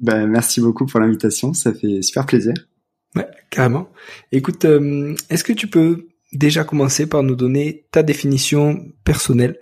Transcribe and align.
Ben, 0.00 0.26
merci 0.26 0.60
beaucoup 0.60 0.86
pour 0.86 1.00
l'invitation, 1.00 1.52
ça 1.54 1.74
fait 1.74 2.02
super 2.02 2.26
plaisir. 2.26 2.54
Ouais, 3.16 3.26
carrément. 3.50 3.88
Écoute, 4.32 4.64
euh, 4.64 5.14
est-ce 5.28 5.42
que 5.42 5.52
tu 5.52 5.66
peux 5.66 6.08
déjà 6.32 6.64
commencer 6.64 7.08
par 7.08 7.22
nous 7.22 7.34
donner 7.34 7.86
ta 7.90 8.02
définition 8.02 8.86
personnelle 9.04 9.58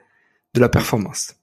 de 0.54 0.60
la 0.60 0.68
performance? 0.68 1.34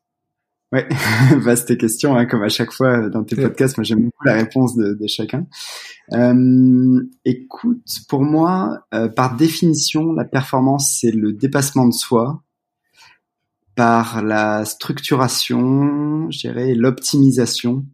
Ouais, 0.72 0.88
vaste 1.38 1.78
question, 1.78 2.16
hein, 2.16 2.26
comme 2.26 2.42
à 2.42 2.50
chaque 2.50 2.72
fois 2.72 3.10
dans 3.10 3.24
tes 3.24 3.36
podcasts. 3.36 3.78
Moi, 3.78 3.84
j'aime 3.84 4.06
beaucoup 4.06 4.26
la 4.26 4.34
réponse 4.34 4.76
de, 4.76 4.94
de 4.94 5.08
chacun. 5.08 5.46
Euh, 6.14 7.00
écoute, 7.26 7.86
pour 8.10 8.24
moi, 8.24 8.86
euh, 8.94 9.08
par 9.08 9.36
définition, 9.36 10.14
la 10.14 10.26
performance, 10.26 10.98
c'est 11.00 11.12
le 11.12 11.32
dépassement 11.32 11.88
de 11.88 11.94
soi 11.94 12.44
par 13.76 14.24
la 14.24 14.66
structuration, 14.66 16.30
je 16.32 16.40
dirais, 16.40 16.74
l'optimisation 16.74 17.86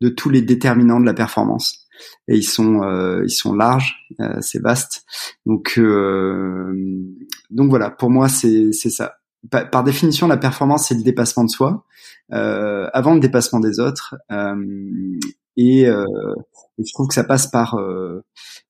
de 0.00 0.08
tous 0.08 0.30
les 0.30 0.42
déterminants 0.42 1.00
de 1.00 1.06
la 1.06 1.14
performance. 1.14 1.88
Et 2.28 2.36
ils 2.36 2.44
sont 2.44 2.82
euh, 2.82 3.22
ils 3.24 3.30
sont 3.30 3.54
larges, 3.54 3.96
euh, 4.20 4.36
c'est 4.40 4.62
vaste. 4.62 5.04
Donc 5.46 5.74
euh, 5.78 6.72
donc 7.50 7.70
voilà, 7.70 7.90
pour 7.90 8.10
moi 8.10 8.28
c'est 8.28 8.72
ça. 8.72 9.14
Par, 9.50 9.84
définition, 9.84 10.26
la 10.26 10.36
performance 10.36 10.88
c'est 10.88 10.96
le 10.96 11.02
dépassement 11.02 11.44
de 11.44 11.50
soi 11.50 11.84
avant 12.30 13.14
le 13.14 13.20
dépassement 13.20 13.60
des 13.60 13.80
autres. 13.80 14.16
Et, 15.56 15.82
et, 15.82 15.86
je 15.86 16.92
trouve 16.92 17.08
que 17.08 17.14
ça 17.14 17.24
passe 17.24 17.46
par 17.48 17.78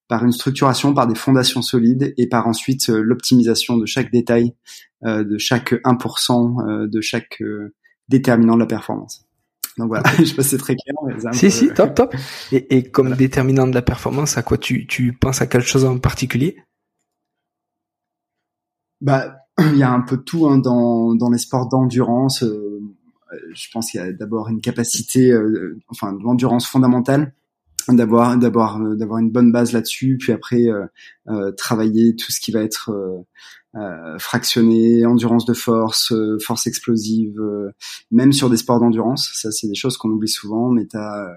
par 0.07 0.25
une 0.25 0.31
structuration, 0.31 0.93
par 0.93 1.07
des 1.07 1.15
fondations 1.15 1.61
solides 1.61 2.13
et 2.17 2.27
par 2.27 2.47
ensuite 2.47 2.87
l'optimisation 2.87 3.77
de 3.77 3.85
chaque 3.85 4.11
détail, 4.11 4.55
de 5.03 5.37
chaque 5.37 5.73
1%, 5.73 6.87
de 6.87 7.01
chaque 7.01 7.43
déterminant 8.07 8.55
de 8.55 8.61
la 8.61 8.67
performance. 8.67 9.28
Donc 9.79 9.87
voilà, 9.87 10.03
je 10.19 10.25
sais 10.25 10.35
pas 10.35 10.43
si 10.43 10.49
c'est 10.49 10.57
très 10.57 10.75
clair. 10.75 10.93
Mais 11.03 11.33
si, 11.33 11.49
si, 11.49 11.69
top, 11.73 11.95
top. 11.95 12.15
Et, 12.51 12.77
et 12.77 12.83
comme 12.83 13.15
déterminant 13.15 13.65
de 13.65 13.73
la 13.73 13.81
performance, 13.81 14.37
à 14.37 14.43
quoi 14.43 14.57
tu, 14.57 14.85
tu 14.85 15.13
penses 15.13 15.41
à 15.41 15.47
quelque 15.47 15.67
chose 15.67 15.85
en 15.85 15.97
particulier? 15.97 16.57
Bah, 18.99 19.37
il 19.59 19.77
y 19.77 19.83
a 19.83 19.91
un 19.91 20.01
peu 20.01 20.17
tout 20.17 20.47
hein, 20.47 20.57
dans, 20.57 21.15
dans 21.15 21.29
les 21.29 21.37
sports 21.37 21.69
d'endurance. 21.69 22.43
Euh, 22.43 22.81
je 23.53 23.67
pense 23.71 23.91
qu'il 23.91 24.01
y 24.01 24.03
a 24.03 24.11
d'abord 24.11 24.49
une 24.49 24.59
capacité, 24.59 25.31
euh, 25.31 25.79
enfin, 25.87 26.11
de 26.13 26.21
l'endurance 26.21 26.67
fondamentale 26.67 27.33
d'avoir 27.87 28.37
d'avoir 28.37 28.79
d'avoir 28.95 29.19
une 29.19 29.31
bonne 29.31 29.51
base 29.51 29.71
là-dessus 29.73 30.17
puis 30.19 30.31
après 30.31 30.67
euh, 30.67 30.85
euh 31.29 31.51
travailler 31.51 32.15
tout 32.15 32.31
ce 32.31 32.39
qui 32.39 32.51
va 32.51 32.61
être 32.61 32.91
euh, 33.75 34.17
fractionné, 34.17 35.05
endurance 35.05 35.45
de 35.45 35.53
force, 35.53 36.11
euh, 36.11 36.39
force 36.39 36.65
explosive, 36.65 37.39
euh, 37.39 37.69
même 38.09 38.33
sur 38.33 38.49
des 38.49 38.57
sports 38.57 38.79
d'endurance. 38.79 39.29
Ça, 39.35 39.51
c'est 39.51 39.67
des 39.67 39.75
choses 39.75 39.95
qu'on 39.95 40.09
oublie 40.09 40.27
souvent, 40.27 40.71
mais 40.71 40.87
t'as 40.87 41.27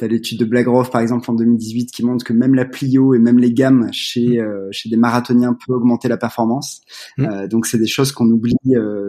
as, 0.00 0.06
l'étude 0.06 0.38
de 0.38 0.46
Blagrove, 0.46 0.88
par 0.88 1.02
exemple, 1.02 1.30
en 1.30 1.34
2018, 1.34 1.92
qui 1.92 2.02
montre 2.02 2.24
que 2.24 2.32
même 2.32 2.54
la 2.54 2.64
plio 2.64 3.12
et 3.12 3.18
même 3.18 3.38
les 3.38 3.52
gammes 3.52 3.90
chez 3.92 4.40
mmh. 4.40 4.72
chez 4.72 4.88
des 4.88 4.96
marathoniens 4.96 5.52
peut 5.66 5.74
augmenter 5.74 6.08
la 6.08 6.16
performance. 6.16 6.80
Mmh. 7.18 7.48
donc, 7.48 7.66
c'est 7.66 7.78
des 7.78 7.86
choses 7.86 8.12
qu'on 8.12 8.30
oublie 8.30 8.56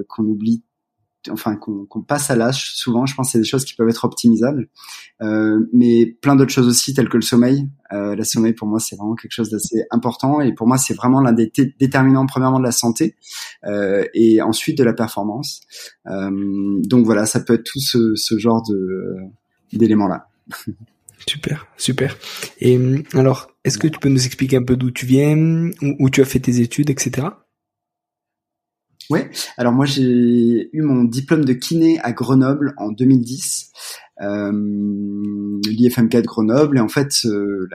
qu'on 0.09 0.25
oublie 0.25 0.61
enfin 1.29 1.57
qu'on 1.57 2.01
passe 2.01 2.31
à 2.31 2.35
l'âge 2.35 2.71
souvent 2.75 3.05
je 3.05 3.13
pense 3.13 3.31
c'est 3.31 3.39
des 3.39 3.45
choses 3.45 3.65
qui 3.65 3.75
peuvent 3.75 3.89
être 3.89 4.05
optimisables. 4.05 4.69
Euh, 5.21 5.67
mais 5.73 6.05
plein 6.05 6.35
d'autres 6.35 6.51
choses 6.51 6.67
aussi 6.67 6.93
telles 6.93 7.09
que 7.09 7.17
le 7.17 7.23
sommeil. 7.23 7.67
Euh, 7.91 8.15
le 8.15 8.23
sommeil 8.23 8.53
pour 8.53 8.67
moi 8.67 8.79
c'est 8.79 8.95
vraiment 8.95 9.15
quelque 9.15 9.31
chose 9.33 9.49
d'assez 9.49 9.83
important. 9.91 10.39
Et 10.41 10.53
pour 10.53 10.67
moi 10.67 10.77
c'est 10.77 10.93
vraiment 10.93 11.19
l'un 11.19 11.33
des 11.33 11.51
déterminants 11.79 12.25
premièrement 12.25 12.59
de 12.59 12.63
la 12.63 12.71
santé 12.71 13.15
euh, 13.65 14.05
et 14.13 14.41
ensuite 14.41 14.77
de 14.77 14.83
la 14.83 14.93
performance. 14.93 15.61
Euh, 16.07 16.79
donc 16.83 17.05
voilà 17.05 17.25
ça 17.25 17.41
peut 17.41 17.55
être 17.55 17.65
tout 17.65 17.81
ce, 17.81 18.15
ce 18.15 18.37
genre 18.37 18.63
de 18.69 19.15
d'éléments 19.73 20.07
là 20.07 20.27
super 21.27 21.67
super. 21.77 22.17
Et 22.61 22.79
alors 23.13 23.51
est-ce 23.65 23.77
que 23.77 23.87
tu 23.87 23.99
peux 23.99 24.09
nous 24.09 24.25
expliquer 24.25 24.55
un 24.57 24.63
peu 24.63 24.77
d'où 24.77 24.89
tu 24.89 25.05
viens 25.05 25.37
où, 25.81 25.95
où 25.99 26.09
tu 26.09 26.21
as 26.21 26.25
fait 26.25 26.39
tes 26.39 26.61
études 26.61 26.89
etc 26.89 27.27
Ouais, 29.09 29.29
alors 29.57 29.73
moi 29.73 29.85
j'ai 29.85 30.69
eu 30.71 30.81
mon 30.81 31.03
diplôme 31.03 31.43
de 31.43 31.53
kiné 31.53 31.99
à 32.01 32.11
Grenoble 32.11 32.75
en 32.77 32.91
2010, 32.91 33.71
euh, 34.21 34.51
l'IFMK 35.67 36.17
de 36.17 36.27
Grenoble, 36.27 36.77
et 36.77 36.81
en 36.81 36.89
fait, 36.89 37.25
euh, 37.25 37.67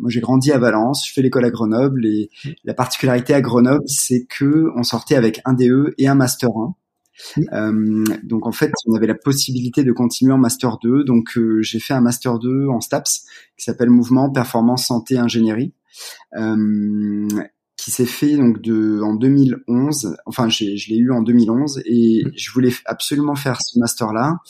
moi 0.00 0.10
j'ai 0.10 0.20
grandi 0.20 0.50
à 0.50 0.58
Valence, 0.58 1.06
je 1.06 1.12
fais 1.12 1.22
l'école 1.22 1.44
à 1.44 1.50
Grenoble, 1.50 2.04
et 2.04 2.30
la 2.64 2.74
particularité 2.74 3.32
à 3.32 3.40
Grenoble, 3.40 3.84
c'est 3.86 4.24
que 4.24 4.72
on 4.76 4.82
sortait 4.82 5.14
avec 5.14 5.40
un 5.44 5.52
DE 5.52 5.94
et 5.98 6.08
un 6.08 6.16
Master 6.16 6.50
1. 6.50 6.74
Mmh. 7.36 7.42
Euh, 7.52 8.04
donc 8.24 8.46
en 8.46 8.52
fait, 8.52 8.72
on 8.86 8.94
avait 8.94 9.06
la 9.06 9.14
possibilité 9.14 9.84
de 9.84 9.92
continuer 9.92 10.32
en 10.32 10.38
master 10.38 10.78
2. 10.82 11.04
Donc 11.04 11.36
euh, 11.36 11.62
j'ai 11.62 11.80
fait 11.80 11.94
un 11.94 12.00
master 12.00 12.38
2 12.38 12.68
en 12.68 12.80
STAPS 12.80 13.24
qui 13.56 13.64
s'appelle 13.64 13.90
Mouvement, 13.90 14.30
Performance, 14.30 14.86
Santé, 14.86 15.16
Ingénierie. 15.18 15.72
Euh, 16.36 17.26
qui 17.86 17.92
s'est 17.92 18.04
fait 18.04 18.36
donc 18.36 18.60
de 18.60 19.00
en 19.00 19.14
2011. 19.14 20.16
Enfin, 20.26 20.48
je 20.48 20.64
l'ai 20.64 20.96
eu 20.96 21.12
en 21.12 21.22
2011 21.22 21.82
et 21.84 22.24
mmh. 22.24 22.32
je 22.34 22.50
voulais 22.50 22.72
absolument 22.84 23.36
faire 23.36 23.60
ce 23.62 23.78
master 23.78 24.12
là 24.12 24.40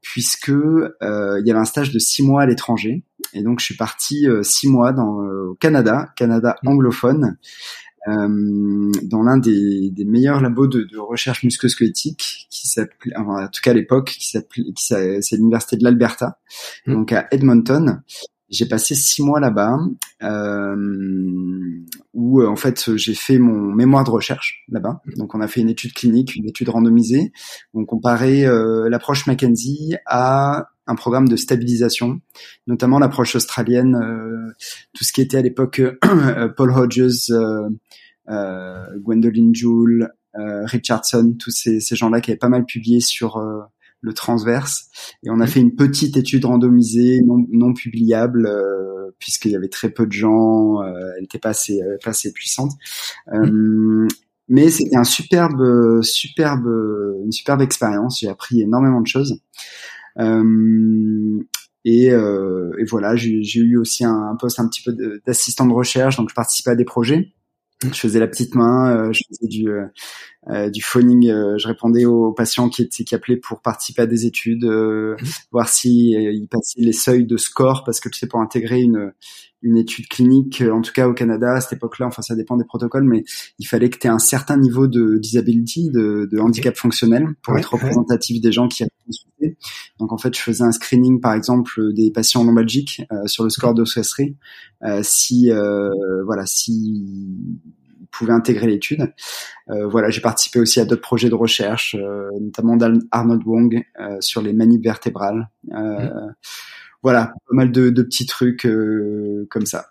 puisque 0.00 0.48
euh, 0.48 1.38
il 1.40 1.46
y 1.46 1.52
avait 1.52 1.60
un 1.60 1.64
stage 1.64 1.92
de 1.92 2.00
six 2.00 2.24
mois 2.24 2.42
à 2.42 2.46
l'étranger 2.46 3.04
et 3.32 3.44
donc 3.44 3.60
je 3.60 3.66
suis 3.66 3.76
parti 3.76 4.28
euh, 4.28 4.42
six 4.42 4.66
mois 4.66 4.92
dans 4.92 5.22
euh, 5.22 5.50
au 5.50 5.54
Canada, 5.54 6.12
Canada 6.16 6.56
mmh. 6.64 6.68
anglophone. 6.68 7.38
Euh, 8.08 8.90
dans 9.02 9.22
l'un 9.22 9.38
des, 9.38 9.90
des, 9.90 10.04
meilleurs 10.04 10.40
labos 10.40 10.66
de, 10.66 10.82
de 10.82 10.98
recherche 10.98 11.44
musculosquelettique 11.44 12.48
qui 12.50 12.66
s'appelait, 12.66 13.14
en 13.14 13.46
tout 13.46 13.60
cas 13.62 13.70
à 13.70 13.74
l'époque, 13.74 14.16
qui 14.18 14.30
s'appelait, 14.30 14.64
c'est 14.74 15.36
l'université 15.36 15.76
de 15.76 15.84
l'Alberta, 15.84 16.38
mmh. 16.86 16.92
donc 16.92 17.12
à 17.12 17.28
Edmonton. 17.30 18.02
J'ai 18.50 18.66
passé 18.66 18.96
six 18.96 19.22
mois 19.22 19.38
là-bas, 19.38 19.78
euh, 20.24 20.74
où 22.14 22.40
euh, 22.40 22.48
en 22.48 22.56
fait 22.56 22.96
j'ai 22.96 23.14
fait 23.14 23.38
mon 23.38 23.72
mémoire 23.72 24.02
de 24.02 24.10
recherche 24.10 24.64
là-bas. 24.68 25.00
Donc 25.16 25.36
on 25.36 25.40
a 25.40 25.46
fait 25.46 25.60
une 25.60 25.68
étude 25.68 25.92
clinique, 25.92 26.34
une 26.34 26.48
étude 26.48 26.68
randomisée. 26.68 27.32
On 27.74 27.84
comparait 27.84 28.44
euh, 28.44 28.88
l'approche 28.88 29.28
Mackenzie 29.28 29.94
à 30.04 30.70
un 30.88 30.94
programme 30.96 31.28
de 31.28 31.36
stabilisation, 31.36 32.20
notamment 32.66 32.98
l'approche 32.98 33.36
australienne, 33.36 33.94
euh, 33.94 34.52
tout 34.94 35.04
ce 35.04 35.12
qui 35.12 35.20
était 35.20 35.38
à 35.38 35.42
l'époque 35.42 35.80
Paul 36.56 36.72
Hodges, 36.72 37.32
Gwendolyn 38.26 39.52
Joule, 39.54 40.08
Richardson, 40.34 41.36
tous 41.38 41.50
ces, 41.50 41.78
ces 41.78 41.94
gens-là 41.94 42.20
qui 42.20 42.32
avaient 42.32 42.38
pas 42.38 42.48
mal 42.48 42.64
publié 42.64 42.98
sur 42.98 43.40
le 44.00 44.12
transverse. 44.12 44.88
Et 45.24 45.30
on 45.30 45.40
a 45.40 45.46
fait 45.46 45.60
une 45.60 45.74
petite 45.74 46.16
étude 46.16 46.44
randomisée, 46.44 47.20
non, 47.22 47.46
non 47.50 47.74
publiable, 47.74 48.46
euh, 48.46 49.10
puisqu'il 49.20 49.52
y 49.52 49.56
avait 49.56 49.68
très 49.68 49.90
peu 49.90 50.06
de 50.06 50.12
gens, 50.12 50.82
euh, 50.82 51.12
elle 51.14 51.22
n'était 51.22 51.38
pas 51.38 51.50
assez, 51.50 51.80
euh, 51.82 51.96
pas 52.02 52.10
assez 52.10 52.32
puissante. 52.32 52.72
Euh, 53.32 54.08
mais 54.48 54.68
c'était 54.70 54.96
un 54.96 55.04
superbe, 55.04 56.00
superbe, 56.02 56.66
une 57.24 57.30
superbe 57.30 57.60
expérience. 57.60 58.18
J'ai 58.20 58.28
appris 58.28 58.62
énormément 58.62 59.00
de 59.00 59.06
choses. 59.06 59.40
Et, 61.84 62.06
et, 62.06 62.84
voilà, 62.90 63.14
j'ai 63.14 63.60
eu 63.60 63.76
aussi 63.76 64.04
un, 64.04 64.30
un, 64.32 64.36
poste 64.36 64.58
un 64.58 64.66
petit 64.66 64.82
peu 64.82 64.92
d'assistant 65.24 65.66
de, 65.66 65.72
recherche, 65.72 66.16
donc 66.16 66.30
je 66.30 66.34
participais 66.34 66.70
à 66.70 66.74
des 66.74 66.84
projets. 66.84 67.32
Je 67.82 67.98
faisais 67.98 68.20
la 68.20 68.28
petite 68.28 68.54
main, 68.54 69.10
je 69.12 69.20
faisais 69.28 69.46
du, 69.46 69.68
euh, 70.48 70.70
du 70.70 70.80
phoning. 70.80 71.28
Euh, 71.28 71.58
je 71.58 71.68
répondais 71.68 72.06
aux 72.06 72.32
patients 72.32 72.70
qui 72.70 72.80
étaient 72.80 73.04
qui 73.04 73.14
appelaient 73.14 73.36
pour 73.36 73.60
participer 73.60 74.02
à 74.02 74.06
des 74.06 74.24
études, 74.24 74.64
euh, 74.64 75.14
mhm. 75.20 75.28
voir 75.52 75.68
si 75.68 76.12
ils 76.12 76.48
passaient 76.48 76.80
les 76.80 76.94
seuils 76.94 77.26
de 77.26 77.36
score 77.36 77.84
parce 77.84 78.00
que 78.00 78.08
tu 78.08 78.18
sais 78.18 78.26
pour 78.26 78.40
intégrer 78.40 78.80
une 78.80 79.12
une 79.62 79.76
étude 79.76 80.08
clinique, 80.08 80.62
en 80.62 80.80
tout 80.80 80.92
cas 80.92 81.06
au 81.06 81.12
Canada 81.12 81.52
à 81.52 81.60
cette 81.60 81.74
époque-là, 81.74 82.06
enfin 82.06 82.22
ça 82.22 82.34
dépend 82.34 82.56
des 82.56 82.64
protocoles, 82.64 83.04
mais 83.04 83.24
il 83.58 83.66
fallait 83.66 83.90
que 83.90 83.98
tu 83.98 84.06
aies 84.06 84.10
un 84.10 84.18
certain 84.18 84.56
niveau 84.56 84.86
de 84.86 85.18
disability, 85.18 85.90
de, 85.90 86.26
de 86.32 86.38
handicap 86.38 86.74
fonctionnel 86.74 87.26
pour 87.42 87.58
être 87.58 87.74
représentatif 87.74 88.40
des 88.40 88.52
gens 88.52 88.68
qui 88.68 88.84
Donc 89.98 90.12
en 90.12 90.18
fait, 90.18 90.34
je 90.36 90.40
faisais 90.40 90.64
un 90.64 90.72
screening 90.72 91.20
par 91.20 91.34
exemple 91.34 91.92
des 91.92 92.10
patients 92.10 92.44
lombalgiques 92.44 93.02
euh, 93.12 93.26
sur 93.26 93.44
le 93.44 93.50
score 93.50 93.74
d'ossuacerie, 93.74 94.36
euh, 94.84 95.00
si 95.02 95.50
euh, 95.50 95.90
voilà 96.24 96.46
si 96.46 97.04
pouvait 98.10 98.32
intégrer 98.32 98.66
l'étude. 98.66 99.12
Euh, 99.68 99.86
voilà, 99.86 100.10
j'ai 100.10 100.20
participé 100.20 100.58
aussi 100.58 100.80
à 100.80 100.84
d'autres 100.84 101.00
projets 101.00 101.28
de 101.28 101.34
recherche, 101.34 101.94
euh, 101.98 102.28
notamment 102.40 102.76
d'Arnold 102.76 103.42
Wong 103.46 103.84
euh, 104.00 104.16
sur 104.20 104.42
les 104.42 104.52
manipes 104.52 104.82
vertébrales. 104.84 105.48
Mmh. 105.64 106.08
Voilà, 107.02 107.32
pas 107.48 107.54
mal 107.54 107.72
de, 107.72 107.90
de 107.90 108.02
petits 108.02 108.26
trucs 108.26 108.66
comme 109.48 109.64
ça. 109.64 109.86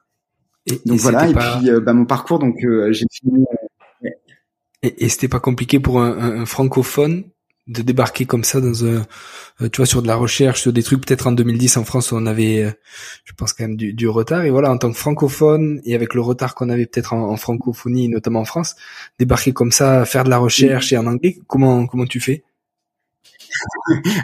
Et, 0.65 0.79
donc 0.85 0.99
voilà, 0.99 1.27
et 1.27 1.33
puis 1.33 1.71
bah, 1.81 1.93
mon 1.93 2.05
parcours, 2.05 2.39
donc 2.39 2.57
j'ai 2.91 3.05
fini. 3.11 3.45
Et, 4.83 5.05
et 5.05 5.09
c'était 5.09 5.27
pas 5.27 5.39
compliqué 5.39 5.79
pour 5.79 6.01
un, 6.01 6.41
un 6.41 6.45
francophone 6.45 7.23
de 7.69 7.81
débarquer 7.83 8.25
comme 8.25 8.43
ça 8.43 8.59
dans 8.59 8.83
un, 8.83 9.05
euh, 9.61 9.69
tu 9.71 9.77
vois, 9.77 9.85
sur 9.85 10.01
de 10.01 10.07
la 10.07 10.15
recherche, 10.15 10.61
sur 10.61 10.73
des 10.73 10.83
trucs. 10.83 11.05
Peut-être 11.05 11.27
en 11.27 11.31
2010 11.31 11.77
en 11.77 11.85
France 11.85 12.11
où 12.11 12.15
on 12.17 12.25
avait, 12.25 12.63
euh, 12.63 12.71
je 13.25 13.33
pense 13.33 13.53
quand 13.53 13.63
même 13.63 13.77
du, 13.77 13.93
du, 13.93 14.07
retard. 14.07 14.43
Et 14.43 14.49
voilà, 14.49 14.71
en 14.71 14.77
tant 14.77 14.91
que 14.91 14.97
francophone 14.97 15.79
et 15.85 15.95
avec 15.95 16.15
le 16.15 16.21
retard 16.21 16.55
qu'on 16.55 16.69
avait 16.69 16.87
peut-être 16.87 17.13
en, 17.13 17.29
en, 17.29 17.37
francophonie, 17.37 18.09
notamment 18.09 18.41
en 18.41 18.45
France, 18.45 18.75
débarquer 19.19 19.53
comme 19.53 19.71
ça, 19.71 20.05
faire 20.05 20.23
de 20.23 20.29
la 20.29 20.39
recherche 20.39 20.91
et 20.91 20.97
en 20.97 21.05
anglais, 21.05 21.39
comment 21.47 21.85
comment 21.85 22.05
tu 22.05 22.19
fais? 22.19 22.43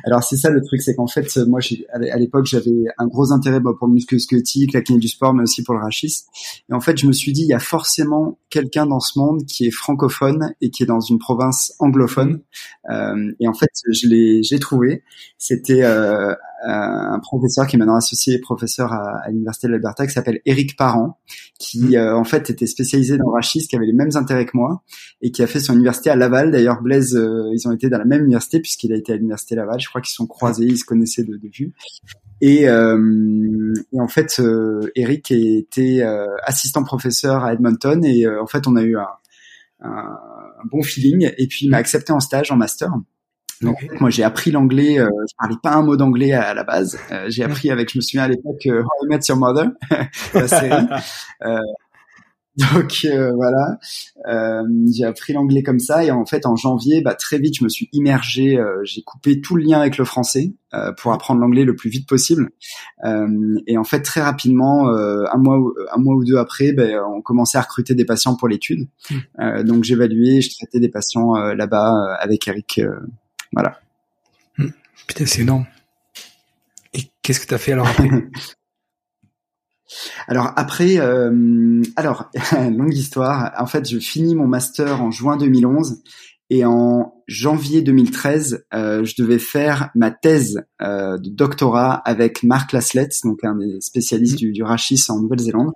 Alors 0.06 0.24
c'est 0.24 0.38
ça 0.38 0.50
le 0.50 0.62
truc, 0.62 0.82
c'est 0.82 0.96
qu'en 0.96 1.08
fait, 1.08 1.38
moi, 1.48 1.60
à 1.94 2.18
l'époque, 2.18 2.46
j'avais 2.46 2.86
un 2.98 3.08
gros 3.08 3.32
intérêt 3.32 3.62
pour 3.62 3.88
le 3.88 3.94
muscle 3.94 4.20
squelettique, 4.20 4.74
la 4.74 4.82
kiné 4.82 5.00
du 5.00 5.08
sport, 5.08 5.34
mais 5.34 5.44
aussi 5.44 5.64
pour 5.64 5.76
le 5.76 5.82
rachis. 5.82 6.24
Et 6.70 6.74
en 6.74 6.82
fait, 6.82 6.98
je 6.98 7.08
me 7.08 7.12
suis 7.12 7.34
dit, 7.34 7.42
il 7.42 7.48
y 7.48 7.54
a 7.54 7.60
forcément 7.60 8.38
quelqu'un 8.50 8.86
dans 8.86 9.00
ce 9.00 9.18
monde 9.20 9.46
qui 9.46 9.66
est 9.66 9.72
francophone 9.72 10.54
et 10.62 10.70
qui 10.70 10.84
est 10.84 10.86
dans 10.86 11.00
une 11.00 11.20
province 11.20 11.74
anglophone. 11.80 12.42
Euh, 12.90 13.32
et 13.40 13.48
en 13.48 13.54
fait, 13.54 13.70
je 13.92 14.08
l'ai, 14.08 14.60
trouvé. 14.60 15.04
C'était 15.38 15.84
euh, 15.84 16.34
un 16.64 17.20
professeur 17.20 17.68
qui 17.68 17.76
est 17.76 17.80
maintenant 17.80 17.96
associé 17.96 18.40
professeur 18.40 18.92
à, 18.94 19.20
à 19.24 19.30
l'université 19.30 19.68
de 19.68 19.74
l'Alberta 19.74 20.06
qui 20.08 20.14
s'appelle 20.14 20.40
Eric 20.46 20.78
Parent, 20.78 21.20
qui 21.60 21.80
mmh. 21.80 21.96
euh, 21.96 22.16
en 22.16 22.24
fait 22.24 22.50
était 22.50 22.68
spécialisé 22.68 23.18
dans 23.18 23.28
le 23.28 23.34
rachis, 23.34 23.68
qui 23.68 23.76
avait 23.76 23.86
les 23.86 23.94
mêmes 23.94 24.16
intérêts 24.16 24.46
que 24.46 24.56
moi 24.56 24.84
et 25.22 25.32
qui 25.32 25.44
a 25.44 25.48
fait 25.48 25.60
son 25.60 25.74
université 25.74 26.10
à 26.10 26.16
Laval. 26.16 26.52
D'ailleurs, 26.52 26.82
Blaise, 26.82 27.16
euh, 27.16 27.52
ils 27.54 27.68
ont 27.68 27.72
été 27.72 27.90
dans 27.90 27.98
la 27.98 28.06
même 28.06 28.24
université 28.24 28.60
puisqu'il 28.60 28.94
a 28.94 28.96
été 28.96 29.14
à 29.14 29.16
l'université 29.16 29.56
Laval. 29.56 29.80
Je 29.80 29.90
crois 29.90 30.02
qu'ils 30.02 30.14
sont 30.14 30.28
croisés, 30.28 30.66
ils 30.66 30.78
se 30.78 30.86
connaissaient 30.86 31.24
de, 31.24 31.38
de 31.38 31.50
vue. 31.54 31.74
Et, 32.42 32.68
euh, 32.68 33.74
et, 33.94 34.00
en 34.00 34.08
fait, 34.08 34.40
euh, 34.40 34.92
Eric 34.96 35.32
était 35.32 36.02
euh, 36.02 36.28
assistant 36.44 36.84
professeur 36.84 37.44
à 37.44 37.54
Edmonton 37.54 38.04
et 38.04 38.28
en 38.28 38.48
fait, 38.48 38.68
on 38.68 38.76
a 38.76 38.82
eu 38.82 38.98
un, 38.98 39.08
un, 39.82 39.90
un 39.90 40.66
bon 40.70 40.84
feeling. 40.84 41.32
Et 41.38 41.48
puis, 41.48 41.66
il 41.66 41.70
m'a 41.70 41.78
accepté 41.78 42.12
en 42.12 42.20
stage, 42.20 42.52
en 42.52 42.58
master. 42.58 42.92
Donc 43.62 43.78
moi 44.00 44.10
j'ai 44.10 44.24
appris 44.24 44.52
l'anglais, 44.52 45.00
euh, 45.00 45.08
je 45.30 45.34
parlais 45.38 45.56
pas 45.62 45.74
un 45.74 45.84
mot 45.84 45.96
d'anglais 45.96 46.34
à, 46.34 46.54
la 46.54 46.64
base. 46.64 46.98
Euh, 47.12 47.26
j'ai 47.30 47.44
appris 47.44 47.72
avec, 47.72 47.92
je 47.92 47.98
me 47.98 48.02
souviens 48.02 48.24
à 48.24 48.28
l'époque, 48.28 48.66
euh, 48.66 48.82
How 48.82 49.06
I 49.06 49.10
Met 49.10 49.20
Your 49.28 49.38
Mother, 49.38 49.68
la 50.34 50.48
série. 50.48 50.86
Euh, 51.46 51.60
donc 52.72 53.02
euh, 53.04 53.34
voilà, 53.36 53.78
j'ai 54.90 55.04
appris 55.04 55.34
l'anglais 55.34 55.62
comme 55.62 55.80
ça 55.80 56.06
et 56.06 56.12
en 56.12 56.26
fait 56.26 56.46
en 56.46 56.56
janvier, 56.56 57.02
bah, 57.02 57.14
très 57.14 57.38
vite 57.38 57.58
je 57.60 57.66
me 57.66 57.70
suis 57.70 57.90
immergé, 57.92 58.58
j'ai 58.84 59.02
coupé 59.02 59.42
tout 59.42 59.58
le 59.58 59.64
lien 59.64 59.82
avec 59.82 59.98
le 59.98 60.06
français 60.06 60.54
pour 60.98 61.12
apprendre 61.12 61.42
l'anglais 61.42 61.66
le 61.66 61.76
plus 61.76 61.90
vite 61.90 62.08
possible. 62.08 62.52
et 63.68 63.78
en 63.78 63.84
fait 63.84 64.02
très 64.02 64.22
rapidement, 64.22 64.88
un 64.88 65.38
mois 65.38 65.60
un 65.94 65.98
mois 65.98 66.16
ou 66.16 66.24
deux 66.24 66.38
après, 66.38 66.72
ben, 66.72 66.98
on 67.14 67.22
commençait 67.22 67.58
à 67.58 67.62
recruter 67.62 67.94
des 67.94 68.06
patients 68.06 68.38
pour 68.38 68.48
l'étude. 68.48 68.88
Mmh. 69.12 69.64
donc 69.64 69.84
j'évaluais, 69.84 70.40
je 70.40 70.52
traitais 70.52 70.80
des 70.80 70.90
patients 70.90 71.34
là-bas 71.34 72.16
avec 72.22 72.48
Eric 72.48 72.80
voilà. 73.56 73.80
Hmm. 74.58 74.70
Putain, 75.08 75.26
c'est 75.26 75.42
énorme. 75.42 75.66
Et 76.94 77.10
qu'est-ce 77.22 77.40
que 77.40 77.48
tu 77.48 77.54
as 77.54 77.58
fait 77.58 77.72
alors 77.72 77.88
après 77.88 78.10
Alors 80.28 80.52
après, 80.56 80.98
euh, 80.98 81.82
alors 81.96 82.30
longue 82.54 82.94
histoire. 82.94 83.54
En 83.58 83.66
fait, 83.66 83.90
je 83.90 83.98
finis 84.00 84.36
mon 84.36 84.48
master 84.48 85.02
en 85.02 85.12
juin 85.12 85.38
2011 85.38 86.04
et 86.50 86.64
en 86.64 87.14
janvier 87.28 87.82
2013, 87.82 88.66
euh, 88.74 89.04
je 89.04 89.16
devais 89.18 89.40
faire 89.40 89.90
ma 89.96 90.12
thèse 90.12 90.64
euh, 90.82 91.18
de 91.18 91.30
doctorat 91.30 91.94
avec 91.94 92.44
Marc 92.44 92.72
Laslett, 92.72 93.12
donc 93.24 93.44
un 93.44 93.56
des 93.56 93.82
spécialistes 93.82 94.38
du, 94.38 94.52
du 94.52 94.62
rachis 94.62 95.04
en 95.10 95.20
Nouvelle-Zélande. 95.20 95.72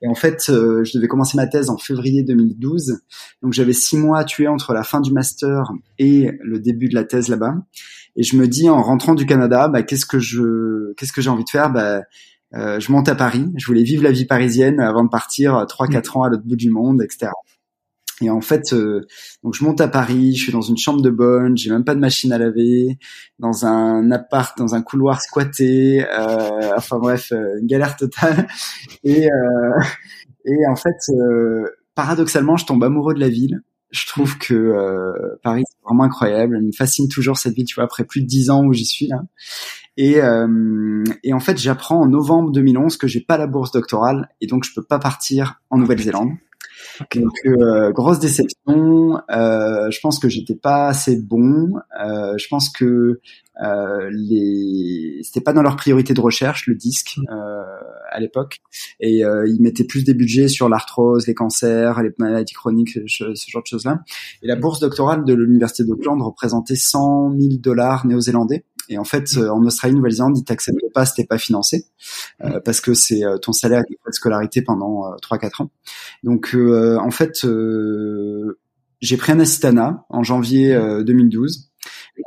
Et 0.00 0.08
en 0.08 0.14
fait, 0.14 0.46
euh, 0.48 0.84
je 0.84 0.96
devais 0.96 1.08
commencer 1.08 1.36
ma 1.36 1.46
thèse 1.46 1.68
en 1.68 1.76
février 1.76 2.22
2012. 2.22 3.00
Donc 3.42 3.52
j'avais 3.52 3.72
six 3.72 3.98
mois 3.98 4.20
à 4.20 4.24
tuer 4.24 4.48
entre 4.48 4.72
la 4.72 4.84
fin 4.84 5.00
du 5.00 5.12
master 5.12 5.70
et 5.98 6.30
le 6.42 6.60
début 6.60 6.88
de 6.88 6.94
la 6.94 7.04
thèse 7.04 7.28
là-bas. 7.28 7.54
Et 8.16 8.22
je 8.22 8.36
me 8.36 8.48
dis 8.48 8.68
en 8.70 8.82
rentrant 8.82 9.14
du 9.14 9.26
Canada, 9.26 9.68
bah, 9.68 9.82
qu'est-ce 9.82 10.06
que 10.06 10.18
je, 10.18 10.94
qu'est-ce 10.94 11.12
que 11.12 11.20
j'ai 11.20 11.30
envie 11.30 11.44
de 11.44 11.50
faire? 11.50 11.70
Bah, 11.70 12.02
euh, 12.54 12.80
Je 12.80 12.90
monte 12.90 13.08
à 13.08 13.14
Paris. 13.14 13.46
Je 13.56 13.66
voulais 13.66 13.82
vivre 13.82 14.02
la 14.02 14.12
vie 14.12 14.24
parisienne 14.24 14.80
avant 14.80 15.04
de 15.04 15.10
partir 15.10 15.66
trois 15.68 15.88
quatre 15.88 16.16
ans 16.16 16.22
à 16.22 16.30
l'autre 16.30 16.44
bout 16.44 16.56
du 16.56 16.70
monde, 16.70 17.02
etc. 17.02 17.30
Et 18.22 18.30
en 18.30 18.40
fait, 18.40 18.72
euh, 18.72 19.06
donc 19.44 19.54
je 19.54 19.62
monte 19.62 19.80
à 19.80 19.88
Paris, 19.88 20.34
je 20.34 20.44
suis 20.44 20.52
dans 20.52 20.62
une 20.62 20.78
chambre 20.78 21.02
de 21.02 21.10
bonne, 21.10 21.56
j'ai 21.56 21.70
même 21.70 21.84
pas 21.84 21.94
de 21.94 22.00
machine 22.00 22.32
à 22.32 22.38
laver, 22.38 22.98
dans 23.38 23.66
un 23.66 24.10
appart, 24.10 24.56
dans 24.56 24.74
un 24.74 24.80
couloir 24.80 25.20
squatté, 25.20 26.02
euh, 26.02 26.72
enfin 26.76 26.98
bref, 26.98 27.32
euh, 27.32 27.58
une 27.60 27.66
galère 27.66 27.96
totale. 27.96 28.48
Et, 29.04 29.26
euh, 29.26 29.80
et 30.46 30.66
en 30.70 30.76
fait, 30.76 30.96
paradoxalement, 31.94 32.56
je 32.56 32.64
tombe 32.64 32.82
amoureux 32.84 33.14
de 33.14 33.20
la 33.20 33.28
ville. 33.28 33.60
Je 33.90 34.06
trouve 34.06 34.36
que 34.38 34.72
Paris 35.42 35.62
c'est 35.68 35.78
vraiment 35.84 36.04
incroyable. 36.04 36.56
Elle 36.56 36.66
me 36.66 36.72
fascine 36.72 37.08
toujours 37.08 37.36
cette 37.36 37.54
ville, 37.54 37.66
tu 37.66 37.76
vois, 37.76 37.84
après 37.84 38.04
plus 38.04 38.22
de 38.22 38.26
dix 38.26 38.50
ans 38.50 38.64
où 38.64 38.72
j'y 38.72 38.84
suis 38.84 39.06
là. 39.06 39.22
Et, 39.96 40.18
et 41.22 41.32
en 41.32 41.40
fait, 41.40 41.56
j'apprends 41.58 42.00
en 42.00 42.06
novembre 42.06 42.50
2011 42.50 42.96
que 42.96 43.06
j'ai 43.06 43.20
pas 43.20 43.38
la 43.38 43.46
bourse 43.46 43.70
doctorale 43.70 44.28
et 44.40 44.46
donc 44.46 44.64
je 44.64 44.74
peux 44.74 44.82
pas 44.82 44.98
partir 44.98 45.60
en 45.70 45.78
Nouvelle-Zélande. 45.78 46.32
Donc 47.14 47.32
euh, 47.46 47.92
grosse 47.92 48.18
déception. 48.18 49.20
Euh, 49.30 49.90
je 49.90 50.00
pense 50.00 50.18
que 50.18 50.28
j'étais 50.28 50.54
pas 50.54 50.88
assez 50.88 51.16
bon. 51.16 51.74
Euh, 52.00 52.36
je 52.38 52.48
pense 52.48 52.70
que 52.70 53.20
euh, 53.62 54.10
les 54.12 55.20
c'était 55.22 55.40
pas 55.40 55.52
dans 55.52 55.62
leur 55.62 55.76
priorité 55.76 56.12
de 56.12 56.20
recherche 56.20 56.66
le 56.66 56.74
disque 56.74 57.16
euh, 57.30 57.62
à 58.10 58.20
l'époque 58.20 58.58
et 59.00 59.24
euh, 59.24 59.48
ils 59.48 59.62
mettaient 59.62 59.84
plus 59.84 60.04
des 60.04 60.12
budgets 60.12 60.48
sur 60.48 60.68
l'arthrose, 60.68 61.26
les 61.26 61.34
cancers, 61.34 62.02
les 62.02 62.10
maladies 62.18 62.52
chroniques, 62.52 62.98
ce, 63.06 63.34
genre 63.48 63.62
de 63.62 63.66
choses 63.66 63.84
là. 63.84 64.00
Et 64.42 64.46
la 64.46 64.56
bourse 64.56 64.80
doctorale 64.80 65.24
de 65.24 65.32
l'université 65.32 65.84
d'Auckland 65.84 66.20
représentait 66.20 66.76
100 66.76 67.34
000 67.38 67.54
dollars 67.58 68.06
néo-zélandais. 68.06 68.64
Et 68.88 68.98
en 68.98 69.04
fait, 69.04 69.36
en 69.36 69.64
Australie, 69.64 69.94
Nouvelle-Zélande, 69.94 70.38
ils 70.38 70.44
t'acceptent 70.44 70.78
pas 70.94 71.06
si 71.06 71.14
t'es 71.14 71.24
pas 71.24 71.38
financé, 71.38 71.86
euh, 72.44 72.60
parce 72.64 72.80
que 72.80 72.94
c'est 72.94 73.22
ton 73.42 73.52
salaire 73.52 73.82
de 73.88 74.12
scolarité 74.12 74.62
pendant 74.62 75.12
euh, 75.12 75.16
3-4 75.22 75.62
ans. 75.62 75.70
Donc, 76.22 76.54
en 76.56 77.10
fait, 77.10 77.46
j'ai 79.00 79.16
pris 79.16 79.32
un 79.32 79.40
assistana 79.40 80.04
en 80.08 80.22
janvier 80.22 80.76
2012 81.04 81.70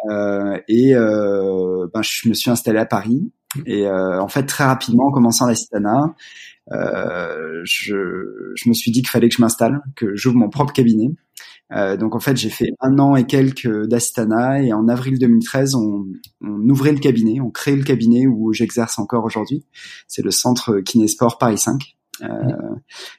euh, 0.10 0.60
et 0.68 0.96
euh, 0.96 1.88
ben, 1.94 2.02
je 2.02 2.30
me 2.30 2.34
suis 2.34 2.50
installé 2.50 2.80
à 2.80 2.86
Paris. 2.86 3.32
Et 3.66 3.88
euh, 3.88 4.22
en 4.22 4.28
fait, 4.28 4.44
très 4.44 4.64
rapidement, 4.64 5.08
en 5.08 5.12
commençant 5.12 5.48
l'assistana, 5.48 6.16
euh, 6.72 7.62
je, 7.64 8.54
je 8.56 8.70
me 8.70 8.74
suis 8.74 8.92
dit 8.92 9.02
qu'il 9.02 9.10
fallait 9.10 9.30
que 9.30 9.36
je 9.36 9.42
m'installe, 9.42 9.82
que 9.96 10.16
j'ouvre 10.16 10.38
mon 10.38 10.50
propre 10.50 10.74
cabinet. 10.74 11.10
Euh, 11.72 11.98
donc 11.98 12.16
en 12.16 12.20
fait, 12.20 12.36
j'ai 12.36 12.50
fait 12.50 12.72
un 12.80 12.98
an 12.98 13.16
et 13.16 13.26
quelques 13.26 13.86
d'Astana 13.86 14.62
et 14.64 14.74
en 14.74 14.88
avril 14.88 15.20
2013, 15.20 15.76
on, 15.76 16.08
on, 16.42 16.70
ouvrait 16.70 16.92
le 16.92 17.00
cabinet, 17.00 17.40
on 17.42 17.52
crée 17.52 17.76
le 17.76 17.84
cabinet 17.84 18.26
où 18.26 18.54
j'exerce 18.54 18.98
encore 18.98 19.24
aujourd'hui. 19.24 19.66
C'est 20.08 20.24
le 20.24 20.32
centre 20.32 20.80
Kinésport 20.80 21.38
Paris 21.38 21.60
5. 21.60 21.96
Euh, 22.22 22.28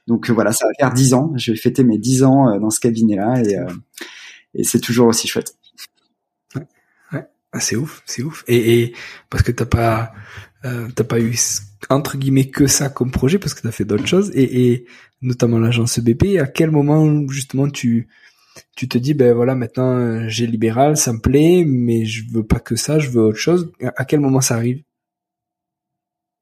donc 0.07 0.28
voilà, 0.30 0.52
ça 0.52 0.66
va 0.66 0.73
faire 0.78 0.92
dix 0.92 1.14
ans. 1.14 1.33
Je 1.37 1.52
vais 1.52 1.59
fêter 1.59 1.85
mes 1.85 1.99
dix 1.99 2.25
ans 2.25 2.59
dans 2.59 2.71
ce 2.71 2.80
cabinet-là 2.80 3.42
et 3.42 3.57
et 4.54 4.64
c'est 4.64 4.80
toujours 4.80 5.09
aussi 5.09 5.28
chouette. 5.28 5.54
Ouais, 6.54 6.66
ouais. 7.12 7.25
Ah, 7.52 7.61
c'est 7.61 7.76
ouf, 7.76 8.02
c'est 8.07 8.23
ouf. 8.23 8.45
Et, 8.49 8.80
et 8.80 8.95
parce 9.28 9.42
que 9.42 9.52
t'as 9.52 9.66
pas 9.66 10.12
euh, 10.64 10.88
t'as 10.95 11.04
pas 11.04 11.21
eu 11.21 11.37
entre 11.88 12.19
guillemets 12.19 12.50
que 12.50 12.66
ça 12.66 12.88
comme 12.90 13.11
projet 13.11 13.38
parce 13.38 13.54
que 13.54 13.62
t'as 13.62 13.71
fait 13.71 13.85
d'autres 13.85 14.07
choses 14.07 14.30
et, 14.35 14.73
et 14.73 14.87
notamment 15.23 15.59
l'agence 15.59 15.99
BP. 16.00 16.38
À 16.38 16.47
quel 16.47 16.71
moment 16.71 17.28
justement 17.28 17.69
tu 17.69 18.09
tu 18.76 18.88
te 18.88 18.99
dis 18.99 19.14
ben 19.14 19.35
voilà 19.35 19.55
maintenant 19.55 19.97
euh, 19.97 20.29
j'ai 20.29 20.47
libéral, 20.47 20.97
ça 20.97 21.12
me 21.12 21.21
plaît, 21.21 21.64
mais 21.67 22.05
je 22.05 22.25
veux 22.33 22.45
pas 22.45 22.61
que 22.61 22.76
ça, 22.76 22.99
je 22.99 23.11
veux 23.11 23.23
autre 23.23 23.38
chose. 23.38 23.73
À 23.97 24.05
quel 24.05 24.21
moment 24.21 24.40
ça 24.40 24.57
arrive? 24.57 24.83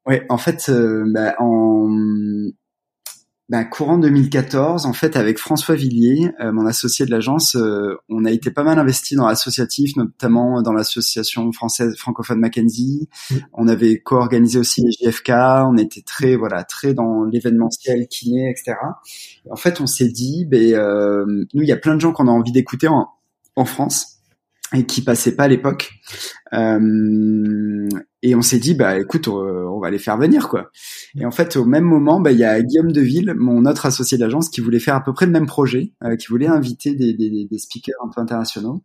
Ouais, 0.07 0.25
en 0.31 0.39
fait, 0.39 0.71
euh, 0.71 1.05
ben, 1.07 1.35
en 1.39 1.89
ben, 3.49 3.65
courant 3.65 3.97
2014, 3.97 4.85
en 4.85 4.93
fait, 4.93 5.17
avec 5.17 5.39
François 5.39 5.75
Villiers, 5.75 6.33
euh, 6.39 6.53
mon 6.53 6.67
associé 6.67 7.07
de 7.07 7.11
l'agence, 7.11 7.57
euh, 7.57 7.97
on 8.11 8.27
a 8.27 8.31
été 8.31 8.51
pas 8.51 8.63
mal 8.63 8.79
investi 8.79 9.15
dans 9.15 9.27
l'associatif, 9.27 9.97
notamment 9.97 10.61
dans 10.61 10.75
l'association 10.75 11.51
française 11.53 11.97
francophone 11.97 12.41
Mackenzie. 12.41 13.09
Mm. 13.31 13.37
On 13.55 13.69
avait 13.69 14.01
co-organisé 14.01 14.59
aussi 14.59 14.83
les 14.83 14.91
JFK. 14.93 15.31
On 15.31 15.79
était 15.79 16.03
très, 16.03 16.37
voilà, 16.37 16.63
très 16.65 16.93
dans 16.93 17.25
l'événementiel, 17.25 18.07
kiné, 18.09 18.51
etc. 18.51 18.77
en 19.51 19.57
fait, 19.57 19.81
on 19.81 19.87
s'est 19.87 20.09
dit, 20.09 20.45
ben, 20.45 20.75
euh, 20.75 21.25
nous, 21.55 21.63
il 21.63 21.69
y 21.69 21.73
a 21.73 21.79
plein 21.79 21.95
de 21.95 22.01
gens 22.01 22.13
qu'on 22.13 22.29
a 22.29 22.33
envie 22.33 22.53
d'écouter 22.53 22.89
en, 22.89 23.09
en 23.57 23.65
France 23.65 24.19
et 24.75 24.85
qui 24.85 25.03
passaient 25.03 25.35
pas 25.35 25.45
à 25.45 25.49
l'époque. 25.49 25.93
Euh, 26.53 27.89
et 28.23 28.35
on 28.35 28.43
s'est 28.43 28.59
dit, 28.59 28.75
bah 28.75 28.99
écoute, 28.99 29.29
on 29.29 29.79
va 29.79 29.91
les 29.91 29.99
faire 29.99 30.19
venir 30.19 30.49
quoi. 30.49 30.71
Et 31.17 31.25
en 31.25 31.31
fait, 31.31 31.57
au 31.57 31.65
même 31.65 31.85
moment, 31.85 32.21
bah 32.21 32.33
il 32.33 32.39
y 32.39 32.45
a 32.45 32.61
Guillaume 32.61 32.91
Deville, 32.91 33.33
mon 33.37 33.65
autre 33.65 33.87
associé 33.87 34.19
d'agence, 34.19 34.49
qui 34.49 34.61
voulait 34.61 34.81
faire 34.81 34.97
à 34.97 35.05
peu 35.05 35.13
près 35.13 35.27
le 35.27 35.33
même 35.33 35.47
projet, 35.47 35.93
euh, 36.03 36.17
qui 36.17 36.27
voulait 36.27 36.49
inviter 36.49 36.95
des, 36.95 37.15
des, 37.15 37.47
des, 37.49 37.59
speakers 37.59 37.95
un 38.05 38.09
peu 38.09 38.21
internationaux. 38.21 38.83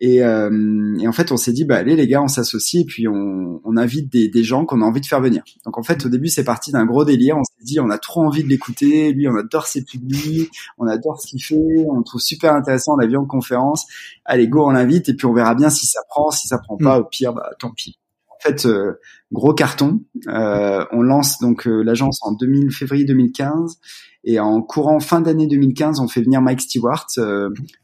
Et, 0.00 0.24
euh, 0.24 0.96
et 0.98 1.06
en 1.06 1.12
fait, 1.12 1.30
on 1.30 1.36
s'est 1.36 1.52
dit, 1.52 1.64
bah 1.64 1.76
allez 1.76 1.94
les 1.94 2.08
gars, 2.08 2.20
on 2.20 2.26
s'associe 2.26 2.82
et 2.82 2.84
puis 2.84 3.06
on, 3.06 3.60
on 3.64 3.76
invite 3.76 4.10
des, 4.10 4.28
des 4.28 4.42
gens 4.42 4.64
qu'on 4.64 4.82
a 4.82 4.84
envie 4.84 5.00
de 5.00 5.06
faire 5.06 5.20
venir. 5.20 5.44
Donc 5.64 5.78
en 5.78 5.84
fait, 5.84 6.04
au 6.04 6.08
début, 6.08 6.26
c'est 6.26 6.42
parti 6.42 6.72
d'un 6.72 6.84
gros 6.84 7.04
délire. 7.04 7.36
On 7.38 7.44
s'est 7.44 7.64
dit, 7.64 7.78
on 7.78 7.88
a 7.88 7.98
trop 7.98 8.22
envie 8.22 8.42
de 8.42 8.48
l'écouter. 8.48 9.12
Lui, 9.12 9.28
on 9.28 9.36
adore 9.36 9.68
ses 9.68 9.84
publics, 9.84 10.50
on 10.78 10.88
adore 10.88 11.20
ce 11.20 11.28
qu'il 11.28 11.42
fait, 11.42 11.86
on 11.88 11.98
le 11.98 12.04
trouve 12.04 12.20
super 12.20 12.52
intéressant. 12.52 12.94
On 12.94 12.96
l'a 12.96 13.06
vu 13.06 13.16
en 13.16 13.26
conférence. 13.26 13.86
Allez, 14.24 14.48
go, 14.48 14.66
on 14.66 14.70
l'invite 14.70 15.08
et 15.08 15.14
puis 15.14 15.26
on 15.26 15.34
verra 15.34 15.54
bien 15.54 15.70
si 15.70 15.86
ça 15.86 16.00
prend. 16.08 16.32
Si 16.32 16.48
ça 16.48 16.58
prend 16.58 16.76
pas, 16.76 16.98
mm. 16.98 17.01
Pire, 17.04 17.32
bah 17.32 17.50
tant 17.58 17.70
pis. 17.70 17.98
Fait, 18.42 18.66
euh, 18.66 18.98
gros 19.30 19.54
carton. 19.54 20.00
Euh, 20.26 20.84
on 20.90 21.02
lance 21.02 21.38
donc 21.38 21.68
euh, 21.68 21.82
l'agence 21.82 22.18
en 22.22 22.32
2000, 22.32 22.72
février 22.72 23.04
2015 23.04 23.78
et 24.24 24.40
en 24.40 24.62
courant 24.62 24.98
fin 24.98 25.20
d'année 25.20 25.46
2015, 25.46 26.00
on 26.00 26.08
fait 26.08 26.22
venir 26.22 26.42
Mike 26.42 26.60
Stewart 26.60 27.06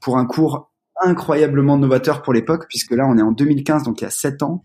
pour 0.00 0.18
un 0.18 0.26
cours 0.26 0.70
incroyablement 1.00 1.78
novateur 1.78 2.22
pour 2.22 2.32
l'époque, 2.32 2.66
puisque 2.68 2.92
là, 2.92 3.06
on 3.06 3.16
est 3.18 3.22
en 3.22 3.32
2015, 3.32 3.84
donc 3.84 4.00
il 4.00 4.04
y 4.04 4.06
a 4.06 4.10
sept 4.10 4.42
ans, 4.42 4.64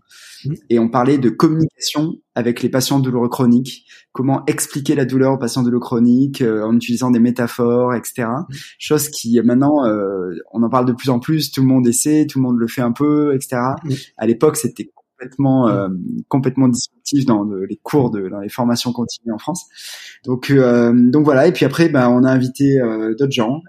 et 0.70 0.78
on 0.78 0.88
parlait 0.88 1.18
de 1.18 1.30
communication 1.30 2.14
avec 2.34 2.62
les 2.62 2.68
patients 2.68 2.98
douloureux 2.98 3.28
chroniques, 3.28 3.86
comment 4.12 4.44
expliquer 4.46 4.94
la 4.94 5.04
douleur 5.04 5.32
aux 5.32 5.38
patients 5.38 5.62
douloureux 5.62 5.80
chroniques 5.80 6.42
en 6.42 6.74
utilisant 6.74 7.10
des 7.10 7.20
métaphores, 7.20 7.94
etc. 7.94 8.26
Chose 8.78 9.08
qui 9.08 9.40
maintenant, 9.42 9.84
on 10.52 10.62
en 10.62 10.68
parle 10.68 10.86
de 10.86 10.92
plus 10.92 11.10
en 11.10 11.18
plus, 11.18 11.50
tout 11.52 11.60
le 11.60 11.68
monde 11.68 11.86
essaie, 11.86 12.26
tout 12.28 12.38
le 12.38 12.44
monde 12.44 12.58
le 12.58 12.66
fait 12.66 12.82
un 12.82 12.92
peu, 12.92 13.34
etc. 13.34 13.56
À 14.16 14.26
l'époque, 14.26 14.56
c'était 14.56 14.90
complètement 15.24 15.68
euh, 15.68 15.88
complètement 16.28 16.68
disruptif 16.68 17.24
dans 17.24 17.44
les 17.44 17.76
cours 17.82 18.10
de 18.10 18.28
dans 18.28 18.40
les 18.40 18.48
formations 18.48 18.92
continues 18.92 19.32
en 19.32 19.38
France. 19.38 19.64
Donc 20.24 20.50
euh, 20.50 20.92
donc 20.94 21.24
voilà 21.24 21.46
et 21.46 21.52
puis 21.52 21.64
après 21.64 21.88
ben 21.88 22.08
on 22.08 22.24
a 22.24 22.30
invité 22.30 22.80
euh, 22.80 23.14
d'autres 23.18 23.32
gens 23.32 23.62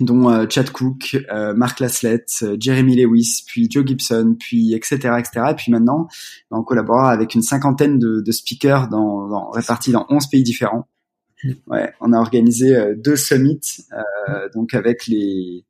dont 0.00 0.48
Chad 0.48 0.70
Cook, 0.70 1.16
Mark 1.56 1.80
Laslett, 1.80 2.44
Jeremy 2.58 2.96
Lewis, 2.96 3.42
puis 3.46 3.68
Joe 3.70 3.86
Gibson, 3.86 4.36
puis 4.38 4.74
etc 4.74 5.14
etc. 5.18 5.46
Et 5.50 5.54
puis 5.54 5.72
maintenant 5.72 6.08
ben, 6.50 6.58
on 6.58 6.62
collabore 6.62 7.06
avec 7.06 7.34
une 7.34 7.42
cinquantaine 7.42 7.98
de, 7.98 8.20
de 8.20 8.32
speakers 8.32 8.88
dans, 8.88 9.28
dans, 9.28 9.50
répartis 9.50 9.92
dans 9.92 10.06
11 10.08 10.26
pays 10.28 10.42
différents. 10.42 10.86
Ouais, 11.68 11.92
on 12.00 12.12
a 12.12 12.18
organisé 12.18 12.94
deux 12.96 13.16
summits 13.16 13.86
donc 14.54 14.74
avec 14.74 15.06
les 15.06 15.64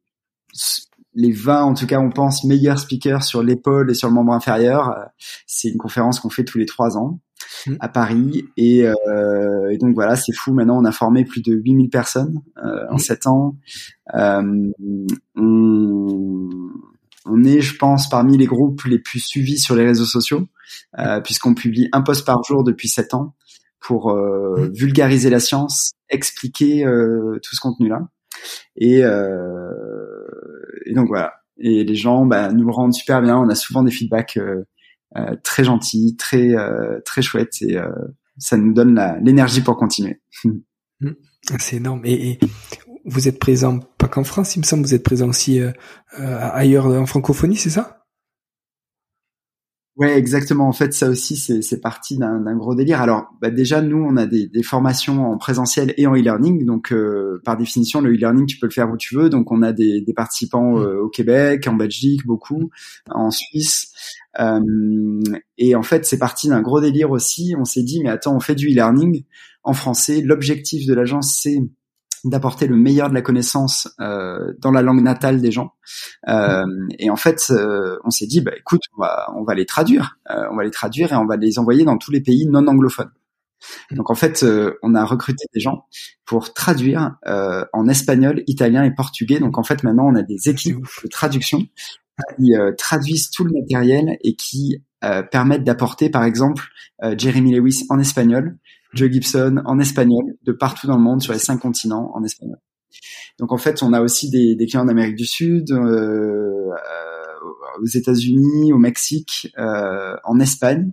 les 1.18 1.32
20, 1.32 1.62
en 1.64 1.75
tout 1.75 1.87
cas, 1.87 1.99
on 1.99 2.11
pense 2.11 2.44
meilleurs 2.44 2.78
speakers 2.78 3.25
sur 3.25 3.42
l'épaule 3.42 3.90
et 3.90 3.94
sur 3.94 4.08
le 4.08 4.14
membre 4.14 4.32
inférieur. 4.32 4.90
Euh, 4.90 5.04
c'est 5.47 5.68
une 5.68 5.76
conférence 5.76 6.20
qu'on 6.20 6.30
fait 6.30 6.44
tous 6.44 6.58
les 6.58 6.66
trois 6.66 6.97
ans 6.97 7.20
mmh. 7.66 7.75
à 7.80 7.88
Paris. 7.88 8.45
Euh, 8.59 9.68
et, 9.71 9.78
donc 9.78 9.95
voilà, 9.95 10.16
c'est 10.16 10.35
fou. 10.35 10.52
Maintenant, 10.52 10.80
on 10.80 10.85
a 10.85 10.92
formé 10.92 11.25
plus 11.25 11.42
de 11.42 11.54
8000 11.54 11.90
personnes 11.90 12.42
euh, 12.64 12.87
en 12.90 12.97
mmh. 12.97 12.99
sept 12.99 13.26
ans. 13.26 13.57
on, 14.14 14.73
est, 17.45 17.61
je 17.61 17.76
pense, 17.76 18.09
parmi 18.09 18.37
les 18.38 18.47
groupes 18.47 18.85
les 18.85 18.99
plus 18.99 19.21
suivis 19.21 19.59
sur 19.59 19.76
les 19.76 19.85
réseaux 19.85 20.07
sociaux, 20.07 20.47
puisqu'on 21.25 21.54
publie 21.54 21.88
un 21.92 22.02
post 22.02 22.26
par 22.26 22.42
jour 22.42 22.64
depuis 22.64 22.88
sept 22.88 23.14
ans 23.14 23.35
pour 23.80 24.12
mmh. 24.14 24.73
vulgariser 24.75 25.30
la 25.30 25.40
science, 25.40 25.92
expliquer 26.11 26.85
tout 27.42 27.54
ce 27.54 27.61
contenu-là. 27.61 28.09
Et, 28.76 29.02
euh, 29.04 29.71
et 30.87 30.95
donc 30.95 31.09
voilà. 31.09 31.35
Et 31.59 31.85
les 31.85 31.95
gens 31.95 32.25
bah, 32.25 32.52
nous 32.52 32.64
le 32.64 32.73
rendent 32.73 32.95
super 32.95 33.21
bien. 33.21 33.37
On 33.37 33.49
a 33.49 33.54
souvent 33.54 33.83
des 33.83 33.90
feedbacks 33.90 34.37
euh, 34.37 34.42
euh, 34.50 34.64
très 35.43 35.65
gentils, 35.65 36.17
très 36.17 36.55
très 37.05 37.23
chouettes 37.23 37.62
et 37.62 37.79
ça 38.38 38.57
nous 38.57 38.73
donne 38.73 39.00
l'énergie 39.23 39.61
pour 39.61 39.77
continuer. 39.77 40.21
C'est 41.59 41.77
énorme. 41.77 42.03
Et, 42.05 42.38
vous 43.05 43.27
êtes 43.27 43.38
présent 43.38 43.79
pas 43.97 44.09
qu'en 44.09 44.25
France, 44.25 44.57
il 44.57 44.59
me 44.59 44.65
semble, 44.65 44.83
vous 44.83 44.93
êtes 44.93 45.03
présent 45.03 45.29
aussi 45.29 45.61
ailleurs 46.12 46.87
en 46.87 47.07
francophonie, 47.07 47.57
c'est 47.57 47.71
ça? 47.71 47.99
Ouais, 49.99 50.17
exactement. 50.17 50.69
En 50.69 50.73
fait, 50.73 50.95
ça 50.95 51.09
aussi, 51.09 51.37
c'est 51.37 51.81
parti 51.81 52.19
d'un 52.19 52.57
gros 52.57 52.77
délire. 52.77 53.00
Alors, 53.00 53.27
bah 53.43 53.50
déjà, 53.50 53.83
nous, 53.83 53.99
on 53.99 54.17
a 54.17 54.27
des, 54.27 54.47
des, 54.47 54.62
formations 54.62 55.33
en 55.33 55.37
présentiel 55.38 55.93
et 55.97 56.07
en 56.07 56.15
e-learning. 56.15 56.65
Donc, 56.65 56.93
euh, 56.93 57.43
par 57.45 57.57
définition, 57.57 58.00
le 58.00 58.12
e-learning, 58.12 58.47
tu 58.47 58.59
peux 58.59 58.69
le 58.69 58.73
faire 58.73 58.88
où 58.93 58.97
tu 58.97 59.17
veux. 59.17 59.29
Donc, 59.29 59.50
on 59.50 59.61
a 59.61 59.73
des, 59.73 60.00
des 60.00 60.15
participants 60.15 60.77
mmh. 60.77 60.83
euh, 60.83 61.03
au 61.03 61.09
Québec, 61.09 61.67
en 61.67 61.75
Belgique, 61.75 62.25
beaucoup, 62.25 62.71
en 63.11 63.33
Suisse. 63.33 63.93
Euh, 64.40 64.61
et 65.57 65.75
en 65.75 65.83
fait, 65.83 66.04
c'est 66.04 66.18
parti 66.18 66.49
d'un 66.49 66.62
gros 66.62 66.80
délire 66.80 67.11
aussi. 67.11 67.54
On 67.59 67.64
s'est 67.64 67.83
dit, 67.83 68.02
mais 68.02 68.11
attends, 68.11 68.37
on 68.37 68.40
fait 68.40 68.54
du 68.54 68.68
e-learning 68.68 69.25
en 69.64 69.73
français. 69.73 70.21
L'objectif 70.21 70.87
de 70.87 70.95
l'agence, 70.95 71.38
c'est 71.42 71.59
d'apporter 72.25 72.66
le 72.66 72.76
meilleur 72.76 73.09
de 73.09 73.14
la 73.14 73.23
connaissance 73.23 73.88
euh, 74.00 74.52
dans 74.59 74.71
la 74.71 74.83
langue 74.83 75.02
natale 75.02 75.40
des 75.40 75.52
gens. 75.52 75.73
Euh, 76.28 76.64
et 76.99 77.11
en 77.11 77.16
fait, 77.16 77.47
euh, 77.50 77.97
on 78.04 78.11
s'est 78.11 78.26
dit, 78.26 78.40
bah 78.40 78.52
écoute, 78.57 78.83
on 78.97 79.02
va, 79.02 79.33
on 79.37 79.45
va 79.45 79.54
les 79.54 79.66
traduire, 79.66 80.18
euh, 80.30 80.49
on 80.50 80.57
va 80.57 80.64
les 80.64 80.71
traduire 80.71 81.12
et 81.12 81.16
on 81.16 81.26
va 81.26 81.37
les 81.37 81.59
envoyer 81.59 81.85
dans 81.85 81.97
tous 81.97 82.11
les 82.11 82.21
pays 82.21 82.47
non 82.47 82.66
anglophones. 82.66 83.11
Donc 83.90 84.11
en 84.11 84.14
fait, 84.14 84.42
euh, 84.42 84.78
on 84.83 84.95
a 84.95 85.04
recruté 85.04 85.45
des 85.52 85.61
gens 85.61 85.87
pour 86.25 86.52
traduire 86.54 87.16
en 87.73 87.88
espagnol, 87.88 88.42
italien 88.47 88.85
et 88.85 88.95
portugais. 88.95 89.40
Donc 89.40 89.59
en 89.59 89.62
fait, 89.62 89.83
maintenant, 89.83 90.07
on 90.07 90.14
a 90.14 90.23
des 90.23 90.49
équipes 90.49 90.85
de 91.02 91.09
traduction 91.09 91.66
qui 92.37 92.53
traduisent 92.77 93.31
tout 93.31 93.45
le 93.45 93.53
matériel 93.53 94.19
et 94.23 94.35
qui 94.35 94.83
permettent 95.31 95.65
d'apporter, 95.65 96.11
par 96.11 96.25
exemple, 96.25 96.65
Jeremy 97.17 97.55
Lewis 97.55 97.87
en 97.89 97.99
espagnol, 97.99 98.59
Joe 98.95 99.11
Gibson 99.11 99.63
en 99.65 99.79
espagnol, 99.79 100.37
de 100.43 100.53
partout 100.53 100.87
dans 100.87 100.97
le 100.97 101.03
monde, 101.03 101.23
sur 101.23 101.33
les 101.33 101.39
cinq 101.39 101.59
continents 101.59 102.11
en 102.15 102.25
espagnol. 102.25 102.59
Donc 103.39 103.53
en 103.53 103.59
fait, 103.59 103.83
on 103.83 103.93
a 103.93 104.01
aussi 104.01 104.31
des, 104.31 104.57
des 104.57 104.67
clients 104.67 104.85
d'Amérique 104.85 105.17
du 105.17 105.27
Sud, 105.27 105.71
euh, 105.71 106.71
aux 107.81 107.87
États-Unis, 107.87 108.73
au 108.73 108.79
Mexique, 108.79 109.53
euh, 109.59 110.17
en 110.25 110.41
Espagne, 110.41 110.93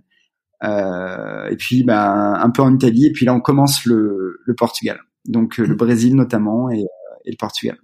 euh, 0.62 1.48
et 1.48 1.56
puis 1.56 1.82
ben, 1.82 2.34
un 2.38 2.50
peu 2.50 2.62
en 2.62 2.74
Italie, 2.74 3.06
et 3.06 3.12
puis 3.12 3.26
là 3.26 3.34
on 3.34 3.40
commence 3.40 3.84
le, 3.84 4.40
le 4.44 4.54
Portugal, 4.54 5.00
donc 5.26 5.58
le 5.58 5.74
mmh. 5.74 5.76
Brésil 5.76 6.14
notamment 6.14 6.70
et, 6.70 6.84
et 7.24 7.30
le 7.30 7.36
Portugal. 7.36 7.78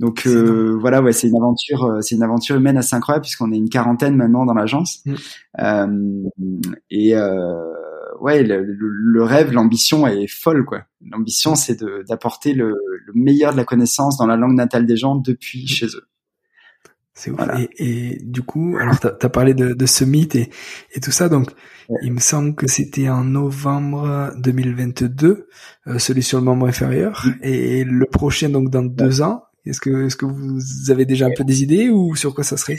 Donc 0.00 0.26
euh, 0.26 0.76
voilà, 0.80 1.02
ouais, 1.02 1.12
c'est 1.12 1.28
une 1.28 1.36
aventure, 1.36 1.98
c'est 2.02 2.14
une 2.14 2.22
aventure 2.22 2.56
humaine 2.56 2.76
assez 2.76 2.94
incroyable 2.94 3.22
puisqu'on 3.22 3.52
est 3.52 3.56
une 3.56 3.68
quarantaine 3.68 4.14
maintenant 4.16 4.46
dans 4.46 4.54
l'agence. 4.54 5.00
Mmh. 5.04 5.14
Euh, 5.60 6.22
et 6.90 7.16
euh, 7.16 7.72
ouais, 8.20 8.44
le, 8.44 9.22
rêve, 9.22 9.52
l'ambition 9.52 10.06
est 10.06 10.28
folle, 10.28 10.64
quoi. 10.64 10.82
L'ambition, 11.04 11.54
c'est 11.56 11.82
d'apporter 12.08 12.52
le, 12.54 12.76
le, 13.06 13.12
meilleur 13.14 13.52
de 13.52 13.56
la 13.56 13.64
connaissance 13.64 14.16
dans 14.16 14.26
la 14.26 14.36
langue 14.36 14.54
natale 14.54 14.86
des 14.86 14.96
gens 14.96 15.16
depuis 15.16 15.66
chez 15.66 15.86
eux. 15.86 16.06
C'est 17.14 17.32
ouf. 17.32 17.40
Et, 17.58 18.12
et, 18.12 18.18
du 18.22 18.42
coup, 18.42 18.76
alors 18.80 19.00
t'as 19.00 19.10
as 19.20 19.28
parlé 19.28 19.52
de, 19.52 19.74
de 19.74 19.86
ce 19.86 20.04
mythe 20.04 20.36
et, 20.36 20.50
et 20.94 21.00
tout 21.00 21.10
ça, 21.10 21.28
donc 21.28 21.50
il 22.02 22.12
me 22.12 22.20
semble 22.20 22.54
que 22.54 22.68
c'était 22.68 23.08
en 23.08 23.24
novembre 23.24 24.32
2022, 24.38 25.48
euh, 25.88 25.98
celui 25.98 26.22
sur 26.22 26.38
le 26.38 26.44
membre 26.44 26.66
inférieur, 26.68 27.26
et 27.42 27.82
le 27.82 28.06
prochain 28.06 28.50
donc 28.50 28.70
dans 28.70 28.84
deux 28.84 29.22
ans. 29.22 29.42
Est-ce 29.68 29.80
que 29.80 30.06
est-ce 30.06 30.16
que 30.16 30.24
vous 30.24 30.90
avez 30.90 31.04
déjà 31.04 31.26
un 31.26 31.32
peu 31.36 31.44
des 31.44 31.62
idées 31.62 31.90
ou 31.90 32.16
sur 32.16 32.34
quoi 32.34 32.42
ça 32.42 32.56
serait? 32.56 32.78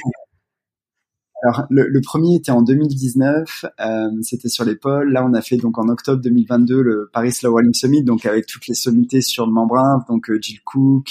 Alors 1.44 1.66
le, 1.70 1.88
le, 1.88 2.02
premier 2.02 2.36
était 2.36 2.52
en 2.52 2.62
2019, 2.62 3.66
euh, 3.80 4.10
c'était 4.24 4.50
sur 4.50 4.66
l'épaule. 4.66 5.14
Là, 5.14 5.24
on 5.24 5.34
a 5.34 5.42
fait 5.42 5.56
donc 5.56 5.78
en 5.78 5.88
octobre 5.88 6.22
2022 6.22 6.82
le 6.82 7.10
Paris 7.14 7.32
Slow 7.32 7.52
Rolling 7.52 7.74
Summit, 7.74 8.04
donc 8.04 8.26
avec 8.26 8.46
toutes 8.46 8.68
les 8.68 8.74
sommités 8.74 9.22
sur 9.22 9.46
le 9.46 9.54
membrane, 9.54 10.02
donc 10.10 10.30
euh, 10.30 10.40
Jill 10.42 10.60
Cook, 10.66 11.08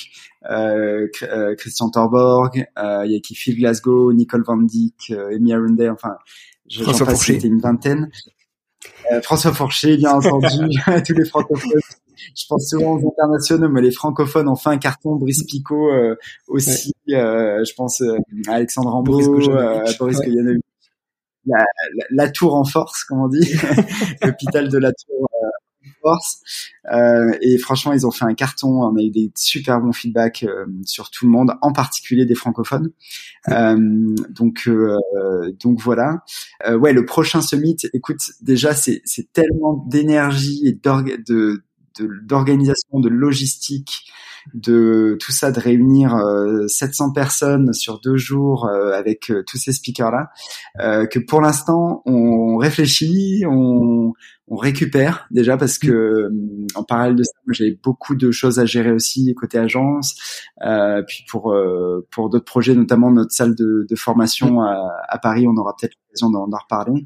euh, 0.50 1.06
Christian 1.56 1.88
Torborg, 1.88 2.66
euh, 2.76 3.06
il 3.06 3.12
y 3.12 3.16
a 3.16 3.20
qui 3.20 3.34
Phil 3.34 3.56
Glasgow, 3.56 4.12
Nicole 4.12 4.42
Van 4.42 4.58
Dyck, 4.58 5.12
Amy 5.32 5.54
Arundel, 5.54 5.92
enfin, 5.92 6.16
je 6.68 6.82
François 6.82 7.06
Fourché. 7.06 7.34
C'était 7.34 7.48
une 7.48 7.60
vingtaine. 7.60 8.10
François 9.22 9.54
Fourché, 9.54 9.96
bien 9.96 10.10
entendu, 10.16 10.46
tous 11.06 11.14
les 11.14 11.24
francophones 11.24 11.80
je 12.34 12.44
pense 12.48 12.68
souvent 12.68 12.96
aux 12.96 13.08
internationaux, 13.08 13.68
mais 13.68 13.82
les 13.82 13.90
francophones 13.90 14.48
ont 14.48 14.56
fait 14.56 14.70
un 14.70 14.78
carton. 14.78 15.16
Brice 15.16 15.44
Picot 15.44 15.90
euh, 15.90 16.16
aussi. 16.46 16.92
Euh, 17.10 17.64
je 17.64 17.74
pense 17.74 18.00
euh, 18.00 18.16
à 18.48 18.54
Alexandre 18.54 18.90
Rambo, 18.90 19.18
Boris, 19.18 19.48
Boris 19.98 20.18
ouais. 20.18 20.26
La, 21.46 21.64
la, 21.96 22.04
la, 22.10 22.30
tour 22.30 22.54
en 22.54 22.64
force, 22.64 23.04
comme 23.04 23.20
on 23.20 23.28
dit, 23.28 23.40
l'hôpital 24.22 24.68
de 24.68 24.76
la 24.76 24.92
tour 24.92 25.30
en 25.32 25.88
force. 26.02 26.42
et 27.40 27.56
franchement, 27.56 27.94
ils 27.94 28.06
ont 28.06 28.10
fait 28.10 28.26
un 28.26 28.34
carton. 28.34 28.82
On 28.82 28.94
a 28.96 29.00
eu 29.00 29.08
des 29.08 29.32
super 29.34 29.80
bons 29.80 29.94
feedbacks 29.94 30.44
sur 30.84 31.10
tout 31.10 31.24
le 31.24 31.30
monde, 31.30 31.52
en 31.62 31.72
particulier 31.72 32.26
des 32.26 32.34
francophones. 32.34 32.90
donc, 33.48 34.68
donc 35.58 35.80
voilà. 35.80 36.22
ouais, 36.68 36.92
le 36.92 37.06
prochain 37.06 37.40
summit. 37.40 37.78
Écoute, 37.94 38.20
déjà, 38.42 38.74
c'est 38.74 39.02
tellement 39.32 39.86
d'énergie 39.88 40.66
et 40.66 40.72
de 40.72 41.62
d'organisation, 42.24 43.00
de, 43.00 43.08
logistique, 43.08 44.10
de 44.54 45.16
tout 45.20 45.32
ça, 45.32 45.50
de 45.50 45.60
réunir 45.60 46.16
700 46.68 47.08
euh, 47.08 47.12
personnes 47.12 47.72
sur 47.72 48.00
deux 48.00 48.16
jours 48.16 48.66
euh, 48.66 48.92
avec 48.92 49.30
euh, 49.30 49.42
tous 49.46 49.58
ces 49.58 49.72
speakers-là, 49.72 50.30
que 51.06 51.18
pour 51.18 51.40
l'instant 51.40 52.02
on 52.06 52.56
réfléchit, 52.56 53.44
on, 53.46 54.12
on 54.48 54.56
récupère 54.56 55.26
déjà 55.30 55.56
parce 55.56 55.78
que 55.78 56.30
en 56.74 56.82
parallèle 56.82 57.16
de 57.16 57.22
ça, 57.22 57.32
j'ai 57.50 57.78
beaucoup 57.82 58.14
de 58.14 58.30
choses 58.30 58.58
à 58.58 58.64
gérer 58.64 58.92
aussi 58.92 59.34
côté 59.34 59.58
agence, 59.58 60.16
euh, 60.64 61.02
puis 61.06 61.24
pour 61.28 61.54
pour 62.10 62.30
d'autres 62.30 62.44
projets, 62.44 62.74
notamment 62.74 63.10
notre 63.10 63.32
salle 63.32 63.54
de, 63.54 63.86
de 63.88 63.96
formation 63.96 64.62
à, 64.62 64.92
à, 65.08 65.18
Paris, 65.18 65.46
on 65.46 65.56
aura 65.56 65.74
peut-être 65.78 65.94
l'occasion 66.06 66.30
d'en 66.30 66.58
reparler. 66.58 67.04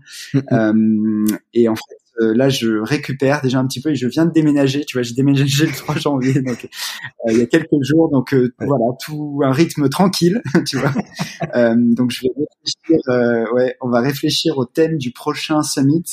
euh, 0.53 1.25
et 1.55 1.69
en 1.69 1.75
fait, 1.75 1.97
euh, 2.21 2.35
là, 2.35 2.49
je 2.49 2.79
récupère 2.79 3.41
déjà 3.41 3.59
un 3.59 3.67
petit 3.67 3.81
peu 3.81 3.91
et 3.91 3.95
je 3.95 4.07
viens 4.07 4.27
de 4.27 4.33
déménager. 4.33 4.85
Tu 4.85 4.97
vois, 4.97 5.03
j'ai 5.03 5.15
déménagé 5.15 5.67
le 5.67 5.73
3 5.73 5.97
janvier, 5.97 6.43
donc 6.43 6.69
euh, 7.27 7.33
il 7.33 7.39
y 7.39 7.43
a 7.43 7.47
quelques 7.47 7.83
jours. 7.83 8.11
Donc 8.11 8.35
euh, 8.35 8.53
voilà, 8.59 8.85
tout 9.05 9.41
un 9.45 9.53
rythme 9.53 9.89
tranquille, 9.89 10.43
tu 10.67 10.79
vois. 10.79 10.93
donc 11.77 12.11
je 12.11 12.23
vais 12.23 12.33
réfléchir. 12.37 13.53
ouais, 13.55 13.77
on 13.81 13.89
va 13.89 14.01
réfléchir 14.01 14.59
au 14.59 14.67
thème 14.67 14.99
du 14.99 15.13
prochain 15.13 15.63
summit, 15.63 16.05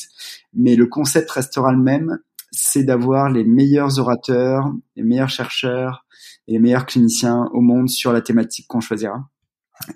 mais 0.54 0.76
le 0.76 0.88
concept 0.88 1.30
restera 1.32 1.72
le 1.72 1.82
même. 1.82 2.20
C'est 2.52 2.84
d'avoir 2.84 3.30
les 3.30 3.44
meilleurs 3.44 4.00
orateurs, 4.00 4.72
les 4.96 5.04
meilleurs 5.04 5.30
chercheurs 5.30 6.06
et 6.48 6.54
les 6.54 6.60
meilleurs 6.60 6.86
cliniciens 6.86 7.48
au 7.54 7.62
monde 7.62 7.90
sur 7.90 8.12
la 8.12 8.22
thématique 8.22 8.66
qu'on 8.68 8.80
choisira. 8.80 9.30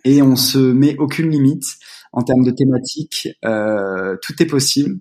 Et 0.06 0.22
on 0.22 0.36
se 0.36 0.60
met 0.60 0.96
aucune 0.98 1.30
limite 1.30 1.66
en 2.12 2.22
termes 2.22 2.44
de 2.44 2.52
thématique. 2.52 3.30
tout 3.42 4.44
est 4.44 4.46
possible. 4.46 5.00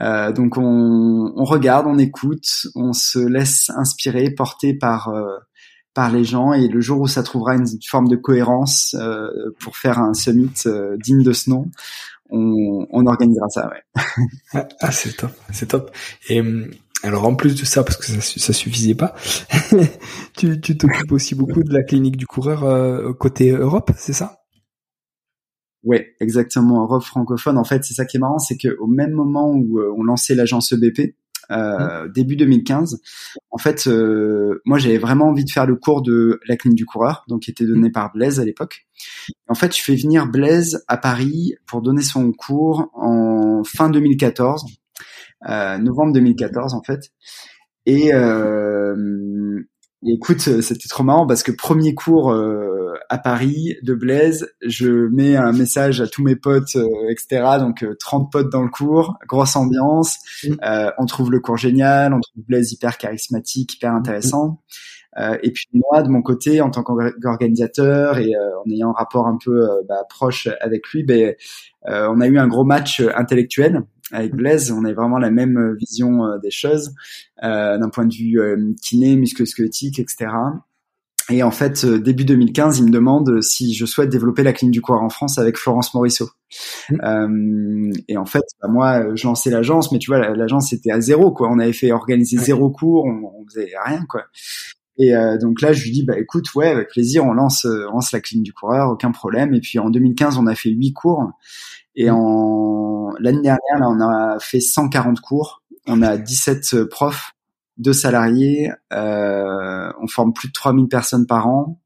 Euh, 0.00 0.32
donc 0.32 0.56
on, 0.58 1.32
on, 1.36 1.44
regarde, 1.44 1.86
on 1.86 1.98
écoute, 1.98 2.66
on 2.74 2.92
se 2.92 3.18
laisse 3.18 3.70
inspirer, 3.76 4.30
porter 4.30 4.74
par 4.74 5.08
euh, 5.08 5.38
par 5.94 6.10
les 6.10 6.24
gens 6.24 6.52
et 6.52 6.68
le 6.68 6.80
jour 6.80 7.00
où 7.00 7.06
ça 7.06 7.22
trouvera 7.22 7.54
une 7.54 7.66
forme 7.88 8.08
de 8.08 8.16
cohérence 8.16 8.96
euh, 8.98 9.28
pour 9.60 9.76
faire 9.76 10.00
un 10.00 10.12
summit 10.12 10.50
euh, 10.66 10.96
digne 10.98 11.22
de 11.22 11.32
ce 11.32 11.48
nom, 11.48 11.70
on, 12.30 12.86
on 12.90 13.06
organisera 13.06 13.48
ça. 13.48 13.68
Ouais. 13.70 14.02
ah, 14.54 14.68
ah 14.80 14.92
c'est 14.92 15.16
top, 15.16 15.30
c'est 15.52 15.66
top. 15.66 15.92
Et 16.28 16.40
hum, 16.40 16.68
alors 17.04 17.24
en 17.26 17.34
plus 17.34 17.54
de 17.54 17.64
ça, 17.64 17.84
parce 17.84 17.96
que 17.96 18.06
ça, 18.06 18.20
ça 18.20 18.52
suffisait 18.52 18.96
pas, 18.96 19.14
tu 20.36 20.58
t'occupes 20.60 21.12
aussi 21.12 21.34
beaucoup 21.34 21.62
de 21.62 21.72
la 21.72 21.84
clinique 21.84 22.16
du 22.16 22.26
coureur 22.26 22.64
euh, 22.64 23.12
côté 23.12 23.50
Europe, 23.50 23.92
c'est 23.96 24.12
ça? 24.12 24.43
Ouais, 25.84 26.14
exactement. 26.20 26.82
Europe 26.82 27.04
francophone. 27.04 27.58
En 27.58 27.64
fait, 27.64 27.84
c'est 27.84 27.94
ça 27.94 28.04
qui 28.04 28.16
est 28.16 28.20
marrant, 28.20 28.38
c'est 28.38 28.56
qu'au 28.56 28.86
même 28.86 29.12
moment 29.12 29.52
où 29.52 29.78
euh, 29.78 29.94
on 29.96 30.02
lançait 30.02 30.34
l'agence 30.34 30.72
EBP, 30.72 31.14
euh, 31.50 32.06
mmh. 32.06 32.12
début 32.12 32.36
2015, 32.36 33.00
en 33.50 33.58
fait, 33.58 33.86
euh, 33.86 34.62
moi 34.64 34.78
j'avais 34.78 34.98
vraiment 34.98 35.26
envie 35.28 35.44
de 35.44 35.50
faire 35.50 35.66
le 35.66 35.76
cours 35.76 36.02
de 36.02 36.40
la 36.48 36.56
clinique 36.56 36.78
du 36.78 36.86
coureur, 36.86 37.24
donc 37.28 37.42
qui 37.42 37.50
était 37.50 37.66
donné 37.66 37.90
par 37.90 38.12
Blaise 38.12 38.40
à 38.40 38.44
l'époque. 38.44 38.86
En 39.48 39.54
fait, 39.54 39.76
je 39.76 39.82
fais 39.82 39.94
venir 39.94 40.26
Blaise 40.26 40.84
à 40.88 40.96
Paris 40.96 41.54
pour 41.66 41.82
donner 41.82 42.02
son 42.02 42.32
cours 42.32 42.90
en 42.94 43.62
fin 43.64 43.90
2014, 43.90 44.64
euh, 45.48 45.78
novembre 45.78 46.14
2014 46.14 46.74
en 46.74 46.82
fait. 46.82 47.10
Et, 47.86 48.12
euh, 50.04 50.14
écoute, 50.14 50.40
c'était 50.40 50.88
trop 50.88 51.04
marrant 51.04 51.26
parce 51.26 51.42
que 51.42 51.52
premier 51.52 51.94
cours 51.94 52.32
à 53.08 53.18
Paris 53.18 53.76
de 53.82 53.94
Blaise, 53.94 54.48
je 54.64 55.08
mets 55.08 55.36
un 55.36 55.52
message 55.52 56.00
à 56.00 56.06
tous 56.06 56.22
mes 56.22 56.36
potes, 56.36 56.76
euh, 56.76 56.88
etc. 57.10 57.58
Donc 57.58 57.84
30 57.98 58.24
euh, 58.24 58.28
potes 58.30 58.52
dans 58.52 58.62
le 58.62 58.70
cours, 58.70 59.16
grosse 59.28 59.56
ambiance. 59.56 60.18
Mm. 60.44 60.54
Euh, 60.64 60.90
on 60.98 61.06
trouve 61.06 61.30
le 61.30 61.40
cours 61.40 61.56
génial, 61.56 62.12
on 62.12 62.20
trouve 62.20 62.44
Blaise 62.46 62.72
hyper 62.72 62.98
charismatique, 62.98 63.74
hyper 63.74 63.92
intéressant. 63.92 64.62
Euh, 65.18 65.38
et 65.42 65.52
puis 65.52 65.66
moi, 65.74 66.02
de 66.02 66.08
mon 66.08 66.22
côté, 66.22 66.60
en 66.60 66.70
tant 66.70 66.82
qu'organisateur 66.82 68.18
et 68.18 68.32
en 68.36 68.70
ayant 68.70 68.90
un 68.90 68.94
rapport 68.94 69.28
un 69.28 69.38
peu 69.42 69.68
bah, 69.88 70.02
proche 70.08 70.48
avec 70.60 70.88
lui, 70.88 71.04
ben, 71.04 71.34
on 71.86 72.20
a 72.20 72.26
eu 72.26 72.38
un 72.38 72.48
gros 72.48 72.64
match 72.64 73.00
intellectuel 73.14 73.82
avec 74.12 74.34
Blaise. 74.34 74.70
On 74.70 74.84
a 74.84 74.92
vraiment 74.92 75.18
la 75.18 75.30
même 75.30 75.76
vision 75.78 76.38
des 76.42 76.50
choses 76.50 76.94
d'un 77.42 77.88
point 77.92 78.06
de 78.06 78.14
vue 78.14 78.76
kiné, 78.80 79.16
musculo-squelettique, 79.16 79.98
etc. 79.98 80.28
Et 81.30 81.42
en 81.42 81.50
fait, 81.50 81.84
euh, 81.84 81.98
début 81.98 82.24
2015, 82.26 82.78
il 82.78 82.84
me 82.84 82.90
demande 82.90 83.40
si 83.40 83.72
je 83.72 83.86
souhaite 83.86 84.10
développer 84.10 84.42
la 84.42 84.52
clinique 84.52 84.74
du 84.74 84.82
coureur 84.82 85.02
en 85.02 85.08
France 85.08 85.38
avec 85.38 85.56
Florence 85.56 85.94
Morisseau. 85.94 86.28
Mmh. 86.90 86.96
Euh, 87.02 87.92
et 88.08 88.18
en 88.18 88.26
fait, 88.26 88.44
bah, 88.60 88.68
moi, 88.68 89.14
je 89.14 89.26
lançais 89.26 89.48
l'agence, 89.48 89.90
mais 89.90 89.98
tu 89.98 90.10
vois, 90.10 90.34
l'agence 90.34 90.72
était 90.74 90.90
à 90.90 91.00
zéro, 91.00 91.32
quoi. 91.32 91.48
On 91.50 91.58
avait 91.58 91.72
fait 91.72 91.92
organiser 91.92 92.36
zéro 92.36 92.70
cours, 92.70 93.06
on, 93.06 93.40
on 93.40 93.46
faisait 93.46 93.70
rien, 93.84 94.04
quoi. 94.06 94.24
Et 94.96 95.14
euh, 95.14 95.38
donc 95.38 95.60
là, 95.60 95.72
je 95.72 95.82
lui 95.82 95.90
dis, 95.90 96.04
bah 96.04 96.18
écoute, 96.18 96.54
ouais, 96.54 96.68
avec 96.68 96.88
plaisir, 96.90 97.24
on 97.24 97.32
lance, 97.32 97.64
euh, 97.64 97.86
on 97.88 97.94
lance 97.94 98.12
la 98.12 98.20
clinique 98.20 98.44
du 98.44 98.52
coureur, 98.52 98.90
aucun 98.90 99.10
problème. 99.10 99.54
Et 99.54 99.60
puis 99.60 99.78
en 99.78 99.90
2015, 99.90 100.38
on 100.38 100.46
a 100.46 100.54
fait 100.54 100.70
huit 100.70 100.92
cours. 100.92 101.32
Et 101.96 102.10
mmh. 102.10 102.14
en 102.14 103.12
l'année 103.18 103.42
dernière, 103.42 103.78
là, 103.78 103.88
on 103.88 104.00
a 104.00 104.38
fait 104.40 104.60
140 104.60 105.20
cours. 105.20 105.62
On 105.86 106.02
a 106.02 106.16
17 106.16 106.84
profs 106.84 107.32
deux 107.76 107.92
salariés, 107.92 108.70
euh, 108.92 109.92
on 110.00 110.06
forme 110.06 110.32
plus 110.32 110.48
de 110.48 110.52
3000 110.52 110.88
personnes 110.88 111.26
par 111.26 111.48
an. 111.48 111.80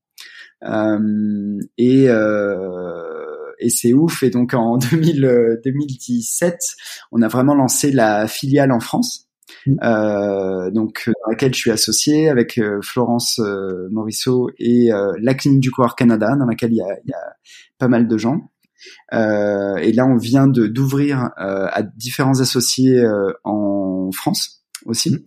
Euh, 0.65 1.59
et 1.79 2.09
euh, 2.09 3.09
et 3.61 3.71
c'est 3.71 3.93
ouf. 3.93 4.23
Et 4.23 4.31
donc 4.31 4.55
en 4.55 4.77
2000, 4.91 5.61
2017, 5.65 6.59
on 7.13 7.23
a 7.23 7.29
vraiment 7.29 7.55
lancé 7.55 7.93
la 7.93 8.27
filiale 8.29 8.73
en 8.73 8.81
France, 8.81 9.29
mmh. 9.67 9.77
euh, 9.83 10.71
donc 10.71 11.05
dans 11.07 11.31
laquelle 11.31 11.55
je 11.55 11.61
suis 11.61 11.71
associé 11.71 12.29
avec 12.29 12.59
euh, 12.59 12.81
Florence 12.83 13.41
euh, 13.41 13.89
Morisseau 13.91 14.51
et 14.59 14.91
la 15.21 15.35
clinique 15.35 15.61
du 15.61 15.71
Coureur 15.71 15.97
Canada, 15.97 16.35
dans 16.39 16.47
laquelle 16.47 16.73
il 16.73 16.79
y 16.79 16.83
a, 16.83 16.99
il 17.05 17.11
y 17.11 17.15
a 17.15 17.35
pas 17.79 17.89
mal 17.89 18.09
de 18.09 18.19
gens. 18.19 18.51
Et 19.13 19.93
là, 19.93 20.07
on 20.07 20.17
vient 20.17 20.47
de 20.47 20.67
d'ouvrir 20.67 21.31
à 21.37 21.83
différents 21.83 22.41
associés 22.41 23.05
en 23.45 24.11
France 24.13 24.59
aussi. 24.87 25.11
Mmh. 25.11 25.19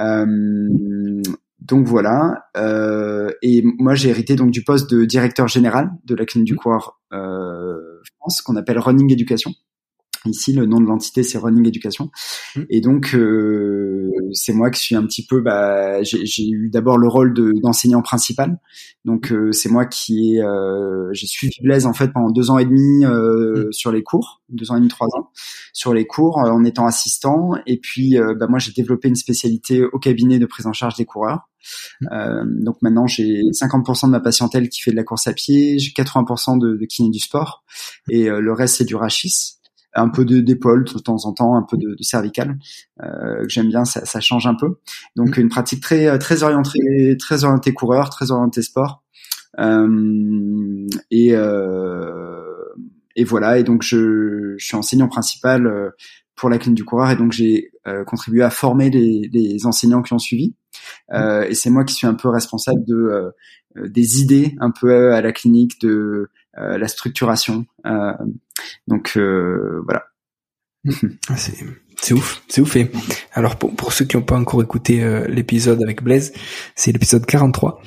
Euh, 0.00 1.22
donc 1.60 1.86
voilà. 1.86 2.44
Euh, 2.56 3.30
et 3.42 3.62
moi, 3.78 3.94
j'ai 3.94 4.10
hérité 4.10 4.36
donc 4.36 4.50
du 4.50 4.62
poste 4.62 4.90
de 4.90 5.04
directeur 5.04 5.48
général 5.48 5.90
de 6.04 6.14
la 6.14 6.24
clinique 6.24 6.46
du 6.46 6.54
mmh. 6.54 6.58
coureur 6.58 7.00
euh, 7.12 8.02
France, 8.18 8.42
qu'on 8.42 8.56
appelle 8.56 8.78
Running 8.78 9.12
Education. 9.12 9.52
Ici, 10.26 10.52
le 10.52 10.66
nom 10.66 10.80
de 10.80 10.86
l'entité, 10.86 11.22
c'est 11.22 11.38
Running 11.38 11.66
Education. 11.66 12.10
Mmh. 12.56 12.62
Et 12.70 12.80
donc, 12.80 13.14
euh, 13.14 14.10
c'est 14.32 14.52
moi 14.52 14.70
qui 14.70 14.80
suis 14.80 14.94
un 14.94 15.04
petit 15.04 15.24
peu. 15.24 15.40
Bah, 15.40 16.02
j'ai 16.02 16.48
eu 16.48 16.68
d'abord 16.70 16.98
le 16.98 17.08
rôle 17.08 17.34
d'enseignant 17.62 18.02
principal. 18.02 18.58
Donc, 19.04 19.32
euh, 19.32 19.52
c'est 19.52 19.68
moi 19.68 19.86
qui 19.86 20.34
ai. 20.34 20.42
Euh, 20.42 21.08
j'ai 21.12 21.26
suivi 21.26 21.54
Blaise 21.62 21.86
en 21.86 21.92
fait 21.92 22.12
pendant 22.12 22.30
deux 22.30 22.50
ans 22.50 22.58
et 22.58 22.64
demi 22.64 23.04
mmh. 23.04 23.72
sur 23.72 23.92
les 23.92 24.02
cours, 24.02 24.42
deux 24.48 24.70
ans 24.70 24.76
et 24.76 24.80
demi, 24.80 24.88
trois 24.88 25.08
ans 25.18 25.30
sur 25.72 25.94
les 25.94 26.06
cours 26.06 26.38
en 26.38 26.64
étant 26.64 26.86
assistant. 26.86 27.52
Et 27.66 27.78
puis, 27.78 28.16
bah, 28.38 28.46
moi, 28.48 28.58
j'ai 28.58 28.72
développé 28.72 29.08
une 29.08 29.16
spécialité 29.16 29.84
au 29.84 29.98
cabinet 29.98 30.38
de 30.38 30.46
prise 30.46 30.66
en 30.66 30.72
charge 30.72 30.96
des 30.96 31.04
coureurs. 31.04 31.48
Mmh. 32.00 32.62
donc 32.62 32.76
maintenant, 32.80 33.08
j'ai 33.08 33.42
50% 33.50 34.06
de 34.06 34.12
ma 34.12 34.20
patientèle 34.20 34.68
qui 34.68 34.82
fait 34.82 34.92
de 34.92 34.96
la 34.96 35.02
course 35.02 35.26
à 35.26 35.32
pied, 35.32 35.80
j'ai 35.80 35.90
80% 35.90 36.60
de, 36.60 36.76
de 36.76 36.84
kiné 36.86 37.10
du 37.10 37.18
sport, 37.18 37.64
et 38.08 38.28
le 38.28 38.52
reste 38.52 38.76
c'est 38.76 38.84
du 38.84 38.94
rachis 38.94 39.55
un 39.96 40.08
peu 40.08 40.24
d'épaule 40.24 40.84
de 40.84 40.98
temps 40.98 41.24
en 41.24 41.32
temps, 41.32 41.56
un 41.56 41.62
peu 41.62 41.76
de, 41.76 41.94
de 41.94 42.02
cervical 42.02 42.58
euh, 43.02 43.42
que 43.42 43.48
j'aime 43.48 43.68
bien, 43.68 43.84
ça, 43.84 44.04
ça, 44.04 44.20
change 44.20 44.46
un 44.46 44.54
peu. 44.54 44.76
Donc 45.16 45.36
une 45.38 45.48
pratique 45.48 45.82
très 45.82 46.18
très 46.18 46.42
orientée, 46.42 47.16
très 47.18 47.44
orientée 47.44 47.72
coureur, 47.72 48.10
très 48.10 48.30
orientée 48.30 48.62
sport. 48.62 49.02
Euh, 49.58 50.86
et 51.10 51.34
euh, 51.34 52.42
et 53.16 53.24
voilà. 53.24 53.58
Et 53.58 53.64
donc 53.64 53.82
je, 53.82 54.54
je 54.58 54.64
suis 54.64 54.76
enseignant 54.76 55.08
principal 55.08 55.92
pour 56.34 56.50
la 56.50 56.58
clinique 56.58 56.76
du 56.76 56.84
coureur 56.84 57.10
et 57.10 57.16
donc 57.16 57.32
j'ai 57.32 57.70
contribué 58.06 58.42
à 58.42 58.50
former 58.50 58.90
les, 58.90 59.30
les, 59.32 59.64
enseignants 59.64 60.02
qui 60.02 60.12
ont 60.12 60.18
suivi. 60.18 60.54
et 61.12 61.54
c'est 61.54 61.70
moi 61.70 61.84
qui 61.84 61.94
suis 61.94 62.06
un 62.06 62.14
peu 62.14 62.28
responsable 62.28 62.84
de 62.84 63.32
des 63.86 64.20
idées 64.20 64.54
un 64.60 64.70
peu 64.70 65.14
à 65.14 65.22
la 65.22 65.32
clinique 65.32 65.80
de 65.80 66.28
la 66.56 66.88
structuration. 66.88 67.66
donc 68.86 69.16
voilà. 69.16 70.04
Ah, 71.28 71.36
c'est 71.36 71.64
c'est 72.00 72.14
ouf, 72.14 72.42
c'est 72.48 72.60
ouf. 72.60 72.76
Et 72.76 72.90
alors 73.32 73.56
pour, 73.56 73.74
pour 73.74 73.92
ceux 73.92 74.04
qui 74.04 74.16
n'ont 74.16 74.22
pas 74.22 74.36
encore 74.36 74.62
écouté 74.62 75.02
euh, 75.02 75.26
l'épisode 75.28 75.82
avec 75.82 76.02
Blaise, 76.02 76.32
c'est 76.74 76.92
l'épisode 76.92 77.24
43 77.24 77.82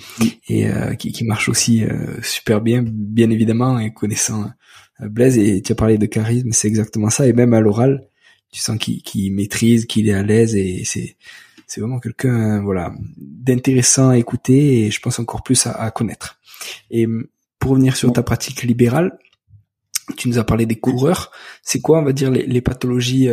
et 0.47 0.67
euh, 0.67 0.95
qui, 0.95 1.11
qui, 1.11 1.23
marche 1.23 1.47
aussi 1.47 1.83
euh, 1.83 2.21
super 2.21 2.61
bien, 2.61 2.83
bien 2.85 3.29
évidemment, 3.29 3.79
et 3.79 3.93
connaissant 3.93 4.51
Blaise. 4.99 5.37
Et 5.37 5.61
tu 5.61 5.71
as 5.71 5.75
parlé 5.75 5.97
de 5.97 6.05
charisme, 6.05 6.51
c'est 6.51 6.67
exactement 6.67 7.09
ça. 7.09 7.27
Et 7.27 7.33
même 7.33 7.53
à 7.53 7.61
l'oral, 7.61 8.07
tu 8.51 8.59
sens 8.61 8.77
qu'il 8.77 9.33
maîtrise, 9.33 9.85
qu'il 9.85 10.09
est 10.09 10.13
à 10.13 10.23
l'aise 10.23 10.55
et 10.55 10.83
c'est 10.85 11.15
c'est 11.67 11.81
vraiment 11.81 11.99
quelqu'un 11.99 12.63
voilà 12.63 12.91
d'intéressant 13.17 14.09
à 14.09 14.17
écouter 14.17 14.85
et 14.85 14.91
je 14.91 14.99
pense 14.99 15.19
encore 15.19 15.43
plus 15.43 15.67
à, 15.67 15.71
à 15.71 15.91
connaître. 15.91 16.39
Et 16.89 17.07
pour 17.59 17.71
revenir 17.71 17.95
sur 17.95 18.11
ta 18.13 18.23
pratique 18.23 18.63
libérale, 18.63 19.17
tu 20.17 20.27
nous 20.29 20.39
as 20.39 20.43
parlé 20.43 20.65
des 20.65 20.79
coureurs. 20.79 21.31
C'est 21.61 21.81
quoi, 21.81 21.99
on 21.99 22.03
va 22.03 22.13
dire, 22.13 22.31
les, 22.31 22.45
les 22.45 22.61
pathologies 22.61 23.29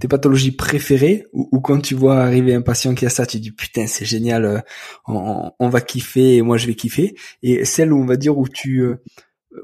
tes 0.00 0.08
pathologies 0.08 0.52
préférées 0.52 1.26
ou, 1.32 1.60
quand 1.60 1.80
tu 1.80 1.94
vois 1.94 2.18
arriver 2.18 2.54
un 2.54 2.62
patient 2.62 2.94
qui 2.94 3.06
a 3.06 3.10
ça, 3.10 3.26
tu 3.26 3.38
dis 3.38 3.52
putain 3.52 3.86
c'est 3.86 4.04
génial, 4.04 4.44
euh, 4.44 4.60
on, 5.06 5.68
va 5.68 5.80
kiffer 5.80 6.36
et 6.36 6.42
moi 6.42 6.56
je 6.56 6.66
vais 6.66 6.74
kiffer. 6.74 7.14
Et 7.42 7.64
celle 7.64 7.92
où 7.92 8.00
on 8.02 8.06
va 8.06 8.16
dire 8.16 8.36
où 8.36 8.48
tu 8.48 8.80
euh, 8.80 8.96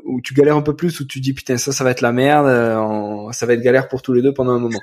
où 0.04 0.20
tu 0.20 0.34
galères 0.34 0.56
un 0.56 0.62
peu 0.62 0.76
plus, 0.76 1.00
où 1.00 1.04
tu 1.06 1.20
dis 1.20 1.34
putain 1.34 1.58
ça 1.58 1.72
ça 1.72 1.84
va 1.84 1.90
être 1.90 2.00
la 2.00 2.12
merde, 2.12 2.46
euh, 2.46 3.32
ça 3.32 3.46
va 3.46 3.54
être 3.54 3.62
galère 3.62 3.88
pour 3.88 4.02
tous 4.02 4.12
les 4.12 4.22
deux 4.22 4.32
pendant 4.32 4.52
un 4.52 4.60
moment. 4.60 4.80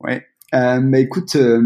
Ouais, 0.00 0.26
euh, 0.54 0.80
bah 0.80 0.98
écoute, 0.98 1.36
euh, 1.36 1.62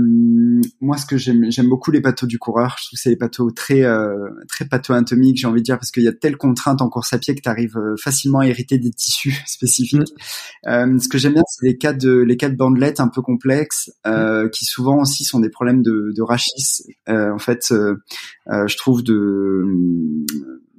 moi 0.81 0.97
ce 0.97 1.07
que 1.07 1.17
j'aime, 1.17 1.51
j'aime 1.51 1.69
beaucoup 1.69 1.91
les 1.91 2.01
pathos 2.01 2.29
du 2.29 2.39
coureur. 2.39 2.77
Je 2.79 2.87
trouve 2.87 2.97
que 2.97 3.03
c'est 3.03 3.11
des 3.11 3.17
pathos 3.17 3.53
très 3.53 3.83
euh, 3.83 4.29
très 4.49 4.65
patho-anatomiques, 4.65 5.39
j'ai 5.39 5.47
envie 5.49 5.61
de 5.61 5.65
dire, 5.65 5.77
parce 5.77 5.91
qu'il 5.91 6.05
y 6.05 6.09
a 6.09 6.13
telle 6.13 6.37
contrainte 6.37 6.81
en 6.83 6.89
course 6.89 7.13
à 7.13 7.19
pied 7.19 7.35
que 7.35 7.41
tu 7.41 7.49
arrives 7.49 7.77
euh, 7.77 7.97
facilement 8.01 8.41
à 8.41 8.47
hériter 8.47 8.79
des 8.79 8.91
tissus 8.91 9.35
spécifiques. 9.47 10.13
Mm. 10.65 10.99
ce 11.01 11.09
que 11.09 11.19
j'aime 11.19 11.35
bien, 11.35 11.43
c'est 11.49 11.67
les 11.67 11.77
cas 11.77 11.93
de 11.93 12.13
les 12.13 12.37
cas 12.37 12.49
de 12.49 12.57
bandelettes 12.57 13.01
un 13.01 13.09
peu 13.09 13.23
complexes, 13.23 13.91
mm. 14.05 14.51
qui 14.51 14.65
souvent 14.65 15.01
aussi 15.01 15.25
sont 15.25 15.41
des 15.41 15.51
problèmes 15.51 15.83
de, 15.83 16.13
de 16.15 16.23
rachis. 16.23 16.85
en 17.09 17.39
fait, 17.39 17.67
je 17.71 18.77
trouve 18.77 19.03
de 19.03 19.65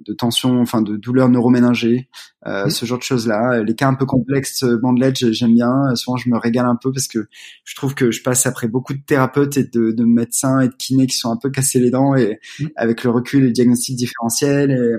de 0.08 0.14
tension, 0.14 0.62
enfin 0.62 0.82
de 0.82 0.96
douleurs 0.96 1.30
neuroméningées, 1.30 2.10
euh, 2.46 2.70
ce 2.70 2.86
genre 2.86 2.98
de 2.98 3.04
choses-là. 3.04 3.64
Les 3.64 3.76
cas 3.76 3.88
un 3.88 3.96
peu 3.96 4.06
complexes, 4.06 4.64
euh, 4.64 4.78
bandelette, 4.78 5.32
j'aime 5.32 5.54
bien. 5.54 5.96
Souvent, 5.96 6.18
je 6.18 6.30
me 6.30 6.38
régale 6.38 6.66
un 6.66 6.78
peu 6.82 6.92
parce 6.92 7.08
que 7.08 7.28
je 7.64 7.76
trouve 7.76 7.96
que 7.96 8.12
je 8.12 8.24
passe 8.24 8.46
après 8.46 8.68
beaucoup 8.68 8.94
de 8.94 9.02
thérapeutes 9.06 9.58
et 9.58 9.64
de, 9.64 9.92
de 9.92 10.04
médecins 10.04 10.60
et 10.62 10.70
de 10.70 10.74
kinés 10.74 11.08
qui 11.08 11.18
sont 11.18 11.32
un 11.32 11.38
peu 11.38 11.50
cassés 11.50 11.80
les 11.80 11.92
dents 11.92 12.16
et 12.16 12.40
mmh. 12.60 12.66
avec 12.76 13.04
le 13.04 13.10
recul 13.10 13.44
et 13.44 13.48
le 13.48 13.52
diagnostic 13.52 13.96
différentiel 13.96 14.72
et 14.72 14.96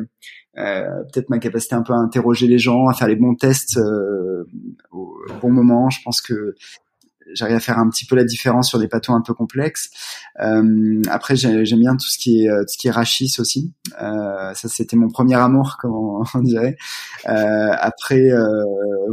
euh, 0.58 1.04
peut-être 1.12 1.30
ma 1.30 1.38
capacité 1.38 1.76
un 1.76 1.82
peu 1.82 1.92
à 1.92 1.96
interroger 1.96 2.48
les 2.48 2.58
gens, 2.58 2.88
à 2.88 2.94
faire 2.94 3.06
les 3.06 3.16
bons 3.16 3.34
tests 3.34 3.76
euh, 3.76 4.44
au 4.90 5.16
bon 5.40 5.50
moment. 5.50 5.88
Je 5.88 6.00
pense 6.04 6.20
que 6.20 6.56
j'arrive 7.34 7.56
à 7.56 7.60
faire 7.60 7.78
un 7.78 7.88
petit 7.88 8.06
peu 8.06 8.16
la 8.16 8.24
différence 8.24 8.68
sur 8.68 8.78
des 8.78 8.88
pathos 8.88 9.14
un 9.14 9.22
peu 9.22 9.34
complexes. 9.34 9.90
Euh, 10.40 11.02
après, 11.10 11.36
j'aime 11.36 11.80
bien 11.80 11.96
tout 11.96 12.08
ce 12.08 12.18
qui 12.18 12.44
est 12.44 12.48
tout 12.48 12.68
ce 12.68 12.78
qui 12.78 12.88
est 12.88 12.92
rachis 12.92 13.36
aussi. 13.38 13.72
Euh, 14.00 14.54
ça, 14.54 14.68
c'était 14.68 14.96
mon 14.96 15.08
premier 15.08 15.36
amour, 15.36 15.76
comme 15.80 15.92
on, 15.94 16.24
dirait. 16.40 16.76
Euh, 17.28 17.70
après, 17.78 18.30
euh, 18.30 18.64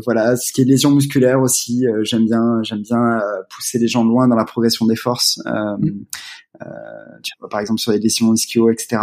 voilà, 0.03 0.35
ce 0.35 0.51
qui 0.51 0.61
est 0.61 0.65
lésions 0.65 0.91
musculaires 0.91 1.41
aussi, 1.41 1.85
euh, 1.87 2.03
j'aime 2.03 2.25
bien, 2.25 2.61
j'aime 2.63 2.81
bien 2.81 3.21
pousser 3.49 3.79
les 3.79 3.87
gens 3.87 4.03
loin 4.03 4.27
dans 4.27 4.35
la 4.35 4.45
progression 4.45 4.85
des 4.85 4.95
forces. 4.95 5.39
Mm. 5.45 6.03
Euh, 6.61 6.67
tu 7.23 7.33
vois, 7.39 7.49
par 7.49 7.59
exemple 7.59 7.79
sur 7.79 7.91
les 7.91 7.99
lésions 7.99 8.33
ischio, 8.33 8.69
etc. 8.69 9.01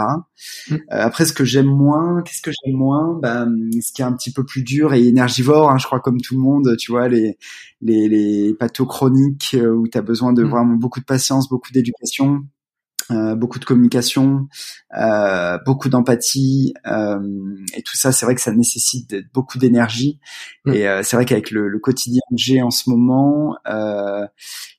Mm. 0.68 0.74
Euh, 0.74 0.78
après, 0.88 1.24
ce 1.24 1.32
que 1.32 1.44
j'aime 1.44 1.66
moins, 1.66 2.22
qu'est-ce 2.22 2.42
que 2.42 2.50
j'aime 2.50 2.76
moins? 2.76 3.18
Bah, 3.20 3.46
Ce 3.80 3.92
qui 3.92 4.02
est 4.02 4.04
un 4.04 4.12
petit 4.12 4.32
peu 4.32 4.44
plus 4.44 4.62
dur 4.62 4.94
et 4.94 5.06
énergivore, 5.06 5.70
hein, 5.70 5.78
je 5.78 5.86
crois 5.86 6.00
comme 6.00 6.20
tout 6.20 6.34
le 6.34 6.40
monde, 6.40 6.76
tu 6.78 6.92
vois, 6.92 7.08
les 7.08 7.36
les, 7.80 8.08
les 8.08 8.54
pathos 8.54 8.86
chroniques 8.86 9.54
euh, 9.54 9.74
où 9.74 9.88
tu 9.88 9.98
as 9.98 10.02
besoin 10.02 10.32
de 10.32 10.44
mm. 10.44 10.50
vraiment 10.50 10.74
beaucoup 10.74 11.00
de 11.00 11.04
patience, 11.04 11.48
beaucoup 11.48 11.72
d'éducation. 11.72 12.42
Euh, 13.10 13.34
beaucoup 13.34 13.58
de 13.58 13.64
communication, 13.64 14.48
euh, 14.96 15.58
beaucoup 15.66 15.88
d'empathie 15.88 16.72
euh, 16.86 17.18
et 17.74 17.82
tout 17.82 17.96
ça, 17.96 18.12
c'est 18.12 18.24
vrai 18.24 18.34
que 18.34 18.40
ça 18.40 18.52
nécessite 18.52 19.14
beaucoup 19.34 19.58
d'énergie. 19.58 20.20
Mm. 20.64 20.72
Et 20.72 21.02
c'est 21.02 21.16
vrai 21.16 21.24
qu'avec 21.24 21.50
le, 21.50 21.68
le, 21.68 21.78
quotidien 21.78 22.20
que 22.30 22.36
j'ai 22.36 22.62
en 22.62 22.70
ce 22.70 22.88
moment, 22.90 23.56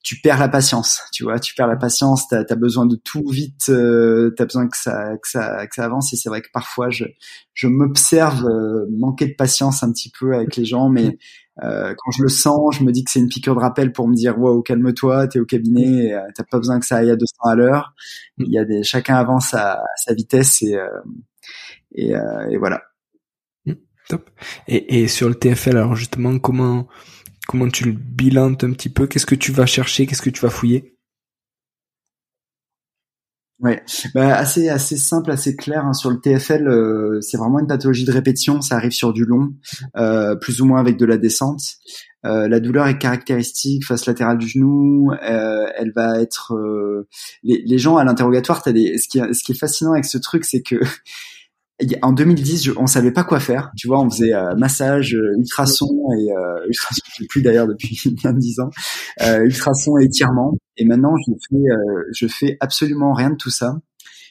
tu 0.04 0.20
perds 0.22 0.39
la 0.39 0.50
patience. 0.50 1.02
Tu 1.12 1.24
vois, 1.24 1.39
tu 1.39 1.56
perds 1.56 1.68
la 1.68 1.78
patience. 1.78 2.28
T'as 2.28 2.44
as 2.48 2.56
besoin 2.56 2.86
de 2.86 2.96
tout 2.96 3.28
vite. 3.30 3.66
T'as 3.68 4.46
besoin 4.46 4.68
que 4.68 4.78
ça, 4.78 5.18
que 5.18 5.28
ça, 5.28 5.66
que 5.66 5.76
ça 5.76 5.86
avance. 5.86 6.13
Et 6.13 6.18
c'est 6.18 6.30
vrai 6.30 6.42
que 6.42 6.50
parfois, 6.54 6.89
je, 6.89 7.06
je 7.54 7.68
m'observe 7.68 8.46
manquer 8.92 9.28
de 9.28 9.34
patience 9.34 9.82
un 9.82 9.92
petit 9.92 10.12
peu 10.12 10.36
avec 10.36 10.56
les 10.56 10.66
gens, 10.66 10.89
mais 10.89 11.18
euh, 11.62 11.94
quand 11.98 12.12
je 12.12 12.24
le 12.24 12.30
sens, 12.30 12.76
je 12.78 12.84
me 12.84 12.92
dis 12.92 13.04
que 13.04 13.12
c'est 13.12 13.20
une 13.20 13.28
piqûre 13.28 13.56
de 13.56 13.60
rappel 13.60 13.92
pour 13.92 14.08
me 14.08 14.16
dire 14.16 14.39
wow, 14.39 14.63
calme-toi, 14.63 15.28
t'es 15.28 15.39
au 15.39 15.46
cabinet, 15.46 16.13
euh, 16.13 16.22
t'as 16.36 16.44
pas 16.44 16.58
besoin 16.58 16.80
que 16.80 16.86
ça 16.86 16.98
aille 16.98 17.12
à 17.12 17.16
200 17.16 17.34
à 17.44 17.56
l'heure. 17.56 17.94
Il 18.39 18.52
y 18.52 18.58
a 18.58 18.66
des, 18.66 18.84
chacun 18.84 19.16
avance 19.16 19.54
à, 19.54 19.84
sa 19.98 20.13
vitesse 20.13 20.63
et 20.63 20.76
euh, 20.76 20.88
et, 21.96 22.16
euh, 22.16 22.50
et, 22.50 22.58
voilà. 22.58 22.82
Mmh, 23.68 23.74
top. 24.10 24.32
Et, 24.68 25.02
et 25.02 25.08
sur 25.08 25.30
le 25.30 25.36
TFL, 25.36 25.78
alors 25.78 25.96
justement, 25.96 26.39
comment 26.39 26.88
comment 27.48 27.70
tu 27.70 27.86
le 27.86 27.92
bilantes 27.92 28.64
un 28.64 28.72
petit 28.72 28.90
peu? 28.90 29.08
Qu'est-ce 29.08 29.26
que 29.26 29.36
tu 29.36 29.52
vas 29.52 29.66
chercher? 29.66 30.06
Qu'est-ce 30.06 30.22
que 30.22 30.30
tu 30.30 30.42
vas 30.42 30.50
fouiller? 30.50 30.94
Ouais, 33.64 33.82
bah, 34.14 34.36
assez 34.36 34.68
assez 34.68 34.98
simple, 34.98 35.32
assez 35.32 35.56
clair 35.56 35.86
hein. 35.86 35.94
sur 35.94 36.10
le 36.10 36.20
TFL. 36.20 36.68
Euh, 36.68 37.22
c'est 37.22 37.38
vraiment 37.38 37.60
une 37.60 37.68
pathologie 37.68 38.04
de 38.04 38.12
répétition. 38.12 38.62
Ça 38.62 38.76
arrive 38.76 38.92
sur 38.92 39.14
du 39.14 39.24
long, 39.24 39.54
euh, 39.96 40.36
plus 40.36 40.60
ou 40.60 40.66
moins 40.66 40.82
avec 40.82 40.98
de 40.98 41.06
la 41.06 41.18
descente. 41.18 41.62
Euh, 42.26 42.50
la 42.50 42.60
douleur 42.60 42.88
est 42.88 42.98
caractéristique 42.98 43.86
face 43.86 44.06
latérale 44.06 44.38
du 44.38 44.50
genou. 44.50 45.12
elle 45.22 45.94
va 45.96 46.20
être 46.20 46.54
les, 47.44 47.64
les 47.66 47.78
gens 47.78 47.96
à 47.96 48.04
l'interrogatoire. 48.04 48.62
T'as 48.64 48.74
des 48.74 48.98
ce 48.98 49.08
qui 49.08 49.20
ce 49.20 49.44
qui 49.44 49.54
est 49.54 49.58
fascinant 49.58 49.94
avec 49.94 50.06
ce 50.06 50.18
truc, 50.18 50.44
c'est 50.44 50.62
que 50.62 50.76
en 52.02 52.12
2010, 52.14 52.66
je, 52.66 52.72
on 52.78 52.88
savait 52.88 53.12
pas 53.12 53.24
quoi 53.24 53.40
faire. 53.40 53.72
Tu 53.78 53.88
vois, 53.88 54.00
on 54.00 54.10
faisait 54.10 54.34
euh, 54.34 54.56
massage, 54.56 55.16
euh, 55.16 55.38
ultrason 55.38 55.88
et 56.18 56.32
euh, 56.32 56.66
ultrason, 56.68 57.02
je 57.20 57.26
plus 57.26 57.42
d'ailleurs 57.42 57.68
depuis 57.68 58.00
bien 58.16 58.34
dix 58.34 58.60
ans, 58.60 58.70
euh, 59.22 59.44
ultrason 59.44 59.98
et 59.98 60.06
étirement. 60.06 60.54
Et 60.78 60.86
maintenant, 60.86 61.16
je 61.18 61.34
fais, 61.50 61.56
euh, 61.56 62.04
je 62.14 62.28
fais 62.28 62.58
absolument 62.60 63.14
rien 63.14 63.32
de 63.32 63.38
tout 63.38 63.50
ça. 63.50 63.78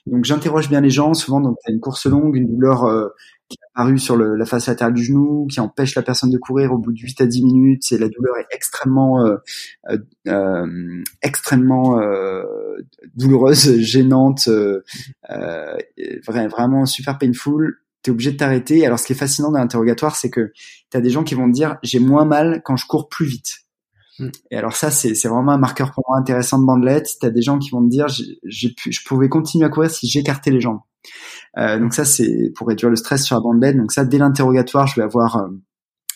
Donc, 0.06 0.24
j'interroge 0.24 0.68
bien 0.68 0.80
les 0.80 0.90
gens. 0.90 1.14
Souvent, 1.14 1.40
donc, 1.40 1.56
t'as 1.64 1.72
une 1.72 1.80
course 1.80 2.06
longue, 2.06 2.36
une 2.36 2.48
douleur 2.48 3.10
qui 3.52 3.58
est 3.58 3.66
apparue 3.74 3.98
sur 3.98 4.16
la 4.16 4.44
face 4.44 4.66
latérale 4.66 4.94
du 4.94 5.04
genou, 5.04 5.46
qui 5.50 5.60
empêche 5.60 5.94
la 5.94 6.02
personne 6.02 6.30
de 6.30 6.38
courir 6.38 6.72
au 6.72 6.78
bout 6.78 6.92
de 6.92 6.98
8 6.98 7.20
à 7.20 7.26
10 7.26 7.44
minutes. 7.44 7.92
Et 7.92 7.98
la 7.98 8.08
douleur 8.08 8.36
est 8.38 8.46
extrêmement, 8.54 9.24
extrêmement 11.22 12.00
douloureuse, 13.14 13.78
gênante, 13.80 14.48
euh, 14.48 14.82
euh, 15.30 15.76
vraiment 16.26 16.86
super 16.86 17.18
painful, 17.18 17.78
t'es 18.02 18.10
obligé 18.10 18.32
de 18.32 18.36
t'arrêter. 18.36 18.86
Alors 18.86 18.98
ce 18.98 19.06
qui 19.06 19.12
est 19.12 19.16
fascinant 19.16 19.50
dans 19.50 19.58
l'interrogatoire, 19.58 20.16
c'est 20.16 20.30
que 20.30 20.52
t'as 20.90 21.00
des 21.00 21.10
gens 21.10 21.24
qui 21.24 21.34
vont 21.34 21.48
te 21.48 21.54
dire 21.54 21.78
j'ai 21.82 21.98
moins 21.98 22.24
mal 22.24 22.62
quand 22.64 22.76
je 22.76 22.86
cours 22.86 23.08
plus 23.08 23.26
vite. 23.26 23.60
Mm. 24.18 24.28
Et 24.50 24.56
alors 24.56 24.74
ça, 24.74 24.90
c'est, 24.90 25.12
vraiment 25.28 25.52
un 25.52 25.58
marqueur 25.58 25.92
pour 25.92 26.04
moi 26.08 26.18
intéressant 26.18 26.58
de 26.58 26.66
bandelette. 26.66 27.08
T'as 27.20 27.30
des 27.30 27.42
gens 27.42 27.58
qui 27.58 27.70
vont 27.70 27.82
te 27.82 27.90
dire 27.90 28.06
j'ai, 28.08 28.70
pu, 28.70 28.92
je 28.92 29.04
pouvais 29.04 29.28
continuer 29.28 29.64
à 29.64 29.68
courir 29.68 29.90
si 29.90 30.08
j'écartais 30.08 30.50
les 30.50 30.60
jambes. 30.60 30.80
Euh, 31.58 31.78
donc 31.78 31.94
ça, 31.94 32.04
c'est 32.04 32.52
pour 32.56 32.68
réduire 32.68 32.90
le 32.90 32.96
stress 32.96 33.24
sur 33.24 33.36
la 33.36 33.42
bandelette. 33.42 33.76
Donc 33.76 33.92
ça, 33.92 34.04
dès 34.04 34.18
l'interrogatoire, 34.18 34.86
je 34.86 34.96
vais 34.96 35.02
avoir 35.02 35.36
euh, 35.36 35.48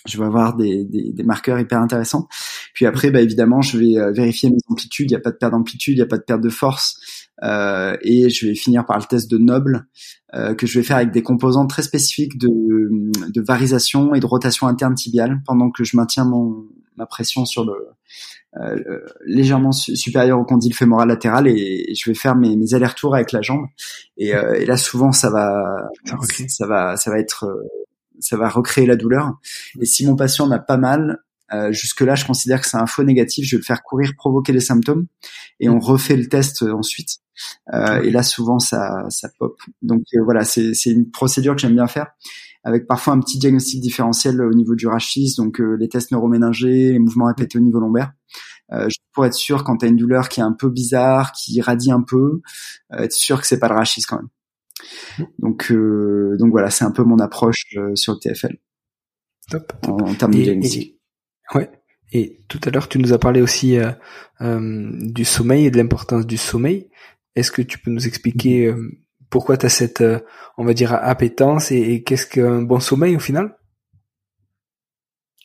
je 0.07 0.19
vais 0.19 0.25
avoir 0.25 0.57
des, 0.57 0.85
des, 0.85 1.13
des, 1.13 1.23
marqueurs 1.23 1.59
hyper 1.59 1.81
intéressants. 1.81 2.29
Puis 2.75 2.87
après, 2.87 3.11
bah, 3.11 3.21
évidemment, 3.21 3.61
je 3.61 3.79
vais 3.79 3.99
euh, 3.99 4.13
vérifier 4.13 4.51
mes 4.51 4.59
amplitudes. 4.69 5.11
Il 5.11 5.15
n'y 5.15 5.17
a 5.17 5.21
pas 5.21 5.31
de 5.31 5.37
perte 5.37 5.53
d'amplitude, 5.53 5.95
il 5.95 5.99
n'y 5.99 6.03
a 6.03 6.07
pas 6.07 6.19
de 6.19 6.23
perte 6.23 6.41
de 6.41 6.49
force. 6.49 7.27
Euh, 7.43 7.97
et 8.03 8.31
je 8.31 8.47
vais 8.47 8.55
finir 8.55 8.87
par 8.87 8.99
le 8.99 9.05
test 9.05 9.31
de 9.31 9.37
Noble 9.37 9.87
euh, 10.35 10.55
que 10.55 10.67
je 10.67 10.79
vais 10.79 10.85
faire 10.85 10.97
avec 10.97 11.11
des 11.11 11.23
composants 11.23 11.67
très 11.67 11.83
spécifiques 11.83 12.39
de, 12.39 12.49
de 12.49 13.41
varisation 13.43 14.15
et 14.15 14.21
de 14.21 14.27
rotation 14.27 14.67
interne 14.67 14.95
tibiale 14.95 15.43
pendant 15.45 15.71
que 15.71 15.85
je 15.85 15.97
maintiens 15.97 16.25
mon, 16.25 16.65
ma 16.97 17.07
pression 17.07 17.45
sur 17.45 17.65
le 17.65 17.75
euh, 18.59 19.01
légèrement 19.27 19.73
supérieur 19.73 20.39
au 20.39 20.45
condyle 20.45 20.75
fémoral 20.75 21.09
latéral 21.09 21.47
et, 21.47 21.95
je 21.95 22.11
vais 22.11 22.15
faire 22.15 22.37
mes, 22.37 22.57
mes 22.57 22.75
allers-retours 22.75 23.15
avec 23.15 23.33
la 23.33 23.43
jambe. 23.43 23.67
Et, 24.17 24.35
euh, 24.35 24.55
et, 24.55 24.65
là, 24.65 24.77
souvent, 24.77 25.13
ça 25.13 25.31
va, 25.31 25.89
ça 26.49 26.67
va, 26.67 26.97
ça 26.97 27.11
va 27.11 27.19
être 27.19 27.47
ça 28.21 28.37
va 28.37 28.49
recréer 28.49 28.87
la 28.87 28.97
douleur. 28.97 29.35
Et 29.81 29.87
si 29.87 30.07
mon 30.07 30.17
patient 30.17 30.47
n'a 30.47 30.59
pas 30.59 30.77
mal, 30.77 31.19
euh, 31.53 31.73
jusque-là, 31.73 32.15
je 32.15 32.25
considère 32.25 32.61
que 32.61 32.67
c'est 32.67 32.77
un 32.77 32.87
faux 32.87 33.05
négatif. 33.05 33.47
Je 33.47 33.57
vais 33.57 33.61
le 33.61 33.65
faire 33.65 33.83
courir, 33.83 34.13
provoquer 34.17 34.53
les 34.53 34.61
symptômes, 34.61 35.07
et 35.61 35.69
on 35.69 35.79
refait 35.79 36.17
le 36.17 36.27
test 36.29 36.63
euh, 36.63 36.73
ensuite. 36.73 37.19
Euh, 37.73 38.03
et 38.03 38.11
là, 38.11 38.23
souvent, 38.23 38.59
ça, 38.59 39.05
ça 39.11 39.29
pop. 39.39 39.57
Donc 39.83 40.03
euh, 40.15 40.23
voilà, 40.25 40.45
c'est 40.45 40.73
une 40.87 41.11
procédure 41.11 41.55
que 41.55 41.61
j'aime 41.61 41.75
bien 41.75 41.87
faire. 41.87 42.09
Avec 42.67 42.87
parfois 42.87 43.15
un 43.15 43.21
petit 43.21 43.39
diagnostic 43.39 43.81
différentiel 43.81 44.43
au 44.43 44.53
niveau 44.53 44.75
du 44.75 44.87
rachis, 44.87 45.35
donc 45.37 45.61
les 45.61 45.89
tests 45.89 46.11
neuroméningés, 46.11 46.93
les 46.93 46.99
mouvements 46.99 47.27
répétés 47.27 47.59
au 47.59 47.61
niveau 47.61 47.79
lombaire. 47.79 48.13
pour 49.13 49.25
être 49.25 49.35
sûr 49.35 49.63
quand 49.63 49.77
tu 49.79 49.87
as 49.87 49.89
une 49.89 49.97
douleur 49.97 50.29
qui 50.29 50.41
est 50.41 50.43
un 50.43 50.53
peu 50.53 50.69
bizarre, 50.69 51.33
qui 51.33 51.55
irradie 51.55 51.93
un 51.93 52.03
peu, 52.03 52.41
être 52.93 53.13
sûr 53.13 53.41
que 53.41 53.47
c'est 53.47 53.61
pas 53.61 53.69
le 53.69 53.75
rachis 53.75 54.03
quand 54.03 54.17
même. 54.17 54.29
Donc, 55.39 55.71
euh, 55.71 56.37
donc 56.39 56.51
voilà, 56.51 56.71
c'est 56.71 56.85
un 56.85 56.91
peu 56.91 57.05
mon 57.05 57.19
approche 57.19 57.65
euh, 57.77 57.95
sur 57.95 58.15
le 58.15 58.19
TFL. 58.19 58.57
Top. 59.51 59.73
En, 59.87 60.15
termes 60.15 60.35
de 60.35 60.43
diagnostic. 60.43 60.99
ouais. 61.55 61.71
Et 62.13 62.45
tout 62.49 62.61
à 62.65 62.71
l'heure, 62.71 62.89
tu 62.89 62.99
nous 62.99 63.13
as 63.13 63.19
parlé 63.19 63.43
aussi 63.43 63.79
euh, 63.79 64.91
du 65.01 65.25
sommeil 65.25 65.67
et 65.67 65.71
de 65.71 65.77
l'importance 65.77 66.27
du 66.27 66.37
sommeil. 66.37 66.89
Est-ce 67.35 67.51
que 67.51 67.63
tu 67.63 67.79
peux 67.79 67.91
nous 67.91 68.07
expliquer 68.07 68.73
pourquoi 69.31 69.57
tu 69.57 69.67
as 69.67 69.71
cette, 69.71 70.05
on 70.59 70.65
va 70.65 70.75
dire, 70.75 70.93
appétence 70.93 71.71
et 71.73 72.03
qu'est-ce 72.03 72.27
qu'un 72.27 72.63
bon 72.63 72.81
sommeil 72.81 73.17
au 73.17 73.21
final? 73.21 73.57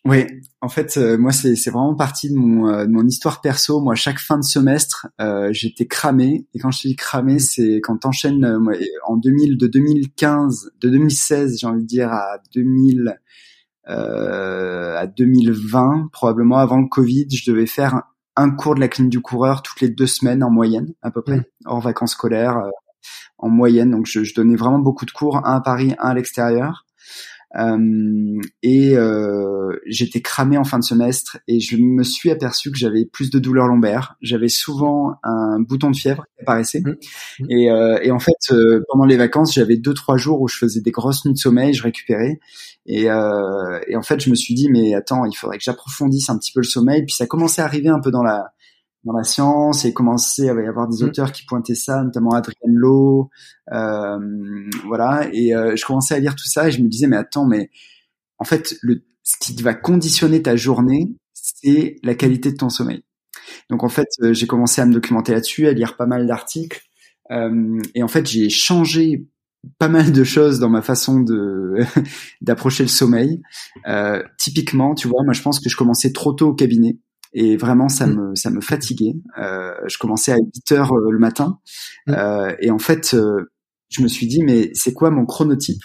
Oui, 0.04 0.26
en 0.62 0.70
fait, 0.70 0.98
euh, 0.98 1.16
moi, 1.18 1.32
c'est 1.32 1.54
vraiment 1.70 1.94
partie 1.94 2.30
de 2.32 2.36
mon, 2.36 2.68
euh, 2.68 2.86
de 2.86 2.92
mon 2.92 3.06
histoire 3.06 3.40
perso. 3.40 3.82
Moi, 3.82 3.94
chaque 3.94 4.18
fin 4.18 4.38
de 4.40 4.44
semestre, 4.44 5.08
euh, 5.20 5.50
j'étais 5.52 5.86
cramé. 5.86 6.48
Et 6.56 6.60
quand 6.60 6.72
je 6.72 6.88
dis 6.88 6.96
cramé, 6.96 7.38
c'est 7.38 7.82
quand 7.84 7.98
t'enchaînes 7.98 8.60
en 9.06 9.18
2000, 9.18 9.58
de 9.58 9.68
2015, 9.68 10.72
de 10.82 10.90
2016, 10.90 11.60
j'ai 11.60 11.68
envie 11.68 11.84
de 11.84 11.88
dire, 11.88 12.12
à 12.12 12.40
2000, 12.54 13.20
à 13.86 15.06
2020, 15.06 16.10
probablement 16.12 16.58
avant 16.58 16.80
le 16.80 16.88
Covid, 16.88 17.28
je 17.30 17.52
devais 17.52 17.68
faire 17.68 18.04
un 18.38 18.50
cours 18.50 18.76
de 18.76 18.80
la 18.80 18.88
clinique 18.88 19.12
du 19.12 19.20
coureur 19.20 19.62
toutes 19.62 19.82
les 19.82 19.90
deux 19.90 20.08
semaines 20.08 20.44
en 20.44 20.50
moyenne, 20.50 20.94
à 21.02 21.12
peu 21.12 21.22
près, 21.22 21.38
mmh. 21.38 21.46
hors 21.66 21.82
vacances 21.82 22.14
scolaires, 22.14 22.64
en 23.38 23.50
moyenne. 23.50 23.92
Donc, 23.92 24.06
je, 24.06 24.24
je, 24.24 24.34
donnais 24.34 24.56
vraiment 24.56 24.80
beaucoup 24.80 25.06
de 25.06 25.12
cours, 25.12 25.38
un 25.38 25.56
à 25.56 25.62
Paris, 25.62 25.94
un 26.00 26.10
à 26.10 26.14
l'extérieur. 26.14 26.86
Euh, 27.58 28.40
et 28.64 28.96
euh, 28.96 29.76
j'étais 29.86 30.22
cramé 30.22 30.58
en 30.58 30.64
fin 30.64 30.80
de 30.80 30.86
semestre 30.86 31.38
et 31.50 31.60
je 31.60 31.76
me 31.76 32.04
suis 32.04 32.32
aperçu 32.32 32.72
que 32.72 32.78
j'avais 32.78 33.06
plus 33.06 33.30
de 33.30 33.40
douleurs 33.40 33.68
lombaires. 33.68 34.16
J'avais 34.22 34.48
souvent 34.48 35.16
un 35.24 35.60
bouton 35.60 35.92
de 35.92 35.96
fièvre 35.96 36.24
qui 36.36 36.44
apparaissait. 36.44 36.80
Mmh. 36.82 36.96
Mmh. 37.40 37.46
Et, 37.52 37.70
euh, 37.70 38.00
et, 38.04 38.12
en 38.12 38.20
fait, 38.20 38.54
pendant 38.90 39.06
les 39.06 39.18
vacances, 39.18 39.54
j'avais 39.54 39.78
deux 39.78 39.94
trois 39.94 40.18
jours 40.18 40.42
où 40.42 40.48
je 40.48 40.58
faisais 40.58 40.82
des 40.82 40.92
grosses 40.92 41.26
nuits 41.26 41.34
de 41.34 41.38
sommeil, 41.38 41.74
je 41.74 41.84
récupérais. 41.84 42.40
Et, 42.86 43.04
et 43.04 43.96
en 43.96 44.02
fait, 44.02 44.22
je 44.22 44.30
me 44.30 44.36
suis 44.36 44.54
dit 44.54 44.70
mais 44.70 44.96
attends, 44.96 45.26
il 45.26 45.36
faudrait 45.36 45.58
que 45.58 45.64
j'approfondisse 45.64 46.30
un 46.30 46.38
petit 46.38 46.52
peu 46.52 46.62
le 46.62 46.66
sommeil. 46.66 47.04
Puis 47.06 47.16
ça 47.16 47.28
commençait 47.28 47.62
à 47.62 47.66
arriver 47.66 47.90
un 47.90 48.00
peu 48.00 48.12
dans 48.12 48.24
la 48.24 48.54
dans 49.04 49.14
la 49.14 49.24
science 49.24 49.86
et 49.86 49.94
commençait 49.94 50.50
à 50.50 50.54
y 50.54 50.68
avoir 50.68 50.88
des 50.88 51.04
mm. 51.04 51.08
auteurs 51.08 51.32
qui 51.32 51.46
pointaient 51.46 51.76
ça, 51.76 52.04
notamment 52.04 52.32
Adrien 52.32 52.58
Lowe, 52.68 53.30
euh, 53.72 54.20
voilà. 54.86 55.28
Et 55.34 55.56
euh, 55.56 55.76
je 55.76 55.86
commençais 55.86 56.16
à 56.16 56.20
lire 56.20 56.36
tout 56.36 56.48
ça 56.48 56.68
et 56.68 56.72
je 56.72 56.82
me 56.82 56.88
disais 56.88 57.08
mais 57.08 57.18
attends, 57.18 57.46
mais 57.46 57.70
en 58.38 58.44
fait, 58.44 58.76
le, 58.82 59.04
ce 59.24 59.38
qui 59.40 59.62
va 59.62 59.74
conditionner 59.74 60.42
ta 60.42 60.56
journée, 60.56 61.16
c'est 61.34 61.96
la 62.04 62.16
qualité 62.16 62.52
de 62.52 62.58
ton 62.58 62.70
sommeil. 62.70 63.04
Donc 63.70 63.84
en 63.84 63.90
fait, 63.90 64.08
euh, 64.22 64.34
j'ai 64.34 64.48
commencé 64.48 64.82
à 64.82 64.86
me 64.86 64.94
documenter 64.94 65.34
là-dessus, 65.34 65.68
à 65.68 65.74
lire 65.74 65.96
pas 65.96 66.06
mal 66.06 66.28
d'articles, 66.28 66.82
euh, 67.32 67.80
et 67.96 68.04
en 68.04 68.08
fait, 68.08 68.28
j'ai 68.28 68.50
changé 68.50 69.28
pas 69.78 69.90
mal 69.90 70.12
de 70.12 70.24
choses 70.24 70.60
dans 70.60 70.70
ma 70.70 70.82
façon 70.82 71.20
de 71.20 71.78
d'approcher 72.42 72.84
le 72.84 72.90
sommeil. 72.90 73.42
Euh, 73.88 74.24
typiquement, 74.38 74.96
tu 74.96 75.08
vois, 75.08 75.24
moi 75.24 75.34
je 75.34 75.42
pense 75.42 75.60
que 75.60 75.70
je 75.70 75.76
commençais 75.76 76.12
trop 76.12 76.34
tôt 76.34 76.50
au 76.50 76.54
cabinet 76.54 76.98
et 77.34 77.58
vraiment 77.58 77.90
ça 77.90 78.08
mm. 78.08 78.16
me 78.16 78.36
ça 78.36 78.50
me 78.50 78.62
fatiguait. 78.62 79.16
Euh, 79.38 79.74
je 79.88 79.98
commençais 79.98 80.32
à 80.32 80.38
8 80.38 80.72
heures 80.74 80.94
euh, 80.94 81.12
le 81.12 81.20
matin 81.20 81.60
mm. 82.08 82.14
euh, 82.14 82.56
et 82.60 82.72
en 82.72 82.80
fait 82.80 83.14
euh, 83.14 83.52
je 83.90 84.02
me 84.02 84.08
suis 84.08 84.28
dit 84.28 84.44
mais 84.44 84.72
c'est 84.74 84.94
quoi 84.94 85.12
mon 85.12 85.26
chronotype? 85.26 85.84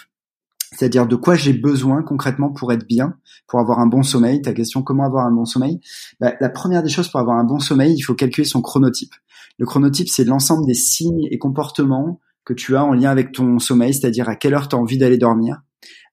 C'est-à-dire 0.75 1.07
de 1.07 1.15
quoi 1.15 1.35
j'ai 1.35 1.53
besoin 1.53 2.03
concrètement 2.03 2.51
pour 2.51 2.73
être 2.73 2.85
bien, 2.85 3.15
pour 3.47 3.59
avoir 3.59 3.79
un 3.79 3.87
bon 3.87 4.03
sommeil? 4.03 4.41
Ta 4.41 4.53
question, 4.53 4.83
comment 4.83 5.05
avoir 5.05 5.25
un 5.25 5.31
bon 5.31 5.45
sommeil? 5.45 5.79
Bah, 6.19 6.33
La 6.41 6.49
première 6.49 6.83
des 6.83 6.89
choses 6.89 7.07
pour 7.07 7.21
avoir 7.21 7.37
un 7.37 7.45
bon 7.45 7.59
sommeil, 7.59 7.93
il 7.95 8.01
faut 8.01 8.15
calculer 8.15 8.45
son 8.45 8.61
chronotype. 8.61 9.13
Le 9.59 9.65
chronotype, 9.65 10.09
c'est 10.09 10.25
l'ensemble 10.25 10.67
des 10.67 10.73
signes 10.73 11.25
et 11.31 11.37
comportements 11.37 12.19
que 12.43 12.53
tu 12.53 12.75
as 12.75 12.83
en 12.83 12.93
lien 12.93 13.09
avec 13.09 13.31
ton 13.31 13.59
sommeil, 13.59 13.93
c'est-à-dire 13.93 14.27
à 14.29 14.35
quelle 14.35 14.53
heure 14.53 14.67
tu 14.67 14.75
as 14.75 14.79
envie 14.79 14.97
d'aller 14.97 15.17
dormir, 15.17 15.61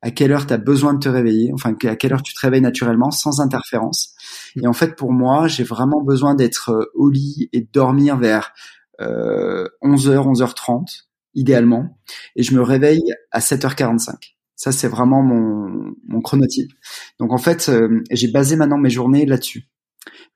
à 0.04 0.10
quelle 0.10 0.32
heure 0.32 0.46
tu 0.46 0.52
as 0.52 0.58
besoin 0.58 0.92
de 0.92 0.98
te 0.98 1.08
réveiller, 1.08 1.50
enfin 1.54 1.74
à 1.84 1.96
quelle 1.96 2.12
heure 2.12 2.22
tu 2.22 2.34
te 2.34 2.40
réveilles 2.40 2.60
naturellement 2.60 3.10
sans 3.10 3.40
interférence. 3.40 4.14
Mm. 4.54 4.60
Et 4.62 4.66
en 4.66 4.74
fait, 4.74 4.96
pour 4.96 5.12
moi, 5.12 5.48
j'ai 5.48 5.64
vraiment 5.64 6.02
besoin 6.02 6.34
d'être 6.34 6.70
euh, 6.70 6.84
au 6.94 7.08
lit 7.08 7.48
et 7.54 7.62
de 7.62 7.68
dormir 7.72 8.18
vers 8.18 8.52
euh, 9.00 9.66
11h, 9.82 10.30
11h30, 10.30 11.06
idéalement. 11.32 11.98
Et 12.36 12.42
je 12.42 12.54
me 12.54 12.60
réveille 12.60 13.14
à 13.32 13.40
7h45. 13.40 14.34
Ça, 14.56 14.72
c'est 14.72 14.88
vraiment 14.88 15.22
mon, 15.22 15.94
mon 16.06 16.20
chronotype. 16.20 16.70
Donc 17.18 17.32
en 17.32 17.38
fait, 17.38 17.70
euh, 17.70 18.02
j'ai 18.10 18.30
basé 18.30 18.56
maintenant 18.56 18.78
mes 18.78 18.90
journées 18.90 19.24
là-dessus. 19.24 19.70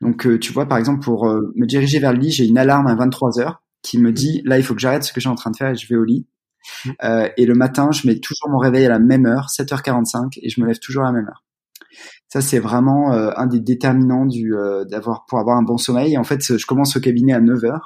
Donc 0.01 0.27
euh, 0.27 0.39
tu 0.39 0.51
vois, 0.51 0.67
par 0.67 0.79
exemple, 0.79 1.05
pour 1.05 1.27
me 1.27 1.67
diriger 1.67 1.99
vers 1.99 2.15
le 2.15 2.21
lit, 2.21 2.31
j'ai 2.31 2.47
une 2.47 2.57
alarme 2.57 2.87
à 2.87 2.95
23h 2.95 3.57
qui 3.83 3.99
me 3.99 4.13
dit, 4.13 4.41
là, 4.47 4.57
il 4.57 4.65
faut 4.65 4.75
que 4.75 4.81
j'arrête 4.81 5.05
ce 5.05 5.13
que 5.13 5.21
j'ai 5.21 5.29
en 5.29 5.35
train 5.35 5.51
de 5.51 5.57
faire 5.57 5.69
et 5.69 5.77
je 5.77 5.87
vais 5.87 5.97
au 5.97 6.05
lit. 6.05 6.27
Mm. 6.85 6.91
Euh, 7.05 7.29
et 7.37 7.47
le 7.47 7.55
matin, 7.55 7.91
je 7.93 8.07
mets 8.07 8.19
toujours 8.19 8.49
mon 8.51 8.59
réveil 8.59 8.85
à 8.87 8.89
la 8.89 8.99
même 8.99 9.27
heure, 9.27 9.49
7h45, 9.49 10.39
et 10.43 10.49
je 10.49 10.61
me 10.61 10.67
lève 10.67 10.79
toujours 10.79 11.05
à 11.05 11.07
la 11.07 11.13
même 11.13 11.27
heure. 11.27 11.45
Ça, 12.29 12.41
c'est 12.41 12.59
vraiment 12.59 13.13
euh, 13.13 13.31
un 13.37 13.47
des 13.47 13.61
déterminants 13.61 14.27
du 14.27 14.55
euh, 14.55 14.85
d'avoir 14.85 15.25
pour 15.27 15.39
avoir 15.39 15.57
un 15.57 15.63
bon 15.63 15.79
sommeil. 15.79 16.19
En 16.19 16.25
fait, 16.25 16.59
je 16.59 16.67
commence 16.67 16.97
au 16.97 17.01
cabinet 17.01 17.33
à 17.33 17.41
9h 17.41 17.81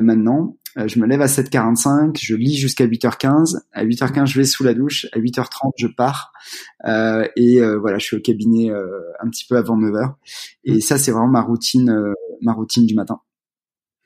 maintenant. 0.00 0.56
je 0.76 0.98
me 0.98 1.06
lève 1.06 1.20
à 1.20 1.26
7h45, 1.26 2.16
je 2.18 2.34
lis 2.34 2.56
jusqu'à 2.56 2.86
8h15. 2.86 3.58
À 3.72 3.84
8h15, 3.84 4.26
je 4.26 4.38
vais 4.38 4.46
sous 4.46 4.64
la 4.64 4.72
douche. 4.74 5.06
À 5.12 5.18
8h30, 5.18 5.72
je 5.76 5.88
pars. 5.88 6.32
et 6.86 7.60
voilà, 7.78 7.98
je 7.98 8.04
suis 8.04 8.16
au 8.16 8.20
cabinet 8.20 8.70
un 8.70 9.28
petit 9.28 9.44
peu 9.46 9.56
avant 9.56 9.76
9h. 9.76 10.14
Et 10.64 10.76
mm. 10.76 10.80
ça, 10.80 10.96
c'est 10.96 11.10
vraiment 11.10 11.28
ma 11.28 11.42
routine, 11.42 12.14
ma 12.40 12.52
routine 12.52 12.86
du 12.86 12.94
matin. 12.94 13.20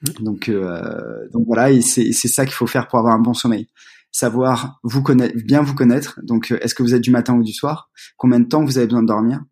Mmh. 0.02 0.24
Donc, 0.24 0.48
euh, 0.48 1.28
donc 1.32 1.46
voilà, 1.46 1.70
et 1.70 1.80
c'est 1.80 2.12
ça 2.12 2.44
qu'il 2.44 2.54
faut 2.54 2.66
faire 2.66 2.88
pour 2.88 2.98
avoir 2.98 3.14
un 3.14 3.20
bon 3.20 3.34
sommeil. 3.34 3.68
Savoir 4.10 4.78
vous 4.82 5.02
connaître, 5.02 5.34
bien 5.44 5.62
vous 5.62 5.74
connaître. 5.74 6.20
Donc, 6.22 6.52
euh, 6.52 6.58
est-ce 6.60 6.74
que 6.74 6.82
vous 6.82 6.94
êtes 6.94 7.02
du 7.02 7.10
matin 7.10 7.34
ou 7.34 7.42
du 7.42 7.52
soir? 7.52 7.90
Combien 8.16 8.40
de 8.40 8.46
temps 8.46 8.64
vous 8.64 8.78
avez 8.78 8.86
besoin 8.86 9.02
de 9.02 9.08
dormir? 9.08 9.42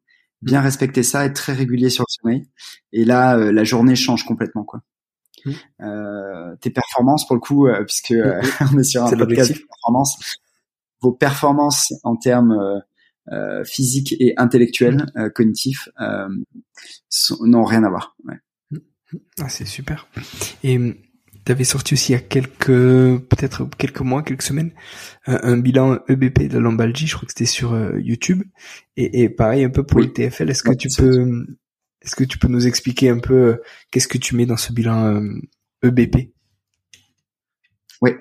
Bien 0.42 0.60
mmh. 0.60 0.64
respecter 0.64 1.02
ça, 1.02 1.24
être 1.24 1.34
très 1.34 1.52
régulier 1.52 1.90
sur 1.90 2.04
le 2.06 2.12
sommeil. 2.22 2.48
Et 2.92 3.04
là, 3.04 3.36
euh, 3.38 3.52
la 3.52 3.64
journée 3.64 3.94
change 3.94 4.24
complètement, 4.24 4.64
quoi. 4.64 4.80
Mmh. 5.44 5.52
Euh, 5.82 6.56
tes 6.60 6.70
performances, 6.70 7.26
pour 7.26 7.36
le 7.36 7.40
coup, 7.40 7.66
euh, 7.66 7.84
puisque 7.84 8.14
on 8.72 8.78
est 8.78 8.84
sur 8.84 9.04
un 9.04 9.16
podcast 9.16 9.52
de 9.52 9.58
performance, 9.58 10.18
vos 11.00 11.12
performances 11.12 11.92
en 12.02 12.16
termes 12.16 12.82
physiques 13.64 14.16
et 14.18 14.34
intellectuels, 14.38 15.06
cognitifs, 15.34 15.88
n'ont 17.40 17.64
rien 17.64 17.84
à 17.84 17.88
voir. 17.88 18.16
Ouais. 18.24 18.34
Ah, 19.40 19.48
c'est 19.48 19.66
super. 19.66 20.08
Et 20.62 20.76
hum, 20.76 20.94
tu 21.44 21.52
avais 21.52 21.64
sorti 21.64 21.94
aussi 21.94 22.12
il 22.12 22.16
y 22.16 22.18
a 22.18 22.20
quelques, 22.20 22.66
peut-être 22.66 23.68
quelques 23.78 24.00
mois, 24.00 24.22
quelques 24.22 24.42
semaines, 24.42 24.72
un, 25.26 25.56
bilan 25.58 25.98
EBP 26.08 26.48
de 26.48 26.58
lombalgie. 26.58 27.06
Je 27.06 27.16
crois 27.16 27.26
que 27.26 27.32
c'était 27.32 27.46
sur 27.46 27.72
euh, 27.72 27.98
YouTube. 27.98 28.42
Et, 28.96 29.22
et, 29.22 29.28
pareil, 29.28 29.64
un 29.64 29.70
peu 29.70 29.84
pour 29.84 30.00
le 30.00 30.12
TFL. 30.12 30.50
Est-ce 30.50 30.62
que 30.62 30.74
tu 30.74 30.88
peux, 30.96 31.22
hum, 31.22 31.46
est-ce 32.02 32.14
que 32.14 32.24
tu 32.24 32.38
peux 32.38 32.48
nous 32.48 32.66
expliquer 32.66 33.08
un 33.08 33.18
peu 33.18 33.34
euh, 33.34 33.62
qu'est-ce 33.90 34.08
que 34.08 34.18
tu 34.18 34.36
mets 34.36 34.46
dans 34.46 34.56
ce 34.56 34.72
bilan 34.72 35.22
EBP 35.82 36.16
euh, 36.16 36.20
e 36.20 36.39
oui. 38.02 38.12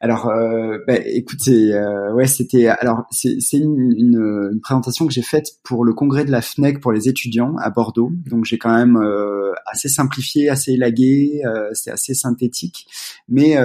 Alors, 0.00 0.28
euh, 0.28 0.78
bah, 0.86 0.94
écoutez, 1.04 1.74
euh, 1.74 2.24
c'était 2.26 2.68
alors 2.68 3.04
c'est 3.10 3.36
une, 3.52 4.58
présentation 4.62 5.06
que 5.06 5.12
j'ai 5.12 5.22
faite 5.22 5.58
pour 5.62 5.84
le 5.84 5.92
congrès 5.92 6.24
de 6.24 6.30
la 6.30 6.40
FNEC 6.40 6.80
pour 6.80 6.90
les 6.90 7.08
étudiants 7.08 7.54
à 7.58 7.68
Bordeaux. 7.68 8.10
Donc 8.26 8.46
j'ai 8.46 8.56
quand 8.56 8.74
même 8.74 8.96
euh, 8.96 9.52
assez 9.66 9.90
simplifié, 9.90 10.48
assez 10.48 10.72
élagué, 10.72 11.42
euh, 11.44 11.68
c'est 11.74 11.90
assez 11.90 12.14
synthétique, 12.14 12.86
mais 13.28 13.56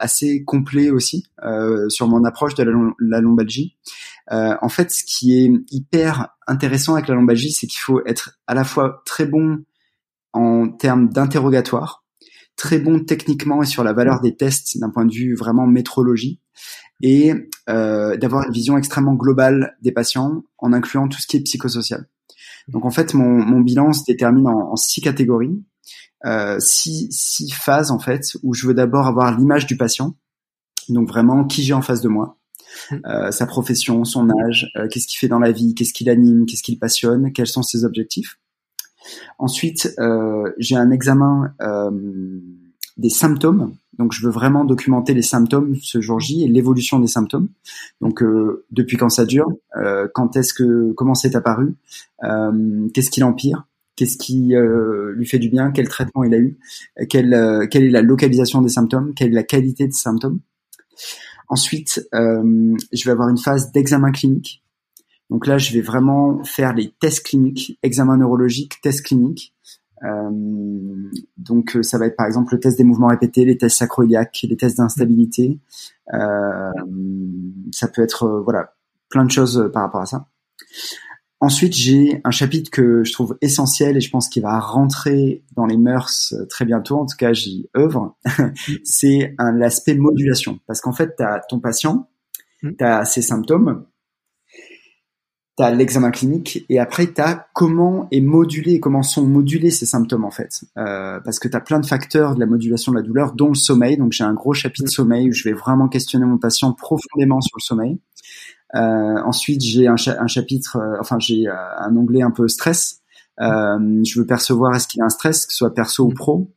assez 0.00 0.44
complet 0.44 0.90
aussi 0.90 1.26
sur 1.88 2.08
mon 2.08 2.24
approche 2.24 2.54
de 2.54 2.62
la, 2.62 2.72
la 2.98 3.20
lombalgie. 3.20 3.76
en 4.30 4.68
fait, 4.68 4.90
ce 4.90 5.04
qui 5.04 5.38
est 5.38 5.50
hyper 5.70 6.28
intéressant 6.46 6.94
avec 6.94 7.08
la 7.08 7.14
lombalgie, 7.14 7.52
c'est 7.52 7.66
qu'il 7.66 7.80
faut 7.80 8.00
être 8.06 8.38
à 8.46 8.54
la 8.54 8.64
fois 8.64 9.02
très 9.04 9.26
bon 9.26 9.58
en 10.32 10.68
termes 10.68 11.08
d'interrogatoire 11.08 12.04
très 12.58 12.78
bon 12.78 13.02
techniquement 13.02 13.62
et 13.62 13.66
sur 13.66 13.84
la 13.84 13.94
valeur 13.94 14.20
des 14.20 14.36
tests 14.36 14.78
d'un 14.78 14.90
point 14.90 15.06
de 15.06 15.14
vue 15.14 15.34
vraiment 15.34 15.66
métrologie 15.66 16.40
et 17.00 17.32
euh, 17.70 18.16
d'avoir 18.16 18.46
une 18.46 18.52
vision 18.52 18.76
extrêmement 18.76 19.14
globale 19.14 19.76
des 19.80 19.92
patients 19.92 20.42
en 20.58 20.72
incluant 20.72 21.08
tout 21.08 21.20
ce 21.20 21.26
qui 21.26 21.36
est 21.36 21.40
psychosocial. 21.40 22.08
Donc 22.66 22.84
en 22.84 22.90
fait, 22.90 23.14
mon, 23.14 23.28
mon 23.28 23.60
bilan 23.60 23.92
se 23.92 24.02
détermine 24.06 24.48
en, 24.48 24.76
six 24.76 25.00
catégories, 25.00 25.62
euh, 26.26 26.58
six, 26.58 27.08
six 27.10 27.50
phases 27.52 27.92
en 27.92 28.00
fait, 28.00 28.36
où 28.42 28.52
je 28.52 28.66
veux 28.66 28.74
d'abord 28.74 29.06
avoir 29.06 29.38
l'image 29.38 29.66
du 29.66 29.76
patient, 29.76 30.16
donc 30.88 31.08
vraiment 31.08 31.44
qui 31.44 31.62
j'ai 31.62 31.74
en 31.74 31.82
face 31.82 32.00
de 32.00 32.08
moi, 32.08 32.38
euh, 33.06 33.30
sa 33.30 33.46
profession, 33.46 34.04
son 34.04 34.28
âge, 34.30 34.70
euh, 34.76 34.88
qu'est-ce 34.88 35.06
qu'il 35.06 35.18
fait 35.18 35.28
dans 35.28 35.38
la 35.38 35.52
vie, 35.52 35.74
qu'est-ce 35.74 35.92
qui 35.92 36.04
l'anime, 36.04 36.44
qu'est-ce 36.44 36.64
qui 36.64 36.72
le 36.72 36.78
passionne, 36.78 37.32
quels 37.32 37.46
sont 37.46 37.62
ses 37.62 37.84
objectifs. 37.84 38.38
Ensuite, 39.38 39.94
euh, 39.98 40.52
j'ai 40.58 40.76
un 40.76 40.90
examen 40.90 41.54
euh, 41.60 41.90
des 42.96 43.10
symptômes 43.10 43.74
Donc 43.98 44.12
je 44.12 44.24
veux 44.24 44.30
vraiment 44.32 44.64
documenter 44.64 45.12
les 45.12 45.22
symptômes 45.22 45.74
ce 45.82 46.00
jour 46.00 46.20
J 46.20 46.44
et 46.44 46.48
l'évolution 46.48 47.00
des 47.00 47.08
symptômes. 47.08 47.48
Donc 48.00 48.22
euh, 48.22 48.64
depuis 48.70 48.96
quand 48.96 49.08
ça 49.08 49.24
dure, 49.24 49.48
euh, 49.76 50.06
quand 50.14 50.36
est-ce 50.36 50.54
que 50.54 50.92
comment 50.92 51.14
c'est 51.14 51.34
apparu, 51.34 51.74
euh, 52.22 52.88
qu'est-ce 52.94 53.10
qui 53.10 53.20
l'empire, 53.20 53.66
qu'est-ce 53.96 54.16
qui 54.16 54.54
lui 55.16 55.26
fait 55.26 55.40
du 55.40 55.48
bien, 55.48 55.72
quel 55.72 55.88
traitement 55.88 56.22
il 56.22 56.34
a 56.34 56.38
eu, 56.38 56.58
quelle 57.08 57.68
quelle 57.70 57.84
est 57.84 57.90
la 57.90 58.02
localisation 58.02 58.62
des 58.62 58.68
symptômes, 58.68 59.14
quelle 59.14 59.30
est 59.30 59.34
la 59.34 59.42
qualité 59.42 59.86
des 59.86 59.92
symptômes. 59.92 60.40
Ensuite, 61.48 62.08
je 62.12 63.04
vais 63.04 63.10
avoir 63.10 63.28
une 63.28 63.38
phase 63.38 63.72
d'examen 63.72 64.12
clinique. 64.12 64.62
Donc 65.30 65.46
là, 65.46 65.58
je 65.58 65.72
vais 65.74 65.80
vraiment 65.80 66.42
faire 66.44 66.72
les 66.72 66.92
tests 67.00 67.26
cliniques, 67.26 67.78
examen 67.82 68.16
neurologique, 68.16 68.80
tests 68.82 69.04
cliniques. 69.04 69.54
Euh, 70.04 70.30
donc 71.36 71.76
euh, 71.76 71.82
ça 71.82 71.98
va 71.98 72.06
être 72.06 72.16
par 72.16 72.26
exemple 72.26 72.54
le 72.54 72.60
test 72.60 72.78
des 72.78 72.84
mouvements 72.84 73.08
répétés, 73.08 73.44
les 73.44 73.58
tests 73.58 73.78
sacroiliaques, 73.78 74.40
les 74.48 74.56
tests 74.56 74.78
d'instabilité. 74.78 75.58
Euh, 76.14 76.72
ça 77.72 77.88
peut 77.88 78.02
être 78.02 78.42
voilà 78.44 78.74
plein 79.08 79.24
de 79.24 79.30
choses 79.30 79.70
par 79.72 79.82
rapport 79.82 80.00
à 80.00 80.06
ça. 80.06 80.26
Ensuite, 81.40 81.72
j'ai 81.72 82.20
un 82.24 82.32
chapitre 82.32 82.68
que 82.68 83.04
je 83.04 83.12
trouve 83.12 83.38
essentiel 83.40 83.96
et 83.96 84.00
je 84.00 84.10
pense 84.10 84.28
qu'il 84.28 84.42
va 84.42 84.58
rentrer 84.58 85.44
dans 85.54 85.66
les 85.66 85.76
mœurs 85.76 86.34
très 86.48 86.64
bientôt. 86.64 86.98
En 86.98 87.06
tout 87.06 87.16
cas, 87.16 87.32
j'y 87.32 87.68
œuvre. 87.76 88.16
c'est 88.84 89.36
l'aspect 89.38 89.94
modulation. 89.94 90.58
Parce 90.66 90.80
qu'en 90.80 90.92
fait, 90.92 91.14
tu 91.16 91.22
as 91.22 91.40
ton 91.48 91.60
patient, 91.60 92.08
mm. 92.64 92.70
tu 92.76 92.84
as 92.84 93.04
ses 93.04 93.22
symptômes, 93.22 93.84
tu 95.58 95.64
as 95.64 95.72
l'examen 95.72 96.12
clinique 96.12 96.64
et 96.68 96.78
après 96.78 97.12
tu 97.12 97.20
as 97.20 97.48
comment 97.52 98.06
est 98.12 98.20
modulé, 98.20 98.78
comment 98.78 99.02
sont 99.02 99.26
modulés 99.26 99.72
ces 99.72 99.86
symptômes 99.86 100.24
en 100.24 100.30
fait. 100.30 100.60
Euh, 100.76 101.18
parce 101.24 101.40
que 101.40 101.48
tu 101.48 101.56
as 101.56 101.60
plein 101.60 101.80
de 101.80 101.86
facteurs 101.86 102.36
de 102.36 102.40
la 102.40 102.46
modulation 102.46 102.92
de 102.92 102.98
la 102.98 103.02
douleur, 103.02 103.32
dont 103.32 103.48
le 103.48 103.54
sommeil. 103.56 103.96
Donc 103.96 104.12
j'ai 104.12 104.22
un 104.22 104.34
gros 104.34 104.54
chapitre 104.54 104.88
sommeil 104.88 105.30
où 105.30 105.32
je 105.32 105.42
vais 105.42 105.52
vraiment 105.52 105.88
questionner 105.88 106.26
mon 106.26 106.38
patient 106.38 106.72
profondément 106.72 107.40
sur 107.40 107.56
le 107.56 107.62
sommeil. 107.62 107.98
Euh, 108.76 109.20
ensuite 109.24 109.60
j'ai 109.60 109.88
un, 109.88 109.96
chapitre, 109.96 110.76
euh, 110.76 110.96
enfin 111.00 111.18
j'ai 111.18 111.48
un 111.48 111.96
onglet 111.96 112.22
un 112.22 112.30
peu 112.30 112.46
stress. 112.46 113.00
je 113.40 114.18
veux 114.20 114.26
percevoir 114.26 114.76
est-ce 114.76 114.86
qu'il 114.86 115.02
a 115.02 115.06
un 115.06 115.10
stress, 115.10 115.44
que 115.44 115.52
ce 115.52 115.58
soit 115.58 115.74
perso 115.74 116.04
ou 116.04 116.14
pro. 116.14 116.52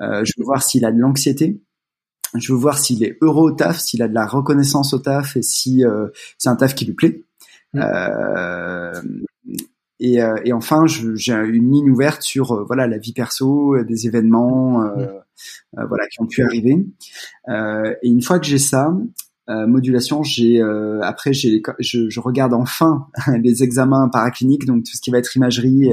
je 0.00 0.32
veux 0.38 0.44
voir 0.44 0.62
s'il 0.62 0.86
a 0.86 0.92
de 0.92 0.98
l'anxiété. 0.98 1.60
Je 2.34 2.52
veux 2.52 2.58
voir 2.58 2.78
s'il 2.78 3.04
est 3.04 3.18
heureux 3.20 3.50
au 3.50 3.54
taf, 3.54 3.78
s'il 3.78 4.02
a 4.02 4.08
de 4.08 4.14
la 4.14 4.26
reconnaissance 4.26 4.94
au 4.94 5.00
taf 5.00 5.36
et 5.36 5.42
si 5.42 5.84
c'est 6.38 6.48
un 6.48 6.56
taf 6.56 6.74
qui 6.74 6.86
lui 6.86 6.94
plaît. 6.94 7.27
Mm. 7.74 7.80
Euh, 7.82 9.02
et, 10.00 10.22
euh, 10.22 10.36
et, 10.44 10.52
enfin, 10.52 10.84
j'ai 10.86 11.32
une 11.32 11.72
ligne 11.72 11.90
ouverte 11.90 12.22
sur 12.22 12.52
euh, 12.52 12.64
voilà 12.64 12.86
la 12.86 12.98
vie 12.98 13.12
perso, 13.12 13.82
des 13.82 14.06
événements 14.06 14.80
mm. 14.80 15.86
voilà 15.88 16.06
qui 16.06 16.20
ont 16.20 16.26
pu 16.26 16.42
arriver. 16.42 16.86
et 17.48 18.08
une 18.08 18.22
fois 18.22 18.38
que 18.38 18.46
j'ai 18.46 18.58
ça, 18.58 18.96
modulation, 19.48 20.22
j'ai 20.22 20.62
après 21.02 21.32
j'ai 21.32 21.62
je, 21.78 22.10
je, 22.10 22.20
regarde 22.20 22.52
enfin 22.52 23.08
les 23.42 23.62
examens 23.62 24.08
paracliniques, 24.08 24.66
donc 24.66 24.84
tout 24.84 24.92
ce 24.94 25.00
qui 25.00 25.10
va 25.10 25.18
être 25.18 25.34
imagerie 25.36 25.90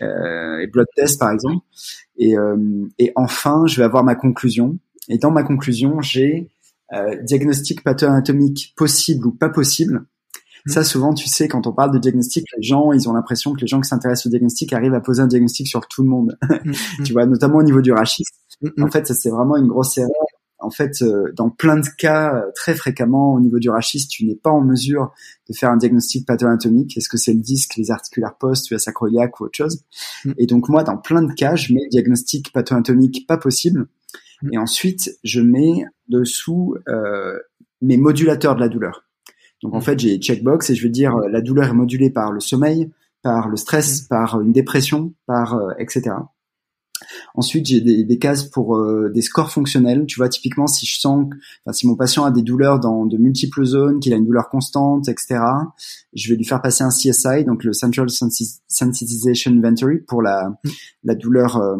et 0.00 0.66
blood 0.66 0.86
test 0.96 1.18
par 1.18 1.30
exemple. 1.30 1.64
Et, 2.18 2.34
et 2.98 3.12
enfin, 3.16 3.66
je 3.66 3.76
vais 3.76 3.84
avoir 3.84 4.04
ma 4.04 4.14
conclusion. 4.14 4.78
Et 5.08 5.16
dans 5.16 5.30
ma 5.30 5.42
conclusion, 5.42 6.00
j'ai 6.02 6.50
diagnostic 7.22 7.82
patho-anatomique 7.82 8.74
possible 8.76 9.26
ou 9.26 9.32
pas 9.32 9.48
possible 9.48 10.04
ça, 10.66 10.84
souvent, 10.84 11.14
tu 11.14 11.28
sais, 11.28 11.48
quand 11.48 11.66
on 11.66 11.72
parle 11.72 11.92
de 11.92 11.98
diagnostic, 11.98 12.44
les 12.56 12.62
gens, 12.62 12.92
ils 12.92 13.08
ont 13.08 13.12
l'impression 13.12 13.52
que 13.54 13.60
les 13.60 13.66
gens 13.66 13.80
qui 13.80 13.88
s'intéressent 13.88 14.26
au 14.26 14.30
diagnostic 14.30 14.72
arrivent 14.72 14.94
à 14.94 15.00
poser 15.00 15.22
un 15.22 15.26
diagnostic 15.26 15.66
sur 15.66 15.86
tout 15.86 16.02
le 16.02 16.08
monde. 16.08 16.36
Mm, 16.42 16.70
mm. 16.98 17.02
tu 17.04 17.12
vois, 17.12 17.26
notamment 17.26 17.58
au 17.58 17.62
niveau 17.62 17.80
du 17.80 17.92
rachis. 17.92 18.24
Mm, 18.62 18.82
en 18.82 18.90
fait, 18.90 19.06
ça 19.06 19.14
c'est 19.14 19.30
vraiment 19.30 19.56
une 19.56 19.68
grosse 19.68 19.96
erreur. 19.98 20.10
En 20.62 20.70
fait, 20.70 21.00
euh, 21.00 21.32
dans 21.34 21.48
plein 21.48 21.78
de 21.78 21.86
cas, 21.96 22.34
euh, 22.34 22.50
très 22.54 22.74
fréquemment, 22.74 23.32
au 23.32 23.40
niveau 23.40 23.58
du 23.58 23.70
rachis, 23.70 24.06
tu 24.08 24.26
n'es 24.26 24.34
pas 24.34 24.50
en 24.50 24.60
mesure 24.60 25.10
de 25.48 25.54
faire 25.54 25.70
un 25.70 25.78
diagnostic 25.78 26.26
patho-anatomique. 26.26 26.98
Est-ce 26.98 27.08
que 27.08 27.16
c'est 27.16 27.32
le 27.32 27.40
disque, 27.40 27.76
les 27.76 27.90
articulaires 27.90 28.36
postes, 28.36 28.70
as 28.72 28.78
sacroiliaque 28.78 29.40
ou 29.40 29.44
autre 29.44 29.56
chose 29.56 29.82
Et 30.36 30.46
donc 30.46 30.68
moi, 30.68 30.84
dans 30.84 30.98
plein 30.98 31.22
de 31.22 31.32
cas, 31.32 31.56
je 31.56 31.72
mets 31.72 31.88
diagnostic 31.90 32.52
patho-anatomique 32.52 33.26
pas 33.26 33.38
possible. 33.38 33.88
Et 34.52 34.58
ensuite, 34.58 35.18
je 35.22 35.40
mets 35.40 35.84
dessous 36.08 36.76
euh, 36.88 37.38
mes 37.82 37.96
modulateurs 37.96 38.54
de 38.54 38.60
la 38.60 38.68
douleur. 38.68 39.09
Donc 39.62 39.74
en 39.74 39.78
mm. 39.78 39.82
fait, 39.82 39.98
j'ai 39.98 40.18
checkbox 40.18 40.70
et 40.70 40.74
je 40.74 40.82
veux 40.82 40.90
dire 40.90 41.16
euh, 41.16 41.28
la 41.28 41.40
douleur 41.40 41.68
est 41.68 41.74
modulée 41.74 42.10
par 42.10 42.32
le 42.32 42.40
sommeil, 42.40 42.90
par 43.22 43.48
le 43.48 43.56
stress, 43.56 44.04
mm. 44.04 44.08
par 44.08 44.40
une 44.40 44.52
dépression, 44.52 45.14
par 45.26 45.54
euh, 45.54 45.72
etc. 45.78 46.16
Ensuite, 47.34 47.66
j'ai 47.66 47.80
des, 47.80 48.04
des, 48.04 48.18
cases 48.18 48.44
pour 48.44 48.76
euh, 48.76 49.10
des 49.12 49.22
scores 49.22 49.50
fonctionnels. 49.50 50.04
Tu 50.06 50.16
vois, 50.16 50.28
typiquement, 50.28 50.66
si 50.66 50.86
je 50.86 50.98
sens, 50.98 51.26
enfin, 51.64 51.72
si 51.72 51.86
mon 51.86 51.96
patient 51.96 52.24
a 52.24 52.30
des 52.30 52.42
douleurs 52.42 52.80
dans 52.80 53.06
de 53.06 53.16
multiples 53.16 53.64
zones, 53.64 54.00
qu'il 54.00 54.12
a 54.12 54.16
une 54.16 54.26
douleur 54.26 54.48
constante, 54.48 55.08
etc., 55.08 55.40
je 56.12 56.28
vais 56.28 56.36
lui 56.36 56.44
faire 56.44 56.60
passer 56.60 56.84
un 56.84 56.90
CSI, 56.90 57.44
donc 57.44 57.64
le 57.64 57.72
Central 57.72 58.08
Sensitization 58.10 59.52
Inventory 59.52 59.98
pour 59.98 60.22
la, 60.22 60.50
mm. 60.64 60.68
la 61.04 61.14
douleur 61.14 61.56
euh, 61.56 61.76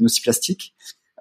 nociplastique. 0.00 0.74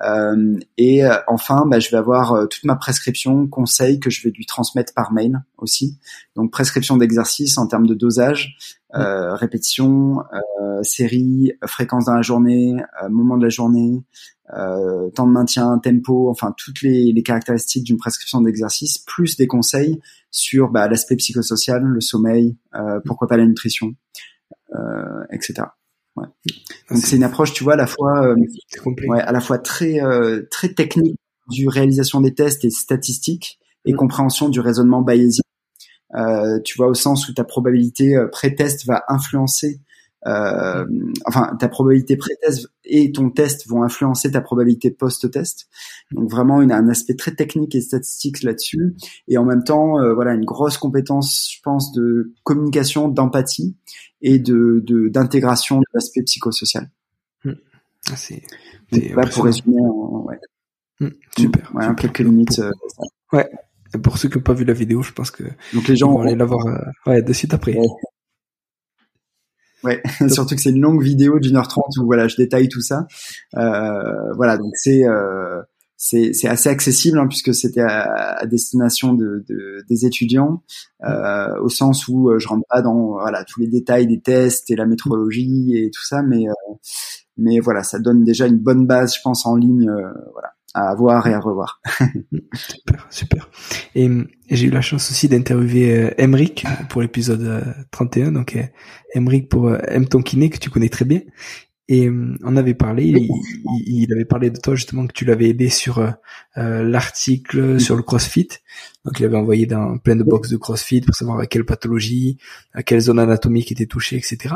Euh, 0.03 0.59
et 0.77 1.05
euh, 1.05 1.17
enfin, 1.27 1.65
bah, 1.65 1.79
je 1.79 1.89
vais 1.89 1.97
avoir 1.97 2.33
euh, 2.33 2.45
toute 2.45 2.63
ma 2.63 2.75
prescription, 2.75 3.47
conseil 3.47 3.99
que 3.99 4.09
je 4.09 4.21
vais 4.23 4.31
lui 4.31 4.45
transmettre 4.45 4.93
par 4.93 5.11
mail 5.11 5.43
aussi. 5.57 5.97
Donc 6.35 6.51
prescription 6.51 6.97
d'exercice 6.97 7.57
en 7.57 7.67
termes 7.67 7.87
de 7.87 7.95
dosage, 7.95 8.57
euh, 8.95 9.33
répétition, 9.35 10.19
euh, 10.33 10.83
série, 10.83 11.53
fréquence 11.65 12.05
dans 12.05 12.13
la 12.13 12.21
journée, 12.21 12.75
moment 13.09 13.37
de 13.37 13.43
la 13.43 13.49
journée, 13.49 14.03
temps 14.49 15.27
de 15.27 15.31
maintien, 15.31 15.77
tempo, 15.79 16.29
enfin 16.29 16.53
toutes 16.57 16.81
les, 16.81 17.11
les 17.11 17.23
caractéristiques 17.23 17.83
d'une 17.83 17.97
prescription 17.97 18.41
d'exercice, 18.41 18.99
plus 18.99 19.35
des 19.35 19.47
conseils 19.47 19.99
sur 20.31 20.69
bah, 20.69 20.87
l'aspect 20.87 21.15
psychosocial, 21.15 21.83
le 21.83 22.01
sommeil, 22.01 22.55
pourquoi 23.05 23.27
pas 23.27 23.35
la 23.35 23.45
nutrition, 23.45 23.93
etc. 25.31 25.63
Ouais. 26.17 26.27
Donc 26.89 26.99
c'est 26.99 27.15
une 27.15 27.23
approche, 27.23 27.53
tu 27.53 27.63
vois, 27.63 27.73
à 27.73 27.77
la 27.77 27.87
fois, 27.87 28.25
euh, 28.25 28.35
ouais, 29.07 29.21
à 29.21 29.31
la 29.31 29.39
fois 29.39 29.59
très 29.59 30.01
euh, 30.01 30.47
très 30.49 30.73
technique 30.73 31.19
du 31.49 31.67
réalisation 31.67 32.21
des 32.21 32.33
tests 32.33 32.65
et 32.65 32.69
statistique 32.69 33.59
et 33.85 33.93
compréhension 33.93 34.49
du 34.49 34.59
raisonnement 34.59 35.01
bayésien. 35.01 35.43
Euh, 36.15 36.59
tu 36.63 36.77
vois, 36.77 36.87
au 36.87 36.93
sens 36.93 37.29
où 37.29 37.33
ta 37.33 37.43
probabilité 37.43 38.15
euh, 38.15 38.27
pré-test 38.27 38.85
va 38.85 39.03
influencer 39.09 39.81
euh, 40.27 40.85
enfin 41.25 41.55
ta 41.57 41.69
probabilité 41.69 42.17
pré-test 42.17 42.67
et 42.83 43.11
ton 43.11 43.29
test 43.29 43.67
vont 43.67 43.83
influencer 43.83 44.31
ta 44.31 44.41
probabilité 44.41 44.91
post-test. 44.91 45.69
Donc 46.11 46.29
vraiment 46.29 46.61
une, 46.61 46.71
un 46.71 46.89
aspect 46.89 47.15
très 47.15 47.31
technique 47.31 47.75
et 47.75 47.81
statistique 47.81 48.43
là-dessus 48.43 48.95
et 49.27 49.37
en 49.37 49.45
même 49.45 49.63
temps 49.63 49.99
euh, 49.99 50.13
voilà 50.13 50.33
une 50.33 50.43
grosse 50.43 50.77
compétence 50.77 51.49
je 51.55 51.61
pense 51.63 51.93
de 51.93 52.33
communication, 52.43 53.07
d'empathie 53.07 53.77
et 54.21 54.39
de 54.39 54.83
d'intégration 55.09 55.79
de, 55.79 55.85
l'aspect 55.93 56.23
psychosocial. 56.23 56.89
Mmh. 57.45 57.51
Ah, 58.09 58.15
c'est 58.15 58.43
pour 59.33 59.45
résumer 59.45 59.75
ouais. 59.79 60.39
Mmh. 60.99 61.07
super, 61.37 61.71
ouais, 61.75 61.85
quelques 61.95 62.19
limites 62.19 62.59
euh, 62.59 62.71
ouais. 63.31 63.49
Et 63.93 63.97
pour 63.97 64.17
ceux 64.17 64.27
qui 64.27 64.37
n'ont 64.37 64.43
pas 64.43 64.53
vu 64.53 64.65
la 64.65 64.73
vidéo, 64.73 65.01
je 65.03 65.13
pense 65.13 65.31
que 65.31 65.43
donc 65.73 65.87
les 65.87 65.95
gens 65.95 66.11
vont 66.11 66.21
aller 66.21 66.35
la 66.35 66.43
voir 66.43 66.65
ouais, 67.05 67.21
de 67.21 67.31
suite 67.31 67.53
après. 67.53 67.77
Ouais, 67.77 67.87
surtout 70.29 70.55
que 70.55 70.61
c'est 70.61 70.71
une 70.71 70.81
longue 70.81 71.01
vidéo 71.01 71.39
d'une 71.39 71.55
heure 71.55 71.67
trente 71.67 71.95
où 71.99 72.05
voilà, 72.05 72.27
je 72.27 72.35
détaille 72.35 72.69
tout 72.69 72.81
ça. 72.81 73.07
Euh, 73.55 74.33
voilà, 74.35 74.57
donc 74.57 74.71
c'est 74.75 75.05
euh, 75.05 75.61
c'est 75.97 76.31
c'est 76.33 76.47
assez 76.47 76.69
accessible 76.69 77.17
hein, 77.17 77.27
puisque 77.27 77.53
c'était 77.53 77.81
à, 77.81 78.45
destination 78.45 79.13
de, 79.13 79.43
de, 79.47 79.83
des 79.89 80.05
étudiants, 80.05 80.63
euh, 81.03 81.59
au 81.61 81.69
sens 81.69 82.07
où 82.07 82.29
euh, 82.29 82.39
je 82.39 82.47
rentre 82.47 82.65
pas 82.69 82.81
dans 82.81 83.13
voilà 83.13 83.43
tous 83.43 83.59
les 83.61 83.67
détails 83.67 84.07
des 84.07 84.21
tests 84.21 84.69
et 84.69 84.75
la 84.75 84.85
métrologie 84.85 85.75
et 85.75 85.89
tout 85.91 86.05
ça, 86.05 86.21
mais 86.21 86.47
euh, 86.47 86.53
mais 87.37 87.59
voilà, 87.59 87.83
ça 87.83 87.99
donne 87.99 88.23
déjà 88.23 88.47
une 88.47 88.57
bonne 88.57 88.87
base, 88.87 89.15
je 89.15 89.21
pense, 89.23 89.45
en 89.45 89.55
ligne. 89.55 89.89
Euh, 89.89 90.11
voilà 90.33 90.56
à 90.77 90.95
voir 90.95 91.25
et 91.27 91.33
à 91.33 91.39
revoir. 91.39 91.81
super, 92.53 93.07
super. 93.09 93.49
Et, 93.95 94.09
j'ai 94.49 94.67
eu 94.67 94.69
la 94.69 94.81
chance 94.81 95.11
aussi 95.11 95.27
d'interviewer 95.27 96.13
euh, 96.19 96.45
pour 96.89 97.01
l'épisode 97.01 97.75
31, 97.91 98.27
euh, 98.27 98.31
donc 98.31 98.55
euh, 98.55 98.63
Emric 99.13 99.49
pour 99.49 99.67
euh, 99.67 99.79
M 99.87 100.07
ton 100.07 100.21
kiné 100.21 100.49
que 100.49 100.57
tu 100.57 100.69
connais 100.69 100.89
très 100.89 101.03
bien. 101.03 101.21
Et 101.89 102.07
euh, 102.07 102.35
on 102.43 102.55
avait 102.57 102.73
parlé, 102.73 103.05
il, 103.05 103.29
il, 103.85 104.13
avait 104.13 104.25
parlé 104.25 104.49
de 104.49 104.59
toi 104.59 104.75
justement 104.75 105.07
que 105.07 105.13
tu 105.13 105.25
l'avais 105.25 105.49
aidé 105.49 105.69
sur 105.69 106.05
l'article 106.55 107.79
sur 107.79 107.95
le 107.95 108.03
CrossFit. 108.03 108.49
Donc 109.05 109.19
il 109.19 109.25
avait 109.25 109.37
envoyé 109.37 109.65
dans 109.65 109.97
plein 109.97 110.17
de 110.17 110.23
box 110.23 110.49
de 110.49 110.57
CrossFit 110.57 111.01
pour 111.01 111.15
savoir 111.15 111.39
à 111.39 111.45
quelle 111.45 111.65
pathologie, 111.65 112.37
à 112.73 112.83
quelle 112.83 112.99
zone 112.99 113.19
anatomique 113.19 113.71
était 113.71 113.85
touchée, 113.85 114.17
etc. 114.17 114.55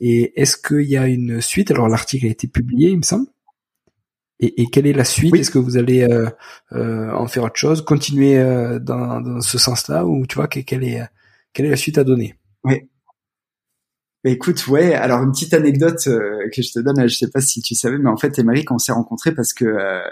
Et 0.00 0.40
est-ce 0.40 0.56
qu'il 0.56 0.88
y 0.88 0.96
a 0.96 1.06
une 1.06 1.40
suite? 1.40 1.70
Alors 1.70 1.88
l'article 1.88 2.26
a 2.26 2.30
été 2.30 2.48
publié, 2.48 2.90
il 2.90 2.98
me 2.98 3.02
semble. 3.02 3.26
Et, 4.42 4.62
et, 4.62 4.66
quelle 4.66 4.88
est 4.88 4.92
la 4.92 5.04
suite? 5.04 5.34
Est-ce 5.36 5.52
que 5.52 5.58
vous 5.58 5.76
allez 5.76 6.02
euh, 6.02 6.28
euh, 6.72 7.12
en 7.12 7.28
faire 7.28 7.44
autre 7.44 7.56
chose, 7.56 7.80
continuer 7.82 8.36
euh, 8.38 8.80
dans, 8.80 9.20
dans, 9.20 9.40
ce 9.40 9.56
sens-là, 9.56 10.04
ou 10.04 10.26
tu 10.26 10.34
vois 10.34 10.48
quelle 10.48 10.82
est 10.82 11.00
quelle 11.52 11.66
est 11.66 11.70
la 11.70 11.76
suite 11.76 11.96
à 11.96 12.02
donner? 12.02 12.34
Oui. 12.64 12.80
Bah, 14.24 14.30
écoute, 14.30 14.66
ouais. 14.66 14.94
Alors 14.94 15.22
une 15.22 15.30
petite 15.30 15.54
anecdote 15.54 16.02
que 16.04 16.60
je 16.60 16.72
te 16.72 16.80
donne, 16.80 17.08
je 17.08 17.14
sais 17.14 17.30
pas 17.30 17.40
si 17.40 17.62
tu 17.62 17.76
savais, 17.76 17.98
mais 17.98 18.10
en 18.10 18.16
fait, 18.16 18.36
Émeric, 18.36 18.72
on 18.72 18.78
s'est 18.78 18.92
rencontrés 18.92 19.32
parce 19.32 19.52
que 19.52 19.64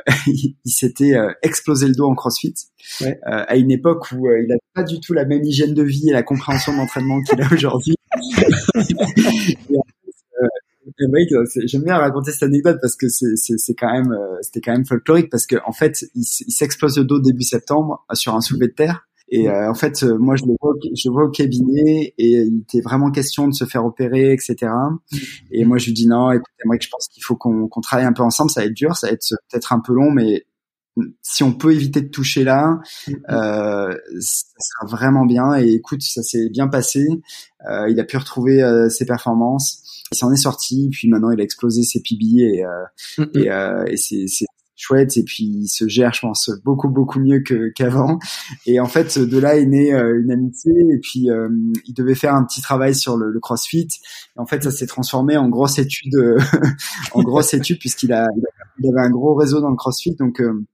il, 0.29 0.55
s'était 0.65 1.17
explosé 1.43 1.89
le 1.89 1.95
dos 1.95 2.07
en 2.07 2.15
CrossFit 2.15 2.55
ouais. 3.01 3.19
à 3.25 3.57
une 3.57 3.73
époque 3.73 4.13
où 4.13 4.31
il 4.31 4.47
n'avait 4.47 4.61
pas 4.75 4.85
du 4.85 5.01
tout 5.01 5.13
la 5.13 5.25
même 5.25 5.43
hygiène 5.43 5.75
de 5.75 5.83
vie 5.83 6.09
et 6.09 6.13
la 6.13 6.23
compréhension 6.23 6.77
d'entraînement 6.77 7.21
qu'il 7.23 7.43
a 7.43 7.49
aujourd'hui. 7.53 7.97
j'aime 11.65 11.83
bien 11.83 11.97
raconter 11.97 12.33
cette 12.33 12.45
anecdote 12.45 12.79
parce 12.81 12.97
que 12.97 13.09
c'est 13.09 13.37
c'est 13.37 13.75
quand 13.75 13.93
même 13.93 14.17
c'était 14.43 14.61
quand 14.61 14.73
même 14.73 14.87
folklorique 14.87 15.31
parce 15.31 15.47
que 15.47 15.57
en 15.67 15.73
fait 15.73 16.05
il, 16.15 16.23
il 16.23 16.53
s'explose 16.53 16.99
le 16.99 17.05
dos 17.05 17.21
début 17.21 17.43
septembre 17.43 18.05
sur 18.15 18.35
un 18.35 18.41
soulevé 18.41 18.69
de 18.69 18.73
terre 18.73 19.07
et 19.31 19.49
euh, 19.49 19.71
en 19.71 19.75
fait, 19.75 20.03
euh, 20.03 20.19
moi, 20.19 20.35
je 20.35 20.45
le 20.45 20.55
vois, 20.61 20.75
je 20.93 21.09
vois 21.09 21.25
au 21.25 21.31
cabinet 21.31 22.15
et 22.19 22.43
il 22.43 22.63
était 22.63 22.81
vraiment 22.81 23.13
question 23.13 23.47
de 23.47 23.55
se 23.55 23.65
faire 23.65 23.85
opérer, 23.85 24.33
etc. 24.33 24.57
Mm. 25.13 25.17
Et 25.53 25.65
moi, 25.65 25.79
je 25.79 25.87
lui 25.87 25.93
dis 25.93 26.09
non, 26.09 26.33
écoute, 26.33 26.47
moi, 26.65 26.77
je 26.81 26.89
pense 26.89 27.07
qu'il 27.09 27.23
faut 27.23 27.37
qu'on 27.37 27.69
travaille 27.81 28.07
un 28.07 28.13
peu 28.13 28.25
ensemble. 28.25 28.51
Ça 28.51 28.61
va 28.61 28.67
être 28.67 28.75
dur, 28.75 28.97
ça 28.97 29.07
va 29.07 29.13
être 29.13 29.25
peut-être 29.51 29.73
un 29.73 29.81
peu 29.81 29.95
long, 29.95 30.11
mais 30.11 30.47
si 31.23 31.43
on 31.43 31.53
peut 31.53 31.73
éviter 31.73 32.01
de 32.01 32.09
toucher 32.09 32.45
là, 32.45 32.81
mm. 33.07 33.13
euh, 33.31 33.97
ça 34.21 34.59
sera 34.59 34.87
vraiment 34.87 35.25
bien. 35.25 35.55
Et 35.55 35.75
écoute, 35.75 36.03
ça 36.03 36.23
s'est 36.23 36.49
bien 36.51 36.69
passé. 36.69 37.07
Euh, 37.69 37.89
il 37.89 38.01
a 38.01 38.05
pu 38.05 38.17
retrouver 38.17 38.63
euh, 38.63 38.89
ses 38.89 39.07
performances. 39.07 39.80
Il 40.13 40.17
s'en 40.17 40.33
est 40.33 40.37
sorti. 40.37 40.89
Puis 40.91 41.09
maintenant, 41.09 41.31
il 41.31 41.41
a 41.41 41.45
explosé 41.45 41.83
ses 41.83 42.01
PB 42.01 42.41
et, 42.41 42.65
mm, 43.19 43.25
et, 43.35 43.93
et 43.93 43.97
c'est 43.97 44.47
chouette 44.81 45.17
et 45.19 45.23
puis 45.23 45.45
il 45.45 45.69
se 45.69 45.87
gère 45.89 46.15
je 46.15 46.23
pense 46.23 46.51
beaucoup 46.65 46.89
beaucoup 46.89 47.21
mieux 47.21 47.43
qu'avant. 47.75 48.19
Et 48.67 48.81
en 48.81 48.87
fait 48.87 49.19
de 49.19 49.39
là 49.39 49.57
est 49.57 49.67
née 49.67 49.93
euh, 49.93 50.21
une 50.21 50.31
amitié 50.31 50.73
et 50.93 50.99
puis 50.99 51.31
euh, 51.31 51.49
il 51.87 51.93
devait 51.93 52.15
faire 52.15 52.35
un 52.35 52.45
petit 52.45 52.63
travail 52.63 52.95
sur 52.95 53.17
le, 53.17 53.31
le 53.31 53.41
CrossFit. 53.41 53.89
Et 54.37 54.41
en 54.41 54.47
fait 54.47 54.63
ça 54.65 54.71
s'est 54.71 54.87
transformé 54.87 55.37
en 55.37 55.49
grosse 55.49 55.79
étude 55.79 56.17
en 57.13 57.23
grosse 57.23 57.53
étude 57.53 57.79
puisqu'il 57.79 58.13
a 58.13 58.27
il 58.83 58.89
avait 58.89 59.07
un 59.07 59.11
gros 59.11 59.35
réseau 59.35 59.61
dans 59.61 59.71
le 59.71 59.77
CrossFit. 59.77 60.15
Donc 60.15 60.41
euh, 60.41 60.65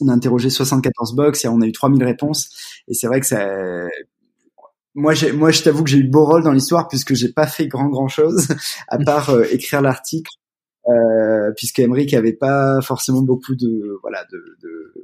on 0.00 0.08
a 0.08 0.12
interrogé 0.12 0.48
74 0.48 1.16
box 1.16 1.44
et 1.44 1.48
on 1.48 1.60
a 1.60 1.66
eu 1.66 1.72
3000 1.72 2.04
réponses. 2.04 2.50
Et 2.86 2.94
c'est 2.94 3.08
vrai 3.08 3.20
que 3.20 3.26
ça 3.26 3.48
moi, 4.96 5.14
moi, 5.34 5.50
je 5.52 5.62
t'avoue 5.62 5.84
que 5.84 5.90
j'ai 5.90 5.98
eu 5.98 6.08
beau 6.08 6.24
rôle 6.24 6.42
dans 6.42 6.52
l'histoire 6.52 6.88
puisque 6.88 7.14
j'ai 7.14 7.32
pas 7.32 7.46
fait 7.46 7.68
grand 7.68 7.88
grand 7.88 8.08
chose 8.08 8.48
à 8.88 8.98
part 8.98 9.30
écrire 9.52 9.80
l'article 9.82 10.32
euh, 10.88 11.52
puisque 11.56 11.80
Emmerich 11.80 12.14
avait 12.14 12.32
pas 12.32 12.80
forcément 12.80 13.22
beaucoup 13.22 13.54
de 13.54 13.98
voilà 14.02 14.24
de, 14.30 14.38
de, 14.62 14.94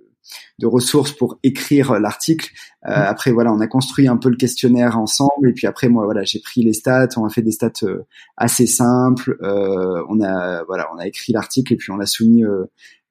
de 0.59 0.67
ressources 0.67 1.13
pour 1.13 1.39
écrire 1.43 1.99
l'article. 1.99 2.51
Euh, 2.87 2.91
mm. 2.91 2.93
après 2.93 3.33
voilà, 3.33 3.53
on 3.53 3.61
a 3.61 3.67
construit 3.67 4.09
un 4.09 4.17
peu 4.17 4.29
le 4.29 4.37
questionnaire 4.37 4.99
ensemble 4.99 5.49
et 5.49 5.53
puis 5.53 5.67
après 5.67 5.89
moi 5.89 6.05
voilà, 6.05 6.23
j'ai 6.23 6.41
pris 6.41 6.63
les 6.63 6.73
stats, 6.73 7.09
on 7.17 7.25
a 7.25 7.31
fait 7.31 7.43
des 7.43 7.53
stats 7.53 7.73
euh, 7.83 8.07
assez 8.37 8.67
simples, 8.67 9.37
euh, 9.43 10.05
on 10.09 10.21
a 10.21 10.63
voilà, 10.65 10.89
on 10.95 10.99
a 10.99 11.07
écrit 11.07 11.33
l'article 11.33 11.73
et 11.73 11.77
puis 11.77 11.91
on 11.91 11.97
l'a 11.97 12.07
soumis 12.07 12.45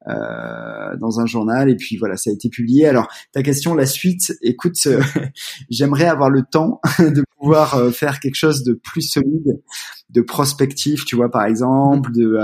euh, 0.07 0.97
dans 0.97 1.19
un 1.19 1.27
journal 1.27 1.69
et 1.69 1.75
puis 1.75 1.95
voilà 1.97 2.17
ça 2.17 2.31
a 2.31 2.33
été 2.33 2.49
publié. 2.49 2.87
Alors 2.87 3.07
ta 3.33 3.43
question 3.43 3.75
la 3.75 3.85
suite 3.85 4.33
écoute 4.41 4.75
euh, 4.87 4.99
j'aimerais 5.69 6.07
avoir 6.07 6.31
le 6.31 6.41
temps 6.41 6.81
de 6.99 7.23
pouvoir 7.37 7.75
euh, 7.75 7.91
faire 7.91 8.19
quelque 8.19 8.35
chose 8.35 8.63
de 8.63 8.73
plus 8.73 9.03
solide 9.03 9.61
de 10.09 10.21
prospectif 10.21 11.05
tu 11.05 11.15
vois 11.15 11.29
par 11.29 11.45
exemple 11.45 12.11
de 12.13 12.35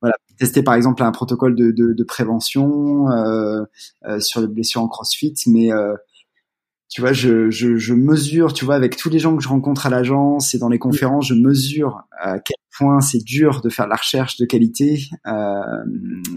voilà 0.00 0.14
tester 0.38 0.64
par 0.64 0.74
exemple 0.74 1.04
un 1.04 1.12
protocole 1.12 1.54
de, 1.54 1.70
de, 1.70 1.92
de 1.92 2.04
prévention 2.04 3.06
sur 4.18 4.40
les 4.40 4.48
blessures 4.48 4.82
en 4.82 4.88
CrossFit 4.88 5.34
mais 5.46 5.70
tu 6.88 7.00
vois, 7.00 7.12
je, 7.12 7.50
je, 7.50 7.76
je, 7.76 7.94
mesure, 7.94 8.52
tu 8.52 8.64
vois, 8.64 8.76
avec 8.76 8.96
tous 8.96 9.10
les 9.10 9.18
gens 9.18 9.36
que 9.36 9.42
je 9.42 9.48
rencontre 9.48 9.86
à 9.86 9.90
l'agence 9.90 10.54
et 10.54 10.58
dans 10.58 10.68
les 10.68 10.78
conférences, 10.78 11.26
je 11.26 11.34
mesure 11.34 12.02
à 12.18 12.38
quel 12.38 12.56
point 12.78 13.00
c'est 13.00 13.22
dur 13.22 13.60
de 13.60 13.68
faire 13.68 13.86
de 13.86 13.90
la 13.90 13.96
recherche 13.96 14.36
de 14.36 14.46
qualité, 14.46 15.04
euh, 15.26 15.60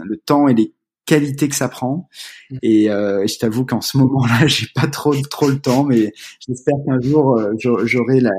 le 0.04 0.16
temps 0.16 0.48
et 0.48 0.54
les 0.54 0.74
qualités 1.06 1.48
que 1.48 1.56
ça 1.56 1.68
prend. 1.68 2.08
Mm. 2.50 2.56
Et 2.62 2.90
euh, 2.90 3.26
je 3.26 3.38
t'avoue 3.38 3.64
qu'en 3.64 3.80
ce 3.80 3.98
moment-là, 3.98 4.46
j'ai 4.46 4.66
pas 4.74 4.86
trop 4.86 5.14
trop 5.22 5.48
le 5.48 5.60
temps, 5.60 5.84
mais 5.84 6.12
j'espère 6.46 6.76
qu'un 6.86 7.00
jour 7.00 7.38
euh, 7.38 7.52
j'aurai 7.58 8.20
la, 8.20 8.30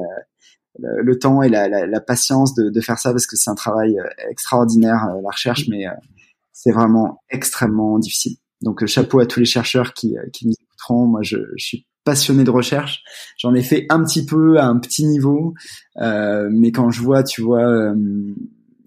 le 0.79 1.19
temps 1.19 1.41
et 1.41 1.49
la, 1.49 1.67
la, 1.67 1.85
la 1.85 2.01
patience 2.01 2.55
de, 2.55 2.69
de, 2.69 2.81
faire 2.81 2.97
ça 2.97 3.11
parce 3.11 3.27
que 3.27 3.35
c'est 3.35 3.49
un 3.49 3.55
travail 3.55 3.99
euh, 3.99 4.07
extraordinaire, 4.29 5.05
euh, 5.09 5.21
la 5.21 5.29
recherche, 5.29 5.67
mais 5.69 5.85
c'est 6.53 6.71
vraiment 6.71 7.21
extrêmement 7.29 7.99
difficile. 7.99 8.37
Donc 8.61 8.85
chapeau 8.85 9.19
à 9.19 9.25
tous 9.25 9.39
les 9.39 9.45
chercheurs 9.45 9.93
qui, 9.93 10.15
qui 10.33 10.47
nous 10.47 10.53
écouteront. 10.53 11.07
Moi, 11.07 11.21
je, 11.23 11.37
je 11.57 11.65
suis 11.65 11.85
passionné 12.03 12.43
de 12.43 12.49
recherche. 12.49 13.03
J'en 13.37 13.53
ai 13.53 13.63
fait 13.63 13.85
un 13.89 14.03
petit 14.03 14.25
peu 14.25 14.59
à 14.59 14.65
un 14.65 14.79
petit 14.79 15.05
niveau, 15.05 15.53
euh, 15.97 16.49
mais 16.51 16.71
quand 16.71 16.89
je 16.89 17.01
vois, 17.01 17.23
tu 17.23 17.41
vois, 17.41 17.67
euh, 17.67 17.95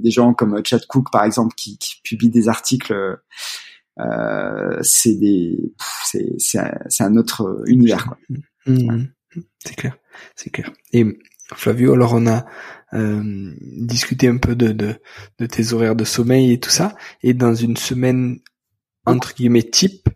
des 0.01 0.11
gens 0.11 0.35
comme 0.35 0.61
Chad 0.65 0.87
Cook 0.87 1.11
par 1.13 1.25
exemple 1.25 1.55
qui, 1.55 1.79
qui 1.79 2.01
publient 2.03 2.31
des 2.31 2.49
articles, 2.49 2.95
euh, 4.01 4.79
c'est 4.83 5.15
des, 5.15 5.73
c'est 6.39 6.59
un, 6.59 6.73
un, 7.01 7.17
autre 7.17 7.63
univers. 7.67 8.07
Quoi. 8.07 8.19
Mmh. 8.67 9.05
C'est 9.59 9.75
clair, 9.75 9.97
c'est 10.35 10.51
clair. 10.51 10.73
Et 10.93 11.05
Flavio, 11.55 11.93
alors 11.93 12.15
on 12.15 12.27
a 12.27 12.47
euh, 12.95 13.53
discuté 13.61 14.29
un 14.29 14.39
peu 14.39 14.55
de, 14.55 14.73
de, 14.73 14.95
de 15.39 15.47
tes 15.47 15.73
horaires 15.73 15.97
de 15.97 16.05
sommeil 16.05 16.53
et 16.53 16.61
tout 16.61 16.71
ça, 16.71 16.95
et 17.23 17.35
dans 17.35 17.55
une 17.55 17.77
semaine 17.77 18.39
entre 19.07 19.35
guillemets 19.35 19.63
type 19.63 20.09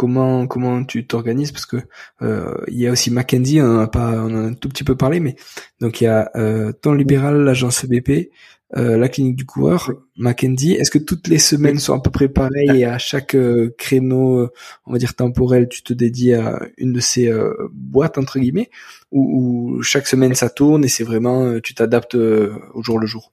comment 0.00 0.46
comment 0.46 0.82
tu 0.82 1.06
t'organises 1.06 1.52
parce 1.52 1.66
que 1.66 1.76
euh, 2.22 2.54
il 2.68 2.78
y 2.78 2.86
a 2.86 2.90
aussi 2.90 3.10
Mackenzie 3.10 3.60
on 3.60 3.66
en 3.66 3.80
a 3.80 3.86
pas 3.86 4.12
on 4.12 4.30
en 4.30 4.44
a 4.44 4.48
un 4.48 4.54
tout 4.54 4.70
petit 4.70 4.82
peu 4.82 4.96
parlé 4.96 5.20
mais 5.20 5.36
donc 5.78 6.00
il 6.00 6.04
y 6.04 6.06
a 6.06 6.30
euh, 6.36 6.72
temps 6.72 6.94
libéral 6.94 7.42
l'agence 7.44 7.84
BP 7.84 8.30
euh, 8.76 8.96
la 8.96 9.10
clinique 9.10 9.36
du 9.36 9.44
coureur 9.44 9.92
Mackenzie. 10.16 10.72
Est-ce 10.72 10.90
que 10.90 10.98
toutes 10.98 11.28
les 11.28 11.38
semaines 11.38 11.78
sont 11.78 11.92
à 11.92 12.00
peu 12.00 12.10
près 12.10 12.28
pareilles 12.28 12.80
et 12.80 12.84
à 12.86 12.96
chaque 12.98 13.34
euh, 13.34 13.74
créneau 13.76 14.48
on 14.86 14.92
va 14.92 14.98
dire 14.98 15.14
temporel 15.14 15.68
tu 15.68 15.82
te 15.82 15.92
dédies 15.92 16.32
à 16.32 16.60
une 16.78 16.94
de 16.94 17.00
ces 17.00 17.28
euh, 17.28 17.52
boîtes 17.72 18.16
entre 18.16 18.38
guillemets 18.38 18.70
ou, 19.10 19.82
chaque 19.82 20.06
semaine 20.06 20.34
ça 20.34 20.48
tourne 20.48 20.84
et 20.84 20.88
c'est 20.88 21.04
vraiment 21.04 21.60
tu 21.60 21.74
t'adaptes 21.74 22.14
au 22.14 22.82
jour 22.82 22.98
le 22.98 23.06
jour? 23.06 23.32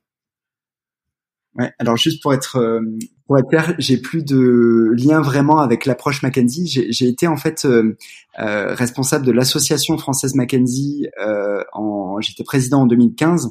Alors 1.79 1.97
juste 1.97 2.21
pour 2.21 2.33
être 2.33 2.57
euh, 2.57 2.81
pour 3.25 3.37
être 3.37 3.49
clair, 3.49 3.75
j'ai 3.77 3.97
plus 3.97 4.23
de 4.23 4.91
lien 4.95 5.21
vraiment 5.21 5.59
avec 5.59 5.85
l'approche 5.85 6.21
Mackenzie. 6.23 6.67
J'ai 6.67 7.07
été 7.07 7.27
en 7.27 7.35
fait 7.35 7.65
euh, 7.65 7.97
euh, 8.39 8.73
responsable 8.73 9.25
de 9.25 9.31
l'association 9.31 9.97
française 9.97 10.35
Mackenzie. 10.35 11.07
En, 11.73 12.19
J'étais 12.21 12.43
président 12.43 12.81
en 12.81 12.85
2015. 12.87 13.49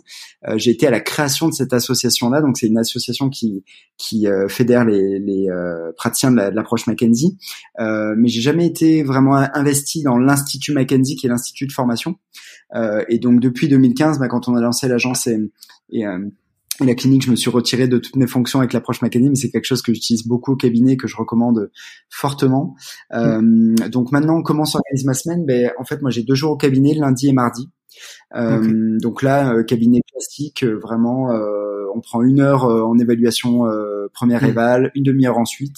j'ai 0.56 0.70
été 0.70 0.88
à 0.88 0.90
la 0.90 1.00
création 1.00 1.48
de 1.48 1.52
cette 1.52 1.72
association-là. 1.72 2.40
Donc 2.40 2.56
c'est 2.58 2.66
une 2.66 2.78
association 2.78 3.28
qui 3.28 3.64
qui 3.96 4.26
fédère 4.48 4.84
les, 4.84 5.18
les 5.18 5.48
praticiens 5.96 6.32
de 6.32 6.36
l'approche 6.36 6.86
Mackenzie. 6.86 7.36
mais 7.78 8.28
j'ai 8.28 8.40
jamais 8.40 8.66
été 8.66 9.02
vraiment 9.02 9.36
investi 9.36 10.02
dans 10.02 10.18
l'institut 10.18 10.72
Mackenzie, 10.72 11.16
qui 11.16 11.26
est 11.26 11.30
l'institut 11.30 11.66
de 11.66 11.72
formation. 11.72 12.16
et 13.08 13.18
donc 13.18 13.40
depuis 13.40 13.68
2015, 13.68 14.18
bah, 14.18 14.28
quand 14.28 14.48
on 14.48 14.56
a 14.56 14.60
lancé 14.60 14.88
l'agence 14.88 15.28
et, 15.28 15.38
et 15.90 16.04
la 16.80 16.94
clinique, 16.94 17.24
je 17.24 17.30
me 17.30 17.36
suis 17.36 17.50
retiré 17.50 17.88
de 17.88 17.98
toutes 17.98 18.16
mes 18.16 18.26
fonctions 18.26 18.58
avec 18.58 18.72
l'approche 18.72 19.02
mécanique, 19.02 19.30
mais 19.30 19.36
c'est 19.36 19.50
quelque 19.50 19.64
chose 19.64 19.82
que 19.82 19.92
j'utilise 19.94 20.26
beaucoup 20.26 20.52
au 20.52 20.56
cabinet, 20.56 20.96
que 20.96 21.06
je 21.06 21.16
recommande 21.16 21.70
fortement. 22.10 22.74
Euh, 23.12 23.74
donc 23.88 24.12
maintenant, 24.12 24.42
comment 24.42 24.64
s'organise 24.64 25.04
ma 25.04 25.14
semaine? 25.14 25.44
Ben 25.46 25.70
en 25.78 25.84
fait, 25.84 26.02
moi 26.02 26.10
j'ai 26.10 26.22
deux 26.22 26.34
jours 26.34 26.52
au 26.52 26.56
cabinet, 26.56 26.94
lundi 26.94 27.28
et 27.28 27.32
mardi. 27.32 27.70
Euh, 28.34 28.98
Donc 29.00 29.22
là, 29.22 29.52
euh, 29.52 29.62
cabinet 29.62 30.00
classique, 30.10 30.64
vraiment, 30.64 31.32
euh, 31.32 31.86
on 31.94 32.00
prend 32.00 32.22
une 32.22 32.40
heure 32.40 32.64
en 32.64 32.98
évaluation 32.98 33.64
première 34.12 34.42
mmh. 34.42 34.48
éval, 34.48 34.90
une 34.94 35.04
demi-heure 35.04 35.38
ensuite. 35.38 35.76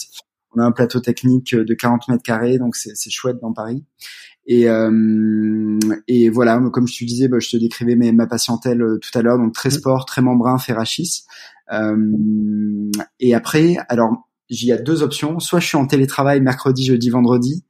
On 0.57 0.61
a 0.61 0.65
un 0.65 0.73
plateau 0.73 1.01
technique 1.01 1.55
de 1.55 1.75
40 1.75 2.09
mètres 2.09 2.23
carrés, 2.23 2.59
donc 2.59 2.75
c'est 2.75 3.11
chouette 3.11 3.37
dans 3.41 3.53
Paris. 3.53 3.85
Et, 4.51 4.67
euh, 4.67 5.79
et 6.09 6.31
voilà, 6.31 6.59
comme 6.73 6.89
je 6.89 6.99
te 6.99 7.05
disais, 7.05 7.29
bah, 7.29 7.39
je 7.39 7.51
te 7.51 7.57
décrivais 7.59 7.97
mes, 7.97 8.13
ma 8.13 8.27
patientèle 8.27 8.81
euh, 8.81 8.99
tout 8.99 9.17
à 9.17 9.21
l'heure, 9.21 9.37
donc 9.37 9.53
très 9.53 9.69
sport, 9.69 10.07
très 10.07 10.23
membrin, 10.23 10.59
ferrachis. 10.59 11.25
Euh, 11.71 12.91
et 13.21 13.35
après, 13.35 13.77
alors 13.91 14.27
il 14.49 14.65
y 14.65 14.73
a 14.73 14.79
deux 14.79 15.03
options. 15.03 15.39
Soit 15.39 15.61
je 15.61 15.67
suis 15.67 15.77
en 15.77 15.87
télétravail 15.87 16.41
mercredi, 16.41 16.87
jeudi, 16.87 17.11
vendredi 17.11 17.65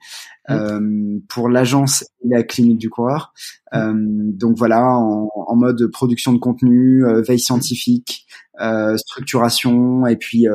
euh, 0.50 1.18
pour 1.28 1.48
l'agence 1.48 2.04
et 2.24 2.28
la 2.28 2.42
clinique 2.42 2.78
du 2.78 2.90
coureur. 2.90 3.32
Euh, 3.74 3.92
donc 3.94 4.56
voilà, 4.56 4.82
en, 4.82 5.28
en, 5.34 5.56
mode 5.56 5.90
production 5.92 6.32
de 6.32 6.38
contenu, 6.38 7.04
euh, 7.04 7.20
veille 7.20 7.40
scientifique, 7.40 8.26
euh, 8.60 8.96
structuration 8.96 10.06
et 10.06 10.16
puis 10.16 10.46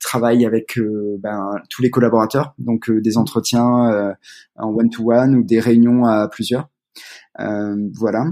travail 0.00 0.46
avec 0.46 0.78
ben, 1.18 1.50
tous 1.68 1.82
les 1.82 1.90
collaborateurs. 1.90 2.54
Donc 2.58 2.90
des 2.90 3.16
entretiens 3.16 4.16
en 4.56 4.68
one-to-one 4.68 5.34
ou 5.34 5.42
des 5.42 5.60
réunions 5.60 6.04
à 6.04 6.28
plusieurs. 6.28 6.68
voilà 7.36 8.24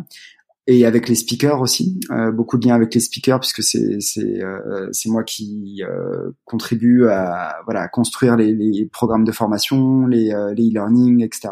et 0.67 0.85
avec 0.85 1.09
les 1.09 1.15
speakers 1.15 1.61
aussi, 1.61 2.01
euh, 2.11 2.33
beaucoup 2.33 2.59
de 2.59 2.67
liens 2.67 2.75
avec 2.75 2.95
les 2.95 3.01
speakers 3.01 3.41
puisque 3.41 3.63
c'est 3.63 4.01
c'est 4.01 4.43
euh, 4.43 4.89
c'est 4.93 5.09
moi 5.09 5.23
qui 5.23 5.83
euh, 5.83 6.33
contribue 6.45 7.07
à 7.09 7.57
voilà 7.65 7.83
à 7.83 7.89
construire 7.89 8.37
les, 8.37 8.53
les, 8.53 8.87
programmes 8.87 9.25
de 9.25 9.33
formation, 9.33 10.07
les 10.07 10.33
les 10.57 10.69
e-learning, 10.71 11.23
etc. 11.23 11.51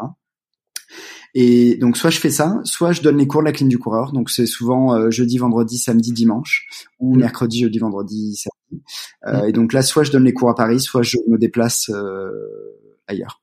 Et 1.35 1.77
donc 1.77 1.97
soit 1.97 2.11
je 2.11 2.21
fais 2.21 2.31
ça, 2.31 2.61
soit 2.63 2.93
je 2.93 3.03
donne 3.03 3.19
les 3.19 3.27
cours 3.27 3.41
de 3.41 3.47
la 3.47 3.53
clinique 3.53 3.73
du 3.73 3.79
coureur. 3.79 4.13
Donc 4.13 4.31
c'est 4.31 4.47
souvent 4.47 4.95
euh, 4.95 5.11
jeudi, 5.11 5.37
vendredi, 5.37 5.79
samedi, 5.79 6.13
dimanche, 6.13 6.69
ou 7.01 7.15
mm. 7.15 7.19
mercredi, 7.19 7.61
jeudi, 7.61 7.79
vendredi, 7.81 8.37
samedi. 8.37 8.85
Euh, 9.27 9.43
mm. 9.43 9.49
Et 9.49 9.53
donc 9.53 9.73
là, 9.73 9.83
soit 9.83 10.05
je 10.05 10.13
donne 10.13 10.25
les 10.25 10.33
cours 10.33 10.49
à 10.49 10.55
Paris, 10.55 10.81
soit 10.81 11.03
je 11.03 11.19
me 11.29 11.37
déplace 11.37 11.91
euh, 11.91 12.31
ailleurs. 13.09 13.43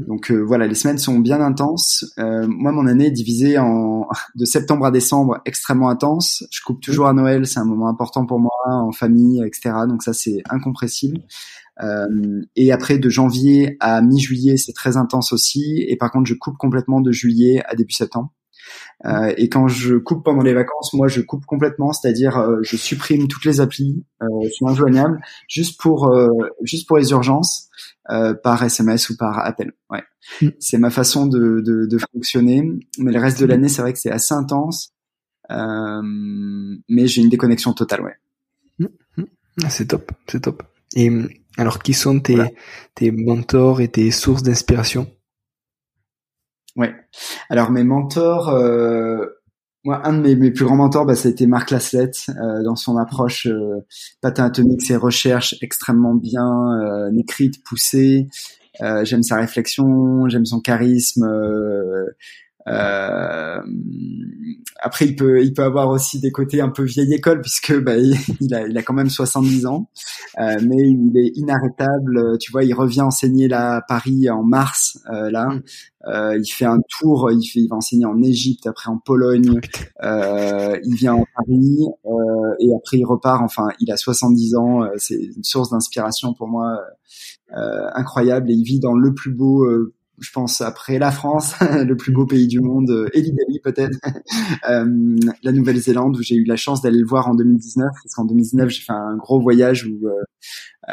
Donc 0.00 0.30
voilà, 0.30 0.66
les 0.66 0.74
semaines 0.74 0.98
sont 0.98 1.18
bien 1.18 1.40
intenses. 1.40 2.14
moi, 2.16 2.72
mon 2.72 2.86
année 2.86 3.06
est 3.06 3.12
divisée 3.12 3.58
en 3.58 4.06
de 4.34 4.44
septembre 4.44 4.86
à 4.86 4.90
décembre, 4.90 5.40
extrêmement 5.44 5.88
intense. 5.88 6.44
Je 6.50 6.60
coupe 6.62 6.80
toujours 6.80 7.08
à 7.08 7.12
Noël, 7.12 7.46
c'est 7.46 7.58
un 7.58 7.64
moment 7.64 7.88
important 7.88 8.26
pour 8.26 8.38
moi, 8.38 8.52
en 8.66 8.92
famille, 8.92 9.42
etc. 9.44 9.74
Donc 9.88 10.02
ça, 10.02 10.12
c'est 10.12 10.42
incompressible. 10.48 11.20
Euh, 11.82 12.42
et 12.56 12.72
après, 12.72 12.98
de 12.98 13.08
janvier 13.08 13.76
à 13.80 14.02
mi-juillet, 14.02 14.56
c'est 14.56 14.72
très 14.72 14.96
intense 14.96 15.32
aussi. 15.32 15.84
Et 15.88 15.96
par 15.96 16.10
contre, 16.10 16.26
je 16.26 16.34
coupe 16.34 16.56
complètement 16.56 17.00
de 17.00 17.12
juillet 17.12 17.62
à 17.66 17.74
début 17.74 17.92
septembre. 17.92 18.32
Euh, 19.04 19.32
et 19.36 19.48
quand 19.48 19.68
je 19.68 19.96
coupe 19.96 20.24
pendant 20.24 20.42
les 20.42 20.54
vacances, 20.54 20.92
moi 20.92 21.08
je 21.08 21.20
coupe 21.20 21.46
complètement, 21.46 21.92
c'est-à-dire 21.92 22.38
euh, 22.38 22.58
je 22.62 22.76
supprime 22.76 23.28
toutes 23.28 23.44
les 23.44 23.60
applis, 23.60 24.04
euh, 24.22 24.26
je 24.44 24.48
suis 24.48 24.66
injoignable, 24.66 25.20
juste 25.48 25.80
pour 25.80 26.08
euh, 26.08 26.28
juste 26.62 26.88
pour 26.88 26.98
les 26.98 27.10
urgences, 27.10 27.68
par 28.42 28.62
SMS 28.62 29.10
ou 29.10 29.16
par 29.16 29.38
appel. 29.40 29.72
Ouais, 29.90 30.02
mm. 30.40 30.48
c'est 30.58 30.78
ma 30.78 30.90
façon 30.90 31.26
de, 31.26 31.60
de, 31.60 31.86
de, 31.86 31.98
fonctionner. 32.12 32.62
Mais 32.98 33.12
le 33.12 33.20
reste 33.20 33.38
de 33.38 33.44
l'année, 33.44 33.68
c'est 33.68 33.82
vrai 33.82 33.92
que 33.92 33.98
c'est 33.98 34.10
assez 34.10 34.32
intense, 34.34 34.94
mais 35.50 37.06
j'ai 37.06 37.20
une 37.20 37.28
déconnexion 37.28 37.74
totale. 37.74 38.00
Ouais. 38.00 38.14
Mm. 38.78 38.86
Mm. 39.18 39.24
Ah, 39.62 39.70
c'est 39.70 39.86
top, 39.86 40.10
c'est 40.26 40.40
top. 40.40 40.62
Et 40.96 41.10
alors, 41.58 41.80
qui 41.80 41.92
sont 41.92 42.18
tes, 42.18 42.38
tes 42.94 43.10
mentors 43.10 43.80
et 43.80 43.88
tes 43.88 44.10
sources 44.10 44.42
d'inspiration? 44.42 45.06
Ouais. 46.78 46.94
Alors 47.50 47.72
mes 47.72 47.82
mentors, 47.82 48.50
euh, 48.50 49.18
moi 49.84 50.00
un 50.06 50.12
de 50.12 50.34
mes, 50.34 50.50
plus 50.52 50.64
grands 50.64 50.76
mentors, 50.76 51.06
bah, 51.06 51.16
ça 51.16 51.28
a 51.28 51.32
été 51.32 51.48
Marc 51.48 51.72
Laslett 51.72 52.16
euh, 52.28 52.62
dans 52.62 52.76
son 52.76 52.96
approche 52.96 53.46
euh, 53.46 53.84
patin 54.20 54.44
atomique, 54.44 54.82
ses 54.82 54.96
recherches 54.96 55.56
extrêmement 55.60 56.14
bien 56.14 56.46
euh, 56.80 57.10
écrites, 57.18 57.62
poussées. 57.64 58.28
J'aime 59.02 59.24
sa 59.24 59.38
réflexion, 59.38 60.28
j'aime 60.28 60.46
son 60.46 60.60
charisme. 60.60 61.28
Euh, 62.68 63.60
après, 64.80 65.06
il 65.06 65.16
peut, 65.16 65.42
il 65.42 65.52
peut 65.52 65.64
avoir 65.64 65.88
aussi 65.88 66.20
des 66.20 66.30
côtés 66.30 66.60
un 66.60 66.68
peu 66.68 66.84
vieille 66.84 67.12
école 67.12 67.40
puisque 67.40 67.76
bah, 67.80 67.96
il, 68.40 68.54
a, 68.54 68.66
il 68.66 68.78
a 68.78 68.82
quand 68.82 68.94
même 68.94 69.10
70 69.10 69.66
ans, 69.66 69.90
euh, 70.40 70.56
mais 70.62 70.76
il 70.76 71.12
est 71.16 71.36
inarrêtable. 71.36 72.38
Tu 72.38 72.52
vois, 72.52 72.64
il 72.64 72.72
revient 72.74 73.00
enseigner 73.00 73.48
là 73.48 73.76
à 73.76 73.82
Paris 73.82 74.30
en 74.30 74.44
mars. 74.44 75.00
Euh, 75.12 75.30
là, 75.30 75.46
mm. 75.48 75.62
euh, 76.06 76.38
il 76.38 76.46
fait 76.46 76.64
un 76.64 76.78
tour. 76.88 77.30
Il 77.32 77.44
fait, 77.44 77.60
il 77.60 77.68
va 77.68 77.76
enseigner 77.76 78.06
en 78.06 78.22
Égypte, 78.22 78.66
après 78.66 78.88
en 78.88 78.98
Pologne. 78.98 79.60
Euh, 80.04 80.78
il 80.84 80.94
vient 80.94 81.14
en 81.14 81.24
Paris 81.36 81.80
euh, 82.06 82.54
et 82.60 82.72
après 82.74 82.98
il 82.98 83.04
repart. 83.04 83.42
Enfin, 83.42 83.68
il 83.80 83.90
a 83.90 83.96
70 83.96 84.54
ans. 84.54 84.88
C'est 84.96 85.20
une 85.20 85.44
source 85.44 85.70
d'inspiration 85.70 86.34
pour 86.34 86.48
moi 86.48 86.80
incroyable 87.50 88.50
et 88.50 88.54
il 88.54 88.62
vit 88.62 88.78
dans 88.78 88.94
le 88.94 89.14
plus 89.14 89.32
beau 89.32 89.66
je 90.20 90.30
pense 90.32 90.60
après 90.60 90.98
la 90.98 91.10
France, 91.10 91.54
le 91.60 91.96
plus 91.96 92.12
beau 92.12 92.26
pays 92.26 92.46
du 92.46 92.60
monde, 92.60 92.90
euh, 92.90 93.08
et 93.12 93.22
l'Italie 93.22 93.60
peut-être, 93.62 93.98
euh, 94.70 95.16
la 95.42 95.52
Nouvelle-Zélande 95.52 96.16
où 96.16 96.22
j'ai 96.22 96.36
eu 96.36 96.44
la 96.44 96.56
chance 96.56 96.82
d'aller 96.82 96.98
le 96.98 97.06
voir 97.06 97.28
en 97.28 97.34
2019, 97.34 97.88
parce 98.02 98.14
qu'en 98.14 98.24
2019 98.24 98.68
j'ai 98.68 98.82
fait 98.82 98.92
un 98.92 99.16
gros 99.16 99.40
voyage 99.40 99.86
où 99.86 100.06
euh, 100.06 100.12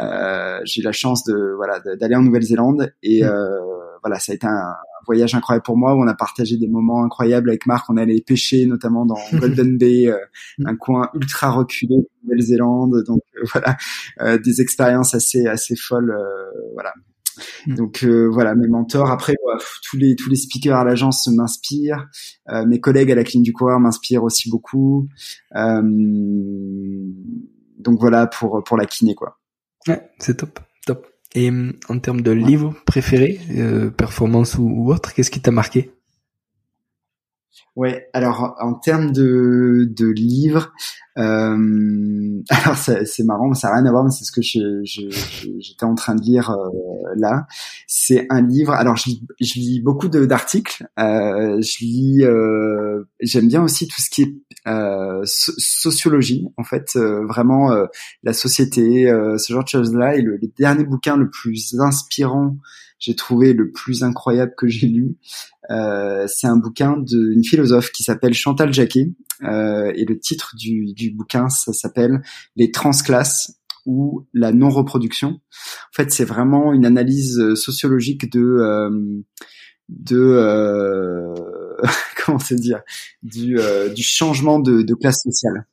euh 0.02 0.60
j'ai 0.66 0.82
eu 0.82 0.84
la 0.84 0.92
chance 0.92 1.24
de 1.24 1.54
voilà 1.56 1.80
d'aller 1.80 2.16
en 2.16 2.22
Nouvelle-Zélande. 2.22 2.92
Et 3.04 3.24
mm. 3.24 3.28
euh, 3.28 3.60
voilà 4.04 4.20
ça 4.20 4.32
a 4.32 4.36
été 4.36 4.48
un, 4.48 4.74
voyage 5.08 5.36
incroyable 5.36 5.64
pour 5.64 5.78
moi 5.78 5.94
où 5.94 6.02
on 6.02 6.08
a 6.08 6.16
partagé 6.16 6.58
des 6.58 6.68
moments 6.68 7.04
incroyables 7.04 7.50
avec 7.50 7.68
Marc, 7.68 7.88
on 7.92 7.98
allait 7.98 8.24
pêcher 8.26 8.66
notamment 8.66 9.06
dans 9.06 9.20
Golden 9.34 9.78
Bay, 9.78 10.12
mm. 10.58 10.68
un 10.68 10.76
coin 10.76 11.10
ultra 11.14 11.52
reculé 11.52 11.98
de 11.98 12.08
Nouvelle-Zélande, 12.24 13.04
donc 13.06 13.22
voilà 13.54 13.78
des 14.38 14.62
expériences 14.62 15.14
assez 15.14 15.46
assez 15.46 15.76
folles, 15.76 16.16
voilà 16.74 16.92
Mm. 17.68 17.76
Donc 17.76 18.04
euh, 18.04 18.30
voilà, 18.32 18.56
mes 18.56 18.68
mentors. 18.68 19.10
Après, 19.10 19.36
tous 19.84 19.98
les 19.98 20.16
tous 20.16 20.30
les 20.30 20.36
speakers 20.36 20.78
à 20.78 20.84
l'agence 20.84 21.28
m'inspirent. 21.28 22.08
Euh, 22.50 22.66
mes 22.66 22.80
collègues 22.80 23.12
à 23.12 23.16
la 23.16 23.24
clinique 23.24 23.46
du 23.46 23.54
coureur 23.54 23.80
m'inspirent 23.80 24.24
aussi 24.24 24.50
beaucoup. 24.50 25.08
Euh, 25.56 25.82
donc 27.80 28.00
voilà 28.00 28.28
pour 28.28 28.64
pour 28.64 28.78
la 28.78 28.86
kiné 28.86 29.16
quoi. 29.16 29.40
Ouais, 29.88 30.10
c'est 30.20 30.38
top, 30.38 30.60
top. 30.86 31.08
Et 31.36 31.52
en 31.90 32.00
termes 32.00 32.22
de 32.22 32.32
livres 32.32 32.74
préférés, 32.86 33.40
performance 33.98 34.56
ou, 34.56 34.64
ou 34.64 34.94
autre, 34.94 35.14
qu'est-ce 35.14 35.30
qui 35.30 35.42
t'a 35.42 35.52
marqué? 35.52 35.92
Ouais, 37.76 38.08
alors 38.14 38.56
en 38.62 38.74
termes 38.74 39.12
de, 39.12 39.86
de 39.90 40.08
livres, 40.08 40.72
euh, 41.18 42.42
alors 42.50 42.78
c'est 42.78 43.24
marrant, 43.24 43.54
ça 43.54 43.68
n'a 43.70 43.76
rien 43.76 43.86
à 43.86 43.92
voir, 43.92 44.04
mais 44.06 44.12
c'est 44.12 44.24
ce 44.24 44.32
que 44.32 44.42
j'étais 44.42 45.84
en 45.84 45.96
train 45.96 46.16
de 46.16 46.22
lire 46.22 46.52
euh, 46.52 47.14
là. 47.18 47.48
C'est 47.86 48.28
un 48.30 48.42
livre. 48.42 48.72
Alors 48.72 48.96
je, 48.96 49.12
je 49.42 49.54
lis 49.56 49.82
beaucoup 49.82 50.08
d'articles. 50.08 50.88
Euh, 51.00 51.62
je 51.62 51.84
lis, 51.84 52.24
euh, 52.24 53.04
j'aime 53.20 53.48
bien 53.48 53.62
aussi 53.64 53.88
tout 53.88 54.02
ce 54.02 54.10
qui 54.10 54.22
est 54.24 54.36
euh, 54.68 55.22
sociologie, 55.26 56.48
en 56.58 56.64
fait, 56.64 56.96
vraiment 56.96 57.76
la 58.24 58.34
société, 58.34 59.06
ce 59.38 59.54
genre 59.54 59.64
de 59.64 59.70
choses-là. 59.70 60.16
Et 60.16 60.22
le, 60.22 60.38
le 60.38 60.48
dernier 60.58 60.86
bouquin 60.86 61.18
le 61.18 61.30
plus 61.30 61.76
inspirant 61.80 62.58
j'ai 63.00 63.16
trouvé 63.16 63.54
le 63.54 63.72
plus 63.72 64.04
incroyable 64.04 64.54
que 64.58 64.68
j'ai 64.68 64.88
lu. 64.88 65.18
Euh, 65.70 66.26
c'est 66.28 66.48
un 66.48 66.58
bouquin 66.58 66.98
d'une 66.98 67.44
philosophe 67.44 67.92
qui 67.92 68.04
s'appelle 68.04 68.34
Chantal 68.34 68.74
Jacquet 68.74 69.14
euh, 69.44 69.92
et 69.96 70.06
le 70.06 70.18
titre 70.20 70.56
du, 70.56 70.94
du 70.94 71.12
bouquin 71.12 71.50
ça 71.50 71.74
s'appelle 71.74 72.22
Les 72.56 72.72
transclasses 72.72 73.60
ou 73.86 74.26
la 74.34 74.52
non-reproduction. 74.52 75.30
En 75.30 75.94
fait, 75.94 76.12
c'est 76.12 76.26
vraiment 76.26 76.74
une 76.74 76.86
analyse 76.86 77.40
euh, 77.40 77.56
sociologique 77.56 78.32
de 78.32 78.42
euh, 78.42 79.22
de 79.90 80.18
euh, 80.20 81.34
comment 82.26 82.40
se 82.40 82.56
dire 82.56 82.82
du, 83.22 83.60
euh, 83.60 83.90
du 83.90 84.02
changement 84.02 84.60
de, 84.60 84.82
de 84.82 84.96
classe 84.96 85.22
sociale, 85.22 85.68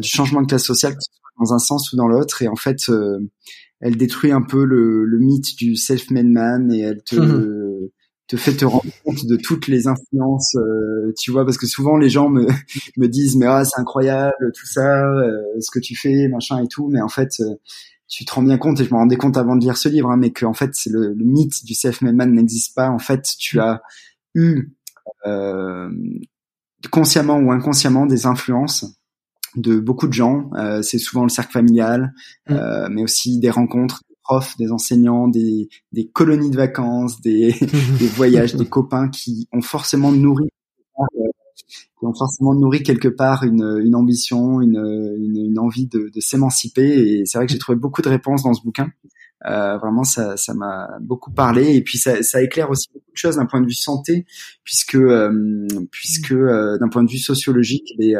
du 0.00 0.08
changement 0.08 0.40
de 0.40 0.46
classe 0.46 0.64
sociale 0.64 0.96
dans 1.40 1.54
un 1.54 1.58
sens 1.58 1.92
ou 1.92 1.96
dans 1.96 2.06
l'autre. 2.06 2.42
Et 2.42 2.48
en 2.48 2.56
fait, 2.56 2.90
elle 3.80 3.96
détruit 3.96 4.32
un 4.32 4.42
peu 4.42 4.64
le, 4.64 5.04
le 5.04 5.18
mythe 5.18 5.56
du 5.56 5.74
self-made 5.76 6.28
man 6.28 6.72
et 6.72 6.80
elle 6.80 7.02
te 7.02 7.16
mhm. 7.16 7.88
te 8.28 8.36
fait 8.36 8.54
te 8.54 8.64
rendre 8.64 8.84
compte 9.04 9.26
de 9.26 9.36
toutes 9.36 9.66
les 9.68 9.88
influences, 9.88 10.54
euh, 10.56 11.12
tu 11.18 11.30
vois, 11.30 11.44
parce 11.44 11.58
que 11.58 11.66
souvent 11.66 11.96
les 11.96 12.10
gens 12.10 12.28
me, 12.28 12.46
me 12.96 13.08
disent 13.08 13.36
mais 13.36 13.46
ah 13.46 13.64
c'est 13.64 13.80
incroyable 13.80 14.52
tout 14.54 14.66
ça, 14.66 15.04
euh, 15.04 15.42
ce 15.60 15.70
que 15.70 15.80
tu 15.80 15.96
fais, 15.96 16.28
machin 16.28 16.62
et 16.62 16.68
tout, 16.68 16.88
mais 16.88 17.00
en 17.00 17.08
fait 17.08 17.40
euh, 17.40 17.54
tu 18.06 18.24
te 18.24 18.32
rends 18.32 18.42
bien 18.42 18.58
compte 18.58 18.80
et 18.80 18.84
je 18.84 18.90
me 18.90 18.98
rendais 18.98 19.16
compte 19.16 19.36
avant 19.36 19.56
de 19.56 19.62
lire 19.62 19.76
ce 19.76 19.88
livre, 19.88 20.10
hein, 20.10 20.16
mais 20.16 20.30
que 20.30 20.44
en 20.44 20.54
fait 20.54 20.72
le, 20.86 21.14
le, 21.14 21.24
mythe 21.24 21.64
du 21.64 21.74
self-made 21.74 22.14
man 22.14 22.32
n'existe 22.32 22.74
pas. 22.74 22.90
En 22.90 22.98
fait, 22.98 23.22
tu 23.38 23.60
as 23.60 23.82
eu 24.34 24.72
consciemment 26.90 27.38
ou 27.38 27.52
inconsciemment 27.52 28.06
des 28.06 28.26
influences 28.26 28.99
de 29.56 29.78
beaucoup 29.78 30.06
de 30.06 30.12
gens. 30.12 30.50
Euh, 30.56 30.82
c'est 30.82 30.98
souvent 30.98 31.22
le 31.22 31.28
cercle 31.28 31.52
familial, 31.52 32.12
mm. 32.48 32.52
euh, 32.52 32.88
mais 32.90 33.02
aussi 33.02 33.38
des 33.38 33.50
rencontres, 33.50 34.02
des 34.08 34.16
profs, 34.22 34.56
des 34.56 34.72
enseignants, 34.72 35.28
des, 35.28 35.68
des 35.92 36.08
colonies 36.08 36.50
de 36.50 36.56
vacances, 36.56 37.20
des, 37.20 37.54
des 37.98 38.06
voyages, 38.06 38.54
des 38.54 38.66
copains 38.66 39.08
qui 39.08 39.48
ont 39.52 39.62
forcément 39.62 40.12
nourri 40.12 40.48
euh, 40.98 41.30
qui 41.98 42.06
ont 42.06 42.14
forcément 42.14 42.54
nourri 42.54 42.82
quelque 42.82 43.08
part 43.08 43.44
une, 43.44 43.80
une 43.84 43.94
ambition, 43.94 44.60
une, 44.60 44.78
une, 45.18 45.36
une 45.36 45.58
envie 45.58 45.86
de, 45.86 46.10
de 46.12 46.20
s'émanciper. 46.20 46.82
Et 46.82 47.26
c'est 47.26 47.38
vrai 47.38 47.46
que 47.46 47.52
j'ai 47.52 47.58
trouvé 47.58 47.76
beaucoup 47.76 48.00
de 48.00 48.08
réponses 48.08 48.42
dans 48.42 48.54
ce 48.54 48.62
bouquin. 48.62 48.90
Euh, 49.46 49.78
vraiment, 49.78 50.04
ça, 50.04 50.36
ça 50.36 50.54
m'a 50.54 50.98
beaucoup 51.00 51.30
parlé. 51.30 51.74
Et 51.76 51.82
puis, 51.82 51.98
ça, 51.98 52.22
ça 52.22 52.42
éclaire 52.42 52.70
aussi 52.70 52.88
beaucoup 52.92 53.12
de 53.12 53.16
choses 53.16 53.36
d'un 53.36 53.46
point 53.46 53.60
de 53.60 53.66
vue 53.66 53.72
santé, 53.72 54.26
puisque, 54.64 54.96
euh, 54.96 55.66
puisque 55.90 56.32
euh, 56.32 56.78
d'un 56.78 56.88
point 56.88 57.02
de 57.02 57.10
vue 57.10 57.18
sociologique, 57.18 57.94
les, 57.98 58.14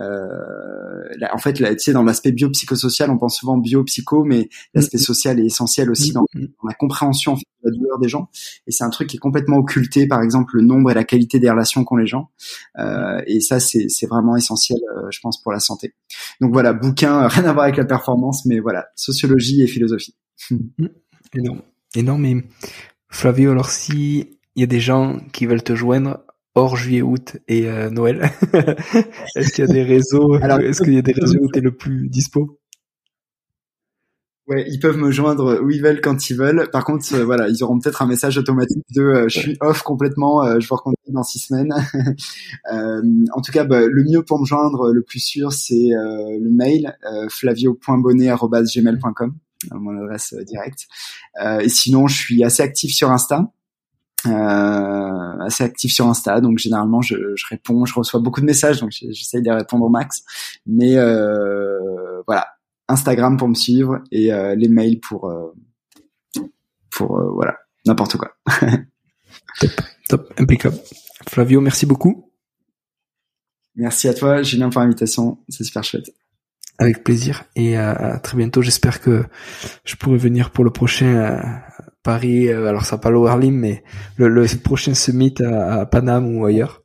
euh, 0.00 1.26
en 1.32 1.38
fait, 1.38 1.60
là, 1.60 1.74
tu 1.74 1.80
sais, 1.80 1.92
dans 1.92 2.02
l'aspect 2.02 2.32
biopsychosocial, 2.32 3.10
on 3.10 3.18
pense 3.18 3.38
souvent 3.38 3.58
biopsycho, 3.58 4.24
mais 4.24 4.48
l'aspect 4.74 4.98
mm. 4.98 5.00
social 5.00 5.40
est 5.40 5.46
essentiel 5.46 5.90
aussi 5.90 6.12
dans, 6.12 6.24
mm. 6.34 6.40
dans 6.40 6.68
la 6.68 6.74
compréhension 6.74 7.34
de 7.34 7.40
la 7.64 7.70
douleur 7.70 7.98
des 7.98 8.08
gens. 8.08 8.28
Et 8.66 8.72
c'est 8.72 8.84
un 8.84 8.90
truc 8.90 9.08
qui 9.08 9.16
est 9.16 9.20
complètement 9.20 9.58
occulté, 9.58 10.06
par 10.06 10.22
exemple, 10.22 10.56
le 10.56 10.62
nombre 10.62 10.90
et 10.90 10.94
la 10.94 11.04
qualité 11.04 11.38
des 11.38 11.50
relations 11.50 11.84
qu'ont 11.84 11.96
les 11.96 12.06
gens. 12.06 12.30
Euh, 12.78 13.20
et 13.26 13.40
ça, 13.40 13.60
c'est 13.60 14.06
vraiment 14.06 14.36
essentiel, 14.36 14.78
euh, 14.96 15.08
je 15.10 15.20
pense, 15.20 15.42
pour 15.42 15.52
la 15.52 15.60
santé. 15.60 15.94
Donc 16.40 16.52
voilà, 16.52 16.72
bouquin, 16.72 17.26
rien 17.28 17.44
à 17.44 17.52
voir 17.52 17.64
avec 17.64 17.76
la 17.76 17.84
performance, 17.84 18.46
mais 18.46 18.60
voilà, 18.60 18.86
sociologie 18.96 19.62
et 19.62 19.66
philosophie. 19.66 20.14
Mm. 20.50 20.86
Énorme. 21.34 21.62
Énorme. 21.94 22.24
Et 22.24 22.44
Flavio, 23.08 23.50
alors 23.50 23.70
si 23.70 24.38
il 24.54 24.60
y 24.60 24.62
a 24.62 24.66
des 24.66 24.80
gens 24.80 25.18
qui 25.32 25.46
veulent 25.46 25.62
te 25.62 25.74
joindre, 25.74 26.20
hors 26.54 26.76
juillet, 26.76 27.02
août 27.02 27.36
et 27.48 27.68
euh, 27.68 27.90
Noël 27.90 28.30
Est-ce 29.36 29.52
qu'il 29.52 29.66
y 29.66 29.70
a 29.70 29.72
des 29.72 29.82
réseaux 29.82 30.38
Est-ce 30.38 30.82
qu'il 30.82 30.94
y 30.94 30.98
a 30.98 31.02
des 31.02 31.12
réseaux 31.12 31.38
où 31.40 31.50
tu 31.50 31.58
es 31.58 31.62
le 31.62 31.76
plus 31.76 32.08
dispo? 32.08 32.58
Ouais, 34.48 34.64
ils 34.68 34.80
peuvent 34.80 34.98
me 34.98 35.12
joindre 35.12 35.60
où 35.62 35.70
ils 35.70 35.80
veulent 35.80 36.00
quand 36.00 36.28
ils 36.28 36.36
veulent. 36.36 36.68
Par 36.72 36.84
contre, 36.84 37.14
euh, 37.14 37.24
voilà, 37.24 37.48
ils 37.48 37.62
auront 37.62 37.78
peut-être 37.78 38.02
un 38.02 38.06
message 38.06 38.38
automatique 38.38 38.82
de 38.92 39.02
euh, 39.02 39.28
je 39.28 39.38
suis 39.38 39.56
off 39.60 39.82
complètement, 39.82 40.44
euh, 40.44 40.58
je 40.58 40.66
vous 40.66 40.74
recontacte 40.74 41.12
dans 41.12 41.22
six 41.22 41.38
semaines. 41.38 41.72
en 42.70 43.40
tout 43.40 43.52
cas, 43.52 43.62
bah, 43.62 43.86
le 43.86 44.02
mieux 44.02 44.24
pour 44.24 44.40
me 44.40 44.44
joindre, 44.44 44.92
le 44.92 45.02
plus 45.02 45.20
sûr, 45.20 45.52
c'est 45.52 45.90
le 45.90 46.50
mail 46.50 46.98
flavio.bonnet@gmail.com, 47.30 49.32
mon 49.74 50.02
adresse 50.02 50.34
directe. 50.44 50.88
et 51.60 51.68
sinon, 51.68 52.08
je 52.08 52.16
suis 52.16 52.42
assez 52.42 52.64
actif 52.64 52.92
sur 52.92 53.12
Insta. 53.12 53.52
Assez 54.24 55.64
actif 55.64 55.92
sur 55.92 56.06
Insta, 56.06 56.40
donc 56.40 56.58
généralement 56.58 57.02
je, 57.02 57.16
je, 57.34 57.46
réponds, 57.48 57.84
je 57.84 57.94
reçois 57.94 58.20
beaucoup 58.20 58.40
de 58.40 58.46
messages, 58.46 58.80
donc 58.80 58.90
j'essaye 58.90 59.42
de 59.42 59.50
répondre 59.50 59.84
au 59.84 59.88
max. 59.88 60.22
Mais 60.66 60.96
voilà, 62.26 62.46
Instagram 62.92 63.36
pour 63.36 63.48
me 63.48 63.54
suivre 63.54 64.02
et 64.10 64.32
euh, 64.32 64.54
les 64.54 64.68
mails 64.68 65.00
pour 65.00 65.28
euh, 65.28 65.54
pour 66.90 67.18
euh, 67.18 67.30
voilà 67.32 67.56
n'importe 67.86 68.16
quoi. 68.16 68.36
top, 69.60 69.70
top, 70.08 70.34
impeccable. 70.38 70.76
Flavio, 71.28 71.60
merci 71.60 71.86
beaucoup. 71.86 72.30
Merci 73.74 74.08
à 74.08 74.14
toi, 74.14 74.42
Julien, 74.42 74.68
pour 74.68 74.82
l'invitation. 74.82 75.38
C'est 75.48 75.64
super 75.64 75.82
chouette. 75.82 76.10
Avec 76.78 77.04
plaisir 77.04 77.44
et 77.56 77.76
à, 77.76 78.18
très 78.18 78.36
bientôt. 78.36 78.60
J'espère 78.60 79.00
que 79.00 79.24
je 79.84 79.96
pourrai 79.96 80.18
venir 80.18 80.50
pour 80.50 80.64
le 80.64 80.70
prochain 80.70 81.40
Paris. 82.02 82.50
alors 82.50 82.84
ça 82.84 82.98
pas 82.98 83.10
l'Overlim, 83.10 83.56
mais 83.56 83.84
le, 84.16 84.28
le, 84.28 84.46
prochain 84.62 84.94
summit 84.94 85.34
à, 85.40 85.80
à 85.80 85.86
Paname 85.86 86.36
ou 86.36 86.44
ailleurs. 86.44 86.82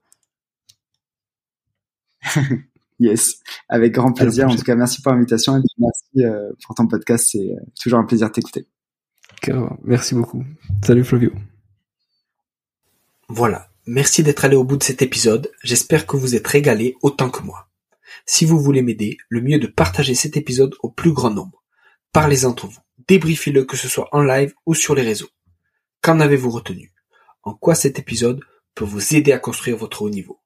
Yes, 2.99 3.41
avec 3.69 3.93
grand 3.93 4.11
plaisir. 4.11 4.47
En 4.47 4.55
tout 4.55 4.63
cas, 4.63 4.75
merci 4.75 5.01
pour 5.01 5.11
l'invitation 5.11 5.57
et 5.57 5.61
merci 5.77 6.25
euh, 6.25 6.51
pour 6.65 6.75
ton 6.75 6.87
podcast. 6.87 7.29
C'est 7.31 7.51
euh, 7.51 7.59
toujours 7.79 7.99
un 7.99 8.05
plaisir 8.05 8.27
de 8.27 8.33
t'écouter. 8.33 8.67
Merci 9.83 10.15
beaucoup. 10.15 10.43
Salut 10.83 11.03
Flavio. 11.03 11.31
Voilà. 13.29 13.69
Merci 13.85 14.23
d'être 14.23 14.43
allé 14.43 14.55
au 14.55 14.63
bout 14.63 14.77
de 14.77 14.83
cet 14.83 15.01
épisode. 15.01 15.51
J'espère 15.63 16.07
que 16.07 16.17
vous 16.17 16.35
êtes 16.35 16.47
régalé 16.47 16.95
autant 17.01 17.29
que 17.29 17.43
moi. 17.43 17.69
Si 18.25 18.45
vous 18.45 18.59
voulez 18.59 18.81
m'aider, 18.81 19.17
le 19.29 19.41
mieux 19.41 19.55
est 19.55 19.59
de 19.59 19.67
partager 19.67 20.15
cet 20.15 20.35
épisode 20.35 20.75
au 20.81 20.89
plus 20.89 21.13
grand 21.13 21.29
nombre. 21.29 21.63
Parlez 22.11 22.45
entre 22.45 22.67
vous. 22.67 22.79
Débriefez-le 23.07 23.63
que 23.63 23.77
ce 23.77 23.87
soit 23.87 24.09
en 24.11 24.23
live 24.23 24.53
ou 24.65 24.73
sur 24.73 24.95
les 24.95 25.03
réseaux. 25.03 25.29
Qu'en 26.01 26.19
avez-vous 26.19 26.49
retenu? 26.49 26.93
En 27.43 27.53
quoi 27.53 27.75
cet 27.75 27.99
épisode 27.99 28.41
peut 28.75 28.85
vous 28.85 29.15
aider 29.15 29.31
à 29.31 29.39
construire 29.39 29.77
votre 29.77 30.01
haut 30.01 30.09
niveau? 30.09 30.39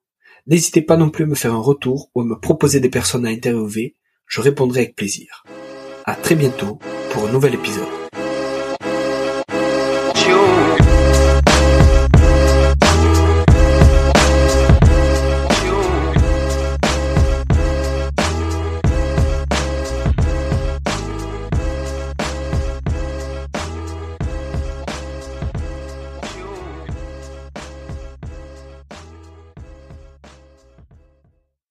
N'hésitez 0.47 0.81
pas 0.81 0.97
non 0.97 1.09
plus 1.09 1.23
à 1.23 1.27
me 1.27 1.35
faire 1.35 1.53
un 1.53 1.61
retour 1.61 2.09
ou 2.15 2.21
à 2.21 2.25
me 2.25 2.39
proposer 2.39 2.79
des 2.79 2.89
personnes 2.89 3.25
à 3.25 3.29
interviewer, 3.29 3.95
je 4.27 4.41
répondrai 4.41 4.81
avec 4.81 4.95
plaisir. 4.95 5.43
À 6.05 6.15
très 6.15 6.35
bientôt 6.35 6.79
pour 7.11 7.27
un 7.27 7.31
nouvel 7.31 7.53
épisode. 7.53 8.10